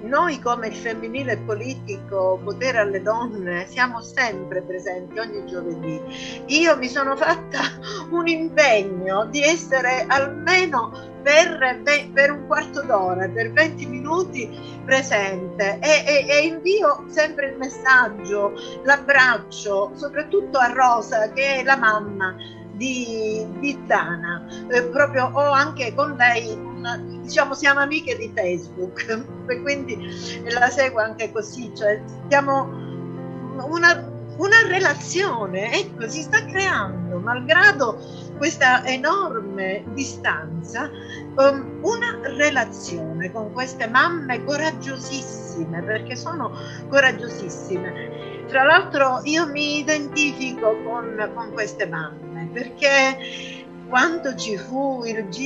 noi 0.02 0.40
come 0.40 0.68
il 0.68 0.74
femminile 0.74 1.36
politico, 1.39 2.40
potere 2.43 2.78
alle 2.78 3.02
donne, 3.02 3.66
siamo 3.68 4.01
sempre 4.01 4.62
presenti 4.62 5.18
ogni 5.18 5.44
giovedì. 5.47 6.01
Io 6.47 6.77
mi 6.77 6.89
sono 6.89 7.16
fatta 7.16 7.60
un 8.10 8.27
impegno 8.27 9.27
di 9.27 9.43
essere 9.43 10.05
almeno 10.09 11.09
per, 11.22 11.82
per 12.12 12.31
un 12.31 12.47
quarto 12.47 12.82
d'ora, 12.82 13.28
per 13.28 13.52
20 13.52 13.86
minuti 13.86 14.48
presente 14.85 15.78
e, 15.81 16.05
e, 16.06 16.27
e, 16.28 16.47
invio 16.47 17.05
sempre 17.09 17.51
il 17.51 17.56
messaggio, 17.59 18.52
l'abbraccio, 18.85 19.93
soprattutto 19.94 20.59
a 20.59 20.72
Rosa 20.72 21.31
che 21.32 21.56
è 21.56 21.62
la 21.62 21.77
mamma 21.77 22.35
di, 22.72 23.47
di 23.59 23.78
Tana. 23.86 24.47
Eh, 24.70 24.85
proprio 24.85 25.31
ho 25.32 25.51
anche 25.52 25.94
con 25.94 26.14
lei, 26.16 26.59
una, 26.81 26.97
diciamo, 26.97 27.55
siamo 27.55 27.81
amiche 27.81 28.16
di 28.16 28.32
Facebook, 28.35 29.24
quindi 29.62 29.97
la 30.48 30.69
seguo 30.70 31.01
anche 31.01 31.31
così, 31.31 31.70
cioè 31.77 32.02
stiamo 32.27 32.65
una, 33.66 34.11
una 34.39 34.66
relazione, 34.66 35.73
ecco, 35.73 36.09
si 36.09 36.23
sta 36.23 36.44
creando, 36.47 37.19
malgrado 37.19 37.98
questa 38.39 38.85
enorme 38.86 39.85
distanza, 39.93 40.90
um, 41.36 41.78
una 41.82 42.19
relazione 42.23 43.31
con 43.31 43.52
queste 43.52 43.86
mamme 43.86 44.43
coraggiosissime, 44.44 45.82
perché 45.82 46.16
sono 46.16 46.52
coraggiosissime. 46.89 48.47
Tra 48.48 48.65
l'altro 48.65 49.20
io 49.24 49.47
mi 49.47 49.78
identifico 49.78 50.82
con, 50.82 51.31
con 51.35 51.52
queste 51.52 51.86
mamme 51.86 52.48
perché 52.52 53.60
quando 53.91 54.35
ci 54.37 54.57
fu 54.57 55.03
il, 55.05 55.29
G, 55.29 55.39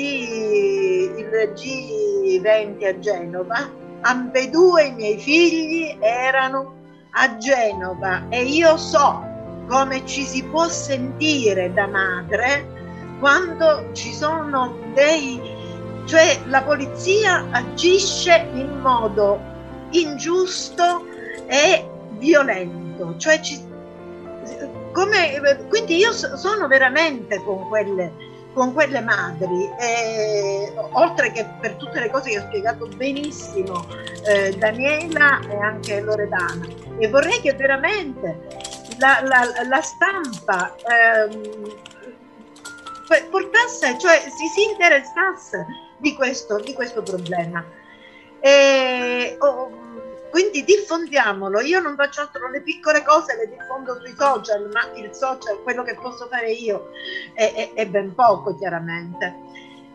il 1.17 1.53
G20 1.55 2.87
a 2.87 2.99
Genova, 3.01 3.71
ambedue 4.03 4.85
i 4.85 4.93
miei 4.93 5.19
figli 5.19 5.97
erano 5.99 6.75
a 7.13 7.37
Genova 7.39 8.27
e 8.29 8.45
io 8.45 8.77
so 8.77 9.25
come 9.67 10.05
ci 10.05 10.23
si 10.25 10.45
può 10.45 10.69
sentire 10.69 11.73
da 11.73 11.87
madre 11.87 13.17
quando 13.19 13.89
ci 13.93 14.13
sono 14.13 14.77
dei 14.93 15.41
cioè 16.05 16.39
la 16.49 16.63
polizia 16.63 17.47
agisce 17.51 18.47
in 18.53 18.79
modo 18.81 19.41
ingiusto 19.91 21.07
e 21.47 21.89
violento, 22.19 23.17
cioè 23.17 23.41
ci, 23.41 23.59
come, 24.93 25.65
quindi 25.69 25.97
io 25.97 26.13
sono 26.13 26.67
veramente 26.67 27.43
con 27.45 27.69
quelle, 27.69 28.13
con 28.55 28.73
quelle 28.73 29.01
madri, 29.01 29.69
eh, 29.79 30.73
oltre 30.93 31.33
che 31.33 31.45
per 31.61 31.75
tutte 31.75 32.01
le 32.01 32.09
cose 32.09 32.31
che 32.31 32.39
ha 32.39 32.47
spiegato 32.47 32.87
benissimo 32.87 33.85
eh, 34.27 34.57
Daniela 34.57 35.41
e 35.41 35.57
anche 35.57 36.01
Loredana. 36.01 36.67
E 36.99 37.09
vorrei 37.09 37.41
che 37.41 37.53
veramente 37.53 38.47
la, 38.99 39.21
la, 39.23 39.45
la 39.69 39.83
stampa 39.83 40.75
ehm, 40.77 41.93
portasse, 43.31 43.99
cioè 43.99 44.21
si, 44.21 44.47
si 44.47 44.71
interessasse 44.71 45.67
di 45.99 46.15
questo, 46.15 46.59
di 46.61 46.73
questo 46.73 47.03
problema. 47.03 47.65
E, 48.41 49.37
oh, 49.41 49.71
quindi 50.35 50.65
diffondiamolo. 50.65 51.61
Io 51.61 51.79
non 51.79 51.95
faccio 51.95 52.23
altro, 52.23 52.51
le 52.51 52.61
piccole 52.61 53.05
cose 53.05 53.37
le 53.37 53.49
diffondo 53.57 54.01
sui 54.01 54.17
social, 54.19 54.69
ma 54.73 54.91
il 54.97 55.15
social, 55.15 55.63
quello 55.63 55.85
che 55.85 55.95
posso 55.95 56.27
fare 56.27 56.51
io, 56.51 56.91
è, 57.35 57.53
è, 57.55 57.73
è 57.75 57.87
ben 57.87 58.13
poco 58.17 58.57
chiaramente. 58.57 59.33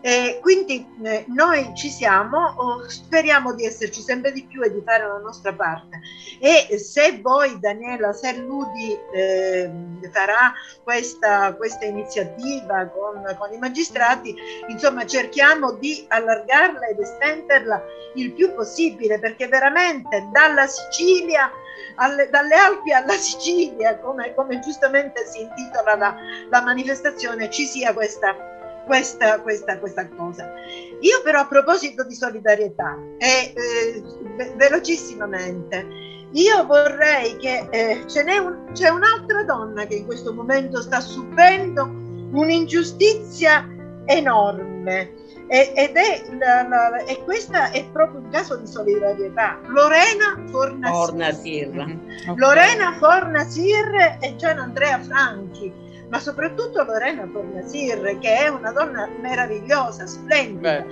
E 0.01 0.39
quindi 0.41 0.85
eh, 1.03 1.25
noi 1.27 1.71
ci 1.75 1.89
siamo, 1.89 2.83
speriamo 2.87 3.53
di 3.53 3.65
esserci 3.65 4.01
sempre 4.01 4.31
di 4.31 4.43
più 4.43 4.61
e 4.63 4.71
di 4.71 4.81
fare 4.85 5.05
la 5.05 5.17
nostra 5.17 5.53
parte. 5.53 5.99
E 6.39 6.77
se 6.77 7.19
voi, 7.21 7.59
Daniela, 7.59 8.13
se 8.13 8.37
Ludi 8.37 8.97
eh, 9.13 9.69
farà 10.11 10.53
questa, 10.83 11.53
questa 11.55 11.85
iniziativa 11.85 12.85
con, 12.87 13.23
con, 13.37 13.53
i 13.53 13.57
magistrati, 13.57 14.33
insomma 14.69 15.05
cerchiamo 15.05 15.73
di 15.73 16.05
allargarla 16.07 16.87
ed 16.87 16.99
estenderla 16.99 17.83
il 18.15 18.31
più 18.31 18.53
possibile, 18.53 19.19
perché 19.19 19.47
veramente 19.47 20.29
dalla 20.31 20.65
Sicilia 20.67 21.51
alle, 21.95 22.29
dalle 22.29 22.55
Alpi 22.55 22.93
alla 22.93 23.13
Sicilia, 23.13 23.97
come, 23.99 24.33
come 24.33 24.59
giustamente 24.59 25.25
si 25.25 25.41
intitola 25.41 25.95
la, 25.95 26.15
la 26.49 26.61
manifestazione, 26.61 27.49
ci 27.49 27.65
sia 27.65 27.93
questa 27.93 28.57
questa, 28.89 29.39
questa, 29.41 29.77
questa 29.77 30.09
cosa. 30.09 30.51
Io 31.01 31.21
però 31.23 31.41
a 31.41 31.47
proposito 31.47 32.03
di 32.03 32.15
solidarietà, 32.15 32.97
e 33.19 33.53
eh, 33.55 34.03
velocissimamente, 34.55 35.85
io 36.31 36.65
vorrei 36.65 37.37
che 37.37 37.67
eh, 37.69 38.03
ce 38.07 38.23
n'è 38.23 38.37
un, 38.37 38.71
c'è 38.73 38.89
un'altra 38.89 39.43
donna 39.43 39.85
che 39.85 39.93
in 39.93 40.05
questo 40.07 40.33
momento 40.33 40.81
sta 40.81 40.99
subendo 41.01 41.83
un'ingiustizia 42.31 43.67
enorme 44.05 45.17
ed 45.47 45.95
è 45.95 46.23
la, 46.37 46.67
la, 46.67 47.03
e 47.05 47.23
questa 47.23 47.71
è 47.71 47.83
proprio 47.91 48.21
un 48.21 48.29
caso 48.29 48.55
di 48.55 48.67
solidarietà. 48.67 49.59
Lorena 49.67 50.43
Fornasir, 50.49 50.95
Fornasir. 50.95 51.69
Mm-hmm. 51.69 52.37
Lorena 52.37 52.95
Fornasir 52.99 54.17
e 54.19 54.35
Gian 54.35 54.59
Andrea 54.59 54.99
Franchi 54.99 55.88
ma 56.09 56.19
soprattutto 56.19 56.83
Lorena 56.83 57.27
Fornasir, 57.31 58.17
che 58.19 58.37
è 58.37 58.47
una 58.47 58.71
donna 58.71 59.07
meravigliosa, 59.21 60.05
splendida, 60.05 60.85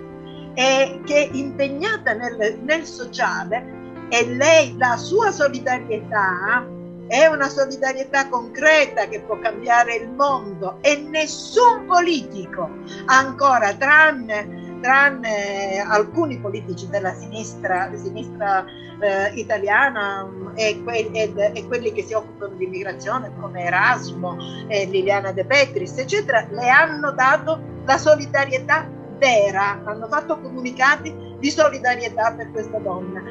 e 0.53 1.01
che 1.05 1.23
è 1.23 1.29
impegnata 1.33 2.13
nel, 2.13 2.59
nel 2.63 2.85
sociale 2.85 3.75
e 4.09 4.25
lei, 4.35 4.75
la 4.77 4.95
sua 4.97 5.31
solidarietà 5.31 6.65
è 7.07 7.25
una 7.25 7.47
solidarietà 7.47 8.27
concreta 8.27 9.07
che 9.07 9.21
può 9.21 9.39
cambiare 9.39 9.95
il 9.95 10.09
mondo 10.09 10.77
e 10.81 10.97
nessun 10.97 11.85
politico 11.85 12.69
ancora, 13.05 13.73
tranne 13.73 14.56
tranne 14.79 15.79
alcuni 15.79 16.37
politici 16.39 16.87
della 16.89 17.13
sinistra, 17.13 17.89
sinistra 17.95 18.65
eh, 18.99 19.33
italiana 19.35 20.27
e, 20.55 20.81
que- 20.83 21.09
ed, 21.11 21.37
e, 21.37 21.65
quelli 21.67 21.91
che 21.91 22.03
si 22.03 22.13
occupano 22.13 22.55
di 22.55 22.65
immigrazione 22.65 23.31
come 23.39 23.63
Erasmo 23.63 24.37
e 24.67 24.85
Liliana 24.85 25.31
De 25.31 25.45
Petris, 25.45 25.97
eccetera, 25.97 26.47
le 26.49 26.69
hanno 26.69 27.11
dato 27.11 27.59
la 27.85 27.97
solidarietà 27.97 28.89
vera, 29.17 29.81
hanno 29.83 30.07
fatto 30.07 30.39
comunicati 30.39 31.35
di 31.39 31.49
solidarietà 31.49 32.33
per 32.33 32.51
questa 32.51 32.79
donna. 32.79 33.21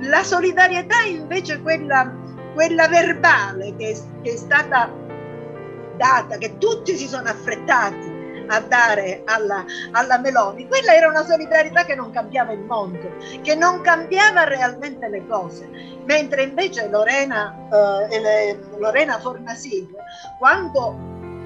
La 0.00 0.22
solidarietà 0.22 1.02
invece 1.02 1.60
quella, 1.60 2.12
quella 2.54 2.88
verbale 2.88 3.74
che, 3.76 3.96
che 4.22 4.32
è 4.32 4.36
stata 4.36 4.90
data, 5.96 6.38
che 6.38 6.58
tutti 6.58 6.96
si 6.96 7.08
sono 7.08 7.28
affrettati 7.28 8.17
a 8.48 8.60
dare 8.60 9.22
alla, 9.24 9.64
alla, 9.92 10.18
Meloni, 10.18 10.66
quella 10.66 10.94
era 10.94 11.08
una 11.08 11.24
solidarietà 11.24 11.84
che 11.84 11.94
non 11.94 12.10
cambiava 12.10 12.52
il 12.52 12.60
mondo, 12.60 13.16
che 13.42 13.54
non 13.54 13.80
cambiava 13.80 14.44
realmente 14.44 15.08
le 15.08 15.26
cose, 15.26 15.68
mentre 16.04 16.42
invece 16.44 16.88
Lorena, 16.88 17.54
eh, 18.10 18.58
Lorena 18.78 19.18
Fornasin, 19.18 19.88
quando, 20.38 20.96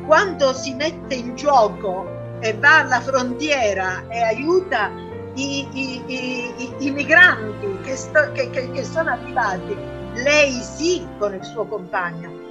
quando 0.06 0.52
si 0.52 0.74
mette 0.74 1.14
in 1.14 1.34
gioco 1.34 2.20
e 2.40 2.54
va 2.54 2.80
alla 2.80 3.00
frontiera 3.00 4.04
e 4.08 4.20
aiuta 4.20 4.90
i, 5.34 5.66
i, 5.72 6.02
i, 6.06 6.74
i 6.78 6.90
migranti 6.90 7.78
che, 7.82 7.96
sto, 7.96 8.32
che, 8.32 8.50
che, 8.50 8.70
che 8.70 8.84
sono 8.84 9.10
arrivati, 9.10 9.76
lei 10.14 10.52
sì 10.60 11.06
con 11.18 11.34
il 11.34 11.42
suo 11.44 11.64
compagno, 11.66 12.41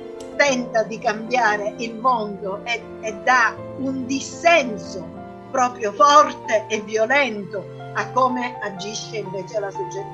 tenta 0.41 0.81
di 0.81 0.97
cambiare 0.97 1.75
il 1.77 1.93
mondo 1.93 2.61
e, 2.63 2.81
e 3.01 3.13
dà 3.23 3.53
un 3.77 4.07
dissenso 4.07 5.07
proprio 5.51 5.91
forte 5.91 6.65
e 6.67 6.81
violento 6.81 7.63
a 7.93 8.09
come 8.09 8.57
agisce 8.63 9.17
invece 9.17 9.59
la, 9.59 9.69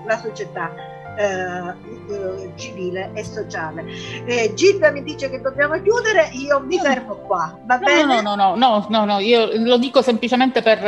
la 0.05 0.17
società 0.17 0.73
eh, 1.17 1.73
eh, 2.13 2.51
civile 2.55 3.11
e 3.13 3.23
sociale. 3.23 3.85
Eh, 4.25 4.53
Gilda 4.53 4.91
mi 4.91 5.01
dice 5.01 5.29
che 5.29 5.39
dobbiamo 5.39 5.81
chiudere, 5.81 6.29
io 6.33 6.59
mi 6.59 6.77
fermo 6.77 7.15
qua, 7.15 7.57
va 7.63 7.77
no, 7.77 7.85
bene? 7.85 8.21
No, 8.21 8.35
no, 8.35 8.55
no, 8.55 8.85
no, 8.89 9.05
no, 9.05 9.19
io 9.19 9.49
lo 9.53 9.77
dico 9.77 10.01
semplicemente 10.01 10.61
per, 10.61 10.79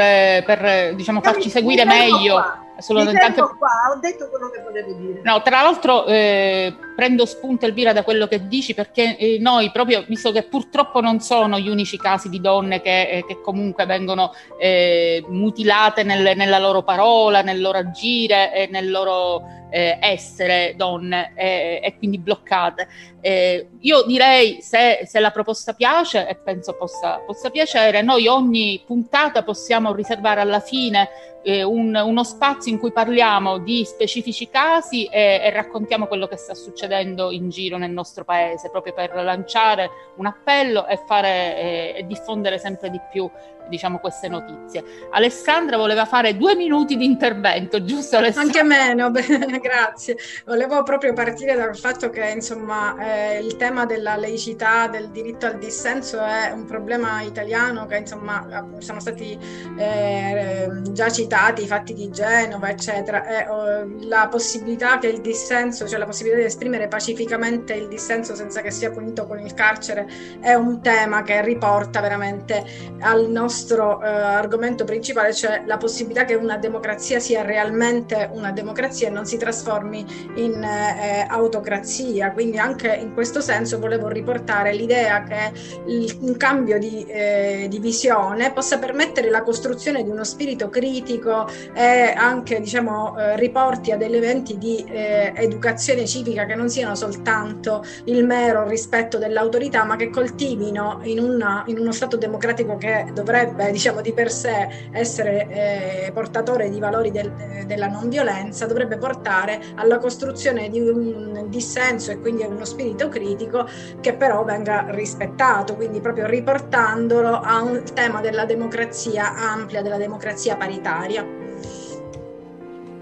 per 0.43 0.95
diciamo, 0.95 1.21
farci 1.21 1.45
mi, 1.45 1.49
seguire 1.49 1.85
mi 1.85 1.93
meglio. 1.93 2.33
Qua. 2.33 2.63
Assolutamente. 2.79 3.41
Mi 3.41 3.47
qua, 3.57 3.69
ho 3.91 3.99
detto 3.99 4.29
quello 4.29 4.49
che 4.49 4.61
volevo 4.61 4.93
dire. 4.93 5.19
No, 5.23 5.41
tra 5.41 5.61
l'altro, 5.61 6.05
eh, 6.05 6.73
prendo 6.99 7.25
spunto 7.25 7.65
Elvira 7.65 7.93
da 7.93 8.03
quello 8.03 8.27
che 8.27 8.49
dici 8.49 8.73
perché 8.73 9.15
eh, 9.15 9.37
noi 9.39 9.71
proprio, 9.71 10.03
visto 10.05 10.33
che 10.33 10.43
purtroppo 10.43 10.99
non 10.99 11.21
sono 11.21 11.57
gli 11.57 11.69
unici 11.69 11.95
casi 11.95 12.27
di 12.27 12.41
donne 12.41 12.81
che, 12.81 13.09
eh, 13.09 13.25
che 13.25 13.39
comunque 13.39 13.85
vengono 13.85 14.33
eh, 14.59 15.23
mutilate 15.29 16.03
nel, 16.03 16.35
nella 16.35 16.59
loro 16.59 16.83
parola, 16.83 17.41
nel 17.41 17.61
loro 17.61 17.77
agire 17.77 18.53
e 18.53 18.67
nel 18.69 18.91
loro 18.91 19.45
eh, 19.69 19.97
essere 20.01 20.73
donne 20.75 21.31
eh, 21.35 21.79
e 21.81 21.95
quindi 21.97 22.17
bloccate. 22.17 22.87
Eh, 23.21 23.69
io 23.79 24.03
direi 24.03 24.61
se, 24.61 25.01
se, 25.05 25.19
la 25.19 25.31
proposta 25.31 25.73
piace 25.73 26.27
e 26.27 26.35
penso 26.35 26.75
possa, 26.75 27.21
possa, 27.25 27.49
piacere, 27.49 28.01
noi 28.01 28.27
ogni 28.27 28.81
puntata 28.85 29.43
possiamo 29.43 29.93
riservare 29.93 30.41
alla 30.41 30.59
fine 30.59 31.09
eh, 31.43 31.63
un, 31.63 31.95
uno 31.95 32.23
spazio 32.23 32.71
in 32.71 32.79
cui 32.79 32.91
parliamo 32.91 33.59
di 33.59 33.85
specifici 33.85 34.49
casi 34.49 35.05
e, 35.05 35.41
e, 35.43 35.49
raccontiamo 35.51 36.07
quello 36.07 36.27
che 36.27 36.37
sta 36.37 36.53
succedendo 36.53 36.88
in 37.31 37.49
giro 37.49 37.77
nel 37.77 37.91
nostro 37.91 38.23
paese, 38.23 38.69
proprio 38.69 38.93
per 38.93 39.13
lanciare 39.15 39.89
un 40.15 40.25
appello 40.25 40.87
e, 40.87 40.97
fare, 41.05 41.57
eh, 41.57 41.93
e 41.97 42.05
diffondere 42.05 42.57
sempre 42.57 42.89
di 42.89 42.99
più 43.11 43.29
diciamo, 43.69 43.99
queste 43.99 44.27
notizie. 44.27 44.83
Alessandra 45.11 45.77
voleva 45.77 46.05
fare 46.05 46.35
due 46.35 46.55
minuti 46.55 46.97
di 46.97 47.05
intervento, 47.05 47.83
giusto 47.83 48.17
Alessandra? 48.17 48.61
Anche 48.61 48.63
meno, 48.63 49.11
grazie. 49.61 50.17
Volevo 50.45 50.83
proprio 50.83 51.13
partire 51.13 51.55
dal 51.55 51.77
fatto 51.77 52.09
che 52.09 52.29
insomma 52.29 52.95
eh, 52.99 53.39
il 53.39 53.55
tema 53.55 53.85
della 53.85 54.15
laicità, 54.15 54.87
del 54.87 55.09
diritto 55.09 55.45
al 55.45 55.57
dissenso 55.57 56.19
è 56.19 56.51
un 56.51 56.65
problema 56.65 57.21
italiano 57.21 57.85
che 57.85 57.97
insomma 57.97 58.67
sono 58.79 58.99
stati 58.99 59.37
eh, 59.77 60.69
già 60.91 61.09
citati 61.09 61.63
i 61.63 61.67
fatti 61.67 61.93
di 61.93 62.09
Genova, 62.09 62.69
eccetera. 62.69 63.25
E, 63.25 63.47
oh, 63.47 63.87
la 64.01 64.27
possibilità 64.27 64.97
che 64.97 65.07
il 65.07 65.21
dissenso, 65.21 65.87
cioè 65.87 65.99
la 65.99 66.05
possibilità 66.05 66.41
di 66.41 66.47
esprimere 66.47 66.87
pacificamente 66.87 67.73
il 67.73 67.87
dissenso 67.87 68.35
senza 68.35 68.61
che 68.61 68.71
sia 68.71 68.91
punito 68.91 69.27
con 69.27 69.39
il 69.39 69.53
carcere, 69.53 70.07
è 70.39 70.53
un 70.53 70.81
tema 70.81 71.21
che 71.21 71.41
riporta 71.43 72.01
veramente 72.01 72.63
al 72.99 73.29
nostro 73.29 73.58
nostro 73.59 74.01
eh, 74.01 74.07
argomento 74.07 74.85
principale, 74.85 75.33
cioè 75.33 75.63
la 75.65 75.75
possibilità 75.75 76.23
che 76.23 76.35
una 76.35 76.57
democrazia 76.57 77.19
sia 77.19 77.41
realmente 77.41 78.29
una 78.31 78.51
democrazia 78.51 79.09
e 79.09 79.11
non 79.11 79.25
si 79.25 79.37
trasformi 79.37 80.05
in 80.35 80.63
eh, 80.63 81.25
autocrazia. 81.27 82.31
Quindi 82.31 82.57
anche 82.57 82.87
in 82.95 83.13
questo 83.13 83.41
senso 83.41 83.77
volevo 83.77 84.07
riportare 84.07 84.73
l'idea 84.73 85.23
che 85.23 85.51
il, 85.87 86.17
un 86.21 86.37
cambio 86.37 86.79
di, 86.79 87.05
eh, 87.05 87.67
di, 87.69 87.79
visione 87.79 88.51
possa 88.53 88.77
permettere 88.79 89.29
la 89.29 89.43
costruzione 89.43 90.03
di 90.03 90.09
uno 90.09 90.23
spirito 90.23 90.69
critico 90.69 91.47
e 91.73 92.13
anche 92.15 92.61
diciamo, 92.61 93.17
eh, 93.17 93.35
riporti 93.35 93.91
a 93.91 93.97
degli 93.97 94.15
eventi 94.15 94.57
di 94.57 94.85
eh, 94.87 95.33
educazione 95.35 96.05
civica 96.05 96.45
che 96.45 96.55
non 96.55 96.69
siano 96.69 96.95
soltanto 96.95 97.83
il 98.05 98.25
mero 98.25 98.65
rispetto 98.67 99.17
dell'autorità, 99.17 99.83
ma 99.83 99.97
che 99.97 100.09
coltivino 100.09 100.99
in, 101.03 101.19
una, 101.19 101.63
in 101.67 101.77
uno 101.77 101.91
Stato 101.91 102.15
democratico 102.15 102.77
che 102.77 103.07
dovrebbe 103.13 103.48
dovrebbe 103.49 103.71
diciamo, 103.71 104.01
di 104.01 104.13
per 104.13 104.31
sé 104.31 104.67
essere 104.91 105.47
eh, 105.49 106.11
portatore 106.11 106.69
di 106.69 106.79
valori 106.79 107.11
del, 107.11 107.31
della 107.65 107.87
non 107.87 108.09
violenza, 108.09 108.65
dovrebbe 108.65 108.97
portare 108.97 109.59
alla 109.75 109.97
costruzione 109.97 110.69
di 110.69 110.79
un 110.79 111.45
dissenso 111.47 112.11
e 112.11 112.19
quindi 112.19 112.43
uno 112.43 112.65
spirito 112.65 113.09
critico 113.09 113.67
che 113.99 114.13
però 114.13 114.43
venga 114.43 114.85
rispettato, 114.89 115.75
quindi 115.75 115.99
proprio 115.99 116.27
riportandolo 116.27 117.39
a 117.39 117.61
un 117.61 117.83
tema 117.93 118.21
della 118.21 118.45
democrazia 118.45 119.35
ampia, 119.35 119.81
della 119.81 119.97
democrazia 119.97 120.55
paritaria. 120.55 121.25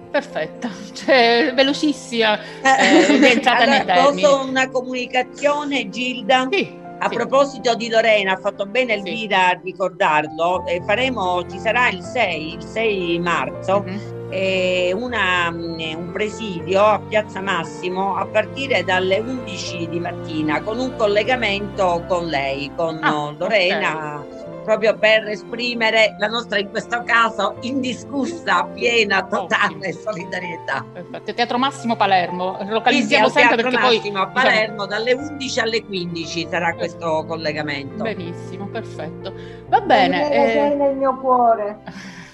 Perfetta, 0.09 0.69
cioè, 0.93 1.51
velocissima. 1.53 2.39
Eh, 2.39 3.41
eh 3.41 3.41
allora, 3.45 4.03
posso 4.03 4.45
una 4.47 4.69
comunicazione, 4.69 5.89
Gilda? 5.89 6.47
Sì. 6.49 6.85
A 6.99 7.09
sì. 7.09 7.15
proposito 7.15 7.75
di 7.75 7.89
Lorena, 7.89 8.33
ha 8.33 8.37
fatto 8.37 8.65
bene 8.65 8.93
Elvira 8.93 9.49
sì. 9.49 9.55
a 9.55 9.59
ricordarlo, 9.63 10.65
eh, 10.65 10.81
faremo, 10.85 11.45
ci 11.47 11.59
sarà 11.59 11.89
il 11.89 12.01
6, 12.01 12.53
il 12.53 12.63
6 12.63 13.19
marzo, 13.19 13.83
uh-huh. 13.85 14.29
eh, 14.29 14.93
una, 14.95 15.51
mm, 15.51 15.79
un 15.95 16.09
presidio 16.11 16.83
a 16.83 16.99
Piazza 16.99 17.41
Massimo 17.41 18.15
a 18.15 18.25
partire 18.25 18.83
dalle 18.83 19.19
11 19.19 19.89
di 19.89 19.99
mattina 19.99 20.61
con 20.61 20.79
un 20.79 20.95
collegamento 20.95 22.03
con 22.07 22.25
lei, 22.25 22.71
con 22.75 22.99
ah, 23.03 23.33
Lorena. 23.37 24.19
Okay 24.19 24.36
proprio 24.67 24.97
per 24.97 25.29
esprimere 25.29 26.17
la 26.19 26.27
nostra, 26.27 26.59
in 26.59 26.69
questo 26.69 27.01
caso, 27.05 27.55
indiscussa, 27.61 28.65
piena, 28.65 29.23
totale 29.23 29.93
solidarietà. 29.95 30.83
Perfetto. 30.91 31.33
Teatro 31.33 31.57
Massimo 31.57 31.95
Palermo, 31.95 32.57
localizziamo 32.67 33.29
sì, 33.29 33.39
sempre 33.39 33.55
perché 33.55 33.77
Massimo 33.77 34.11
poi... 34.11 34.21
a 34.21 34.27
Palermo 34.27 34.85
diciamo... 34.85 35.03
dalle 35.05 35.13
11 35.13 35.59
alle 35.61 35.85
15 35.85 36.47
sarà 36.49 36.73
questo 36.75 37.23
collegamento. 37.25 38.03
Benissimo, 38.03 38.67
perfetto. 38.67 39.33
Va 39.69 39.79
bene. 39.79 40.33
Eh... 40.33 40.51
Sei 40.51 40.75
nel 40.75 40.95
mio 40.97 41.15
cuore. 41.15 41.79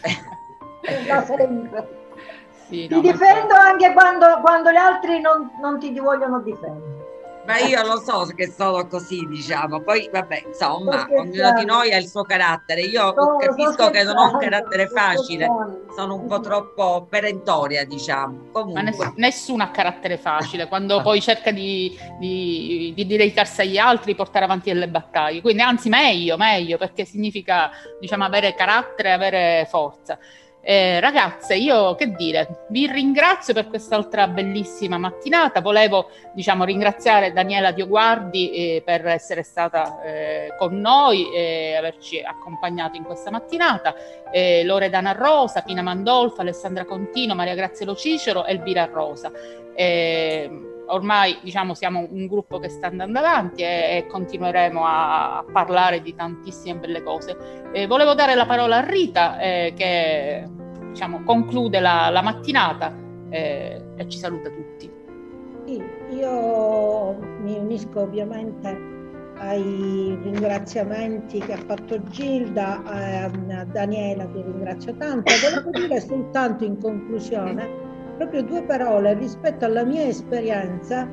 da 1.06 1.24
sempre. 1.24 2.02
Sì, 2.68 2.88
no, 2.90 3.00
ti 3.00 3.12
difendo 3.12 3.54
anche 3.54 3.94
quando, 3.94 4.40
quando, 4.42 4.72
gli 4.72 4.76
altri 4.76 5.22
non, 5.22 5.52
non 5.62 5.78
ti 5.78 5.94
vogliono 6.00 6.40
difendere. 6.40 7.03
Ma 7.46 7.58
io 7.60 7.86
lo 7.86 8.00
so 8.00 8.26
che 8.34 8.50
sono 8.50 8.88
così, 8.88 9.26
diciamo. 9.28 9.82
Poi, 9.82 10.10
vabbè, 10.12 10.44
insomma, 10.48 11.08
ognuno 11.10 11.54
di 11.54 11.66
noi 11.66 11.92
ha 11.92 11.98
il 11.98 12.08
suo 12.08 12.24
carattere. 12.24 12.82
Io 12.82 13.14
no, 13.14 13.38
capisco 13.38 13.90
che 13.90 14.04
non 14.04 14.18
ho 14.18 14.32
un 14.32 14.40
carattere 14.40 14.88
facile, 14.88 15.48
sono 15.94 16.16
un 16.16 16.28
po' 16.28 16.40
troppo 16.40 17.06
perentoria, 17.10 17.86
diciamo. 17.86 18.50
Comunque. 18.52 18.82
Ma 18.82 18.90
ness- 18.90 19.14
nessuno 19.16 19.64
ha 19.64 19.72
carattere 19.72 20.18
facile 20.18 20.68
quando 20.68 21.02
poi 21.04 21.20
cerca 21.20 21.52
di, 21.52 21.98
di, 22.18 22.94
di 22.96 23.06
dedicarsi 23.06 23.62
agli 23.62 23.78
altri, 23.78 24.16
portare 24.16 24.46
avanti 24.46 24.72
delle 24.72 24.88
battaglie. 24.88 25.42
Quindi, 25.42 25.62
anzi, 25.62 25.90
meglio, 25.90 26.38
meglio, 26.38 26.78
perché 26.78 27.04
significa, 27.04 27.72
diciamo, 28.00 28.24
avere 28.24 28.56
carattere, 28.56 29.12
avere 29.12 29.68
forza. 29.70 30.18
Eh, 30.66 31.02
ragazze, 31.02 31.56
io 31.56 31.94
che 31.96 32.12
dire, 32.12 32.64
vi 32.70 32.90
ringrazio 32.90 33.54
per 33.54 33.68
quest'altra 33.68 34.30
bellissima 34.30 34.98
mattinata. 34.98 35.60
Volevo 35.60 36.10
diciamo, 36.34 36.64
ringraziare 36.64 37.34
Daniela 37.34 37.74
Dioguardi 37.74 38.50
eh, 38.52 38.82
per 38.84 39.06
essere 39.08 39.44
stata 39.44 40.02
eh, 40.02 40.56
con 40.58 40.80
noi 40.80 41.30
e 41.36 41.76
averci 41.76 42.22
accompagnato 42.22 42.96
in 42.96 43.04
questa 43.04 43.30
mattinata. 43.30 43.94
Eh, 44.32 44.64
Loredana 44.64 45.12
Rosa, 45.12 45.64
Pina 45.64 45.82
Mandolfa, 45.82 46.44
Alessandra 46.44 46.86
Contino, 46.86 47.36
Maria 47.36 47.56
Grazia 47.56 47.86
Lo 47.86 47.96
Cicero, 47.96 48.46
Elvira 48.46 48.86
Rosa. 48.86 49.32
Ormai 50.88 51.40
diciamo, 51.42 51.74
siamo 51.74 52.08
un 52.10 52.28
gruppo 52.28 52.60
che 52.60 52.70
sta 52.70 52.88
andando 52.88 53.20
avanti 53.20 53.62
e, 53.62 53.98
e 53.98 54.08
continueremo 54.08 54.86
a, 54.86 55.38
a, 55.38 55.46
parlare 55.52 56.02
di 56.02 56.14
tantissime 56.14 56.80
belle 56.80 57.04
cose. 57.04 57.38
Eh, 57.72 57.88
volevo 57.88 58.14
dare 58.14 58.36
la 58.36 58.46
parola 58.46 58.78
a 58.78 58.86
Rita 58.86 59.40
eh, 59.40 59.74
che 59.76 60.48
diciamo, 60.90 61.24
conclude 61.24 61.80
la, 61.80 62.10
la 62.10 62.22
mattinata 62.22 62.94
eh, 63.30 63.82
e 63.96 64.10
ci 64.10 64.18
saluta 64.18 64.50
tutti. 64.50 64.92
Sì, 65.66 65.82
io 66.12 67.18
mi 67.40 67.58
unisco 67.58 68.02
ovviamente 68.02 68.92
ai 69.38 70.18
ringraziamenti 70.22 71.40
che 71.40 71.54
ha 71.54 71.64
fatto 71.66 72.02
Gilda, 72.10 72.84
a, 72.84 73.24
a 73.24 73.66
Daniela 73.66 74.26
ti 74.26 74.42
ringrazio 74.42 74.96
tanto. 74.98 75.32
Volevo 75.42 75.70
dire 75.72 76.00
soltanto 76.02 76.64
in 76.64 76.80
conclusione 76.80 77.92
proprio 78.18 78.44
due 78.44 78.64
parole 78.64 79.14
rispetto 79.14 79.66
alla 79.66 79.84
mia 79.84 80.04
esperienza, 80.04 81.08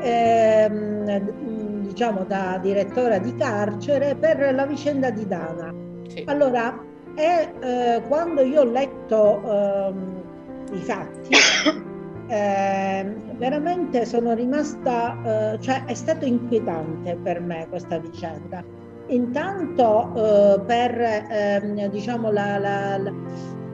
ehm, 0.00 1.30
diciamo 1.86 2.24
da 2.24 2.58
direttore 2.60 3.20
di 3.20 3.34
carcere 3.36 4.14
per 4.14 4.54
la 4.54 4.66
vicenda 4.66 5.10
di 5.10 5.26
Dana. 5.26 5.72
Sì. 6.08 6.24
Allora, 6.26 6.78
è, 7.14 7.52
eh, 7.60 8.02
quando 8.08 8.42
io 8.42 8.62
ho 8.62 8.64
letto 8.64 9.42
ehm, 9.44 10.22
i 10.72 10.78
fatti, 10.78 11.30
eh, 12.28 13.14
veramente 13.36 14.04
sono 14.04 14.34
rimasta, 14.34 15.52
eh, 15.54 15.60
cioè 15.60 15.84
è 15.84 15.94
stato 15.94 16.24
inquietante 16.24 17.16
per 17.22 17.40
me 17.40 17.66
questa 17.68 17.98
vicenda. 17.98 18.62
Intanto 19.08 20.12
eh, 20.16 20.60
per 20.66 20.98
ehm, 21.00 21.88
diciamo 21.88 22.30
la, 22.30 22.58
la, 22.58 22.96
la, 22.96 23.12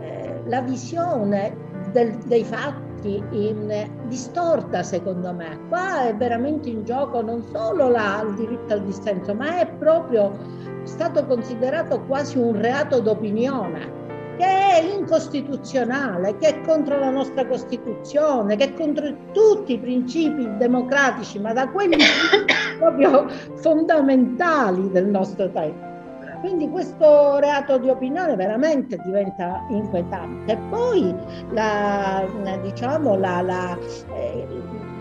eh, 0.01 0.43
la 0.45 0.61
visione 0.61 1.69
del, 1.93 2.17
dei 2.25 2.45
fatti 2.45 3.23
in, 3.31 3.89
distorta 4.09 4.83
secondo 4.83 5.33
me. 5.33 5.59
Qua 5.69 6.09
è 6.09 6.15
veramente 6.15 6.69
in 6.69 6.85
gioco 6.85 7.23
non 7.23 7.43
solo 7.53 7.89
la, 7.89 8.25
il 8.27 8.35
diritto 8.35 8.73
al 8.75 8.85
dissenso, 8.85 9.35
ma 9.35 9.59
è 9.59 9.67
proprio 9.67 10.33
stato 10.85 11.25
considerato 11.27 12.01
quasi 12.03 12.39
un 12.39 12.61
reato 12.61 13.01
d'opinione 13.01 13.99
che 14.37 14.47
è 14.47 14.83
incostituzionale, 14.97 16.39
che 16.39 16.49
è 16.49 16.61
contro 16.63 16.99
la 16.99 17.11
nostra 17.11 17.47
Costituzione, 17.47 18.57
che 18.57 18.65
è 18.65 18.73
contro 18.73 19.15
tutti 19.33 19.75
i 19.75 19.79
principi 19.79 20.49
democratici, 20.57 21.39
ma 21.39 21.53
da 21.53 21.69
quelli 21.69 21.99
proprio 22.79 23.29
fondamentali 23.57 24.91
del 24.91 25.07
nostro 25.07 25.51
tempo. 25.51 25.90
Quindi 26.41 26.69
questo 26.71 27.39
reato 27.39 27.79
di 27.79 27.89
opinione 27.91 28.35
veramente 28.35 28.99
diventa 29.05 29.65
inquietante. 29.69 30.57
Poi 30.71 31.15
la, 31.53 32.25
diciamo, 32.63 33.17
la, 33.17 33.43
la, 33.43 33.79
eh, 34.15 34.47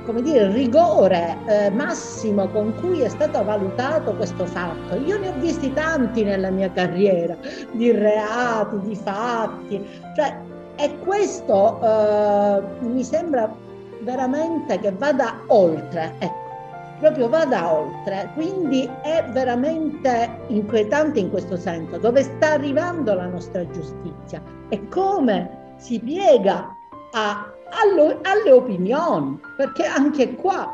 come 0.06 0.22
dire, 0.22 0.52
rigore 0.52 1.38
eh, 1.46 1.70
massimo 1.70 2.48
con 2.50 2.74
cui 2.82 3.02
è 3.02 3.10
stato 3.10 3.44
valutato 3.44 4.14
questo 4.16 4.46
fatto. 4.46 4.96
Io 4.96 5.18
ne 5.18 5.30
ho 5.30 5.34
visti 5.40 5.72
tanti 5.72 6.24
nella 6.24 6.50
mia 6.50 6.72
carriera, 6.72 7.38
di 7.72 7.92
reati, 7.92 8.80
di 8.80 8.96
fatti, 8.96 9.88
cioè, 10.16 10.36
e 10.76 10.98
questo 11.00 11.80
eh, 11.82 12.62
mi 12.82 13.04
sembra 13.04 13.54
veramente 14.02 14.80
che 14.80 14.92
vada 14.92 15.42
oltre, 15.48 16.14
ecco, 16.20 16.49
proprio 17.00 17.30
vada 17.30 17.74
oltre, 17.74 18.32
quindi 18.36 18.90
è 19.02 19.26
veramente 19.32 20.30
inquietante 20.48 21.20
in 21.20 21.30
questo 21.30 21.58
senso, 21.58 21.98
dove 21.98 22.24
sta 22.24 22.52
arrivando 22.52 23.14
la 23.14 23.28
nostra 23.28 23.68
giustizia 23.70 24.42
e 24.70 24.88
come 24.90 25.74
si 25.78 26.00
piega 26.00 26.76
a 27.12 27.54
alle, 27.72 28.20
alle 28.24 28.52
opinioni, 28.52 29.40
perché 29.56 29.86
anche 29.86 30.36
qua 30.36 30.74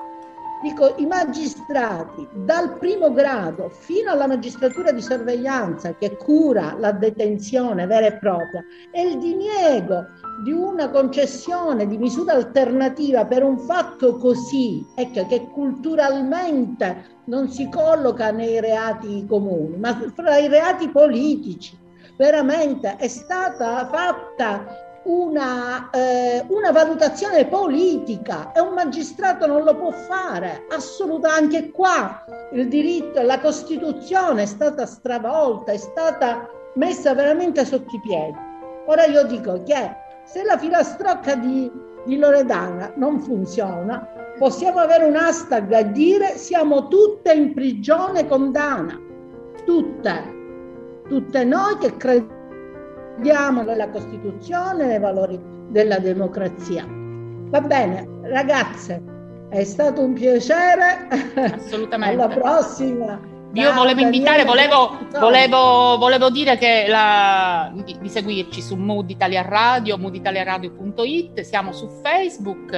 dico 0.61 0.95
i 0.97 1.05
magistrati 1.05 2.27
dal 2.31 2.77
primo 2.77 3.11
grado 3.11 3.69
fino 3.69 4.11
alla 4.11 4.27
magistratura 4.27 4.91
di 4.91 5.01
sorveglianza 5.01 5.95
che 5.95 6.15
cura 6.15 6.75
la 6.77 6.91
detenzione 6.91 7.85
vera 7.85 8.07
e 8.07 8.17
propria 8.17 8.63
e 8.91 9.01
il 9.01 9.17
diniego 9.19 10.05
di 10.43 10.51
una 10.51 10.89
concessione 10.89 11.87
di 11.87 11.97
misura 11.97 12.33
alternativa 12.33 13.25
per 13.25 13.43
un 13.43 13.57
fatto 13.59 14.17
così 14.17 14.85
ecco, 14.95 15.25
che 15.27 15.47
culturalmente 15.51 17.13
non 17.25 17.49
si 17.49 17.69
colloca 17.69 18.31
nei 18.31 18.59
reati 18.59 19.25
comuni 19.27 19.77
ma 19.77 19.93
fra 20.13 20.37
i 20.37 20.47
reati 20.47 20.89
politici. 20.89 21.77
Veramente 22.17 22.95
è 22.95 23.09
stata 23.09 23.85
fatta 23.87 24.65
una, 25.05 25.89
eh, 25.91 26.43
una, 26.47 26.71
valutazione 26.71 27.45
politica 27.45 28.51
e 28.53 28.59
un 28.59 28.73
magistrato 28.73 29.45
non 29.45 29.63
lo 29.63 29.75
può 29.75 29.91
fare, 29.91 30.65
assoluta. 30.69 31.33
Anche 31.33 31.71
qua 31.71 32.23
il 32.53 32.67
diritto, 32.67 33.21
la 33.21 33.39
Costituzione 33.39 34.43
è 34.43 34.45
stata 34.45 34.85
stravolta, 34.85 35.71
è 35.71 35.77
stata 35.77 36.49
messa 36.75 37.13
veramente 37.13 37.65
sotto 37.65 37.95
i 37.95 38.01
piedi. 38.01 38.37
Ora 38.87 39.05
io 39.05 39.23
dico 39.25 39.61
che 39.63 39.95
se 40.25 40.43
la 40.43 40.57
filastrocca 40.57 41.35
di, 41.35 41.71
di 42.05 42.17
Loredana 42.17 42.91
non 42.95 43.19
funziona, 43.19 44.07
possiamo 44.39 44.79
avere 44.79 45.05
un 45.05 45.15
hashtag 45.15 45.71
a 45.73 45.83
dire 45.83 46.37
siamo 46.37 46.87
tutte 46.87 47.31
in 47.31 47.53
prigione 47.53 48.27
con 48.27 48.51
Dana, 48.51 48.99
tutte, 49.65 50.33
tutte 51.07 51.43
noi 51.43 51.77
che 51.77 51.95
crediamo 51.95 52.34
crediamo 53.15 53.63
nella 53.63 53.89
Costituzione, 53.89 54.85
nei 54.85 54.99
valori 54.99 55.39
della 55.69 55.99
democrazia. 55.99 56.85
Va 56.87 57.61
bene, 57.61 58.07
ragazze, 58.23 59.01
è 59.49 59.63
stato 59.63 60.01
un 60.03 60.13
piacere. 60.13 61.07
Assolutamente. 61.35 62.21
Alla 62.21 62.33
prossima. 62.33 63.33
Io 63.55 63.73
volevo 63.73 64.01
invitare, 64.01 64.43
volevo, 64.43 64.97
volevo, 65.17 65.97
volevo, 65.97 66.29
dire 66.29 66.57
che 66.57 66.85
la, 66.89 67.71
di, 67.73 67.97
di, 68.01 68.09
seguirci 68.09 68.61
su 68.61 68.75
Mood 68.75 69.09
Italia 69.09 69.43
Radio, 69.43 69.97
mooditaliaradio.it, 69.97 71.39
siamo 71.39 71.71
su 71.71 71.87
Facebook, 72.03 72.73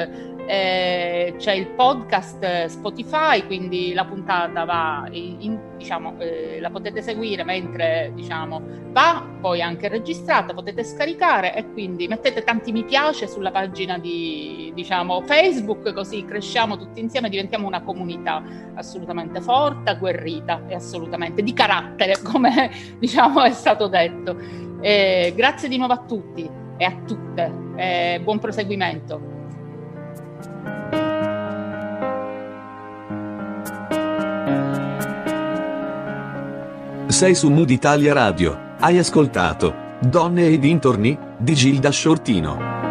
eh, 0.48 1.34
c'è 1.38 1.52
il 1.54 1.68
podcast 1.70 2.66
Spotify, 2.68 3.45
quindi 3.48 3.94
la 3.94 4.06
puntata 4.06 4.66
va 4.66 5.08
in, 5.10 5.36
in, 5.40 5.60
diciamo, 5.78 6.16
eh, 6.20 6.60
la 6.62 6.70
potete 6.70 7.02
seguire 7.02 7.44
mentre 7.44 8.12
diciamo, 8.14 8.62
va, 8.91 9.26
poi 9.41 9.62
anche 9.62 9.88
registrata, 9.88 10.54
potete 10.54 10.84
scaricare 10.84 11.56
e 11.56 11.72
quindi 11.72 12.08
mettete 12.08 12.44
tanti 12.44 12.72
mi 12.72 12.84
piace 12.84 13.28
sulla 13.28 13.52
pagina 13.52 13.98
di 13.98 14.72
diciamo, 14.74 15.22
Facebook, 15.22 15.91
così 15.91 16.24
cresciamo 16.24 16.78
tutti 16.78 16.99
insieme, 16.99 17.30
diventiamo 17.30 17.68
una 17.68 17.82
comunità 17.82 18.41
assolutamente 18.76 19.41
forte, 19.41 19.90
agguerrita 19.90 20.62
e 20.68 20.76
assolutamente 20.76 21.41
di 21.41 21.53
carattere, 21.53 22.18
come 22.23 22.72
diciamo, 22.99 23.44
è 23.44 23.52
stato 23.52 23.88
detto. 23.88 24.35
Eh, 24.81 25.34
grazie 25.35 25.68
di 25.68 25.77
nuovo 25.77 25.94
a 25.94 26.03
tutti 26.07 26.49
e 26.77 26.85
a 26.85 26.95
tutte, 27.06 27.52
eh, 27.76 28.19
buon 28.23 28.39
proseguimento. 28.39 29.35
Sei 37.07 37.34
su 37.34 37.49
Mood 37.49 37.69
Italia 37.72 38.14
Radio. 38.14 38.76
Hai 38.80 38.99
ascoltato 38.99 39.73
Donne 40.02 40.48
e 40.48 40.60
dintorni 40.60 41.18
di 41.38 41.56
Gilda 41.56 41.91
Shortino. 41.91 42.86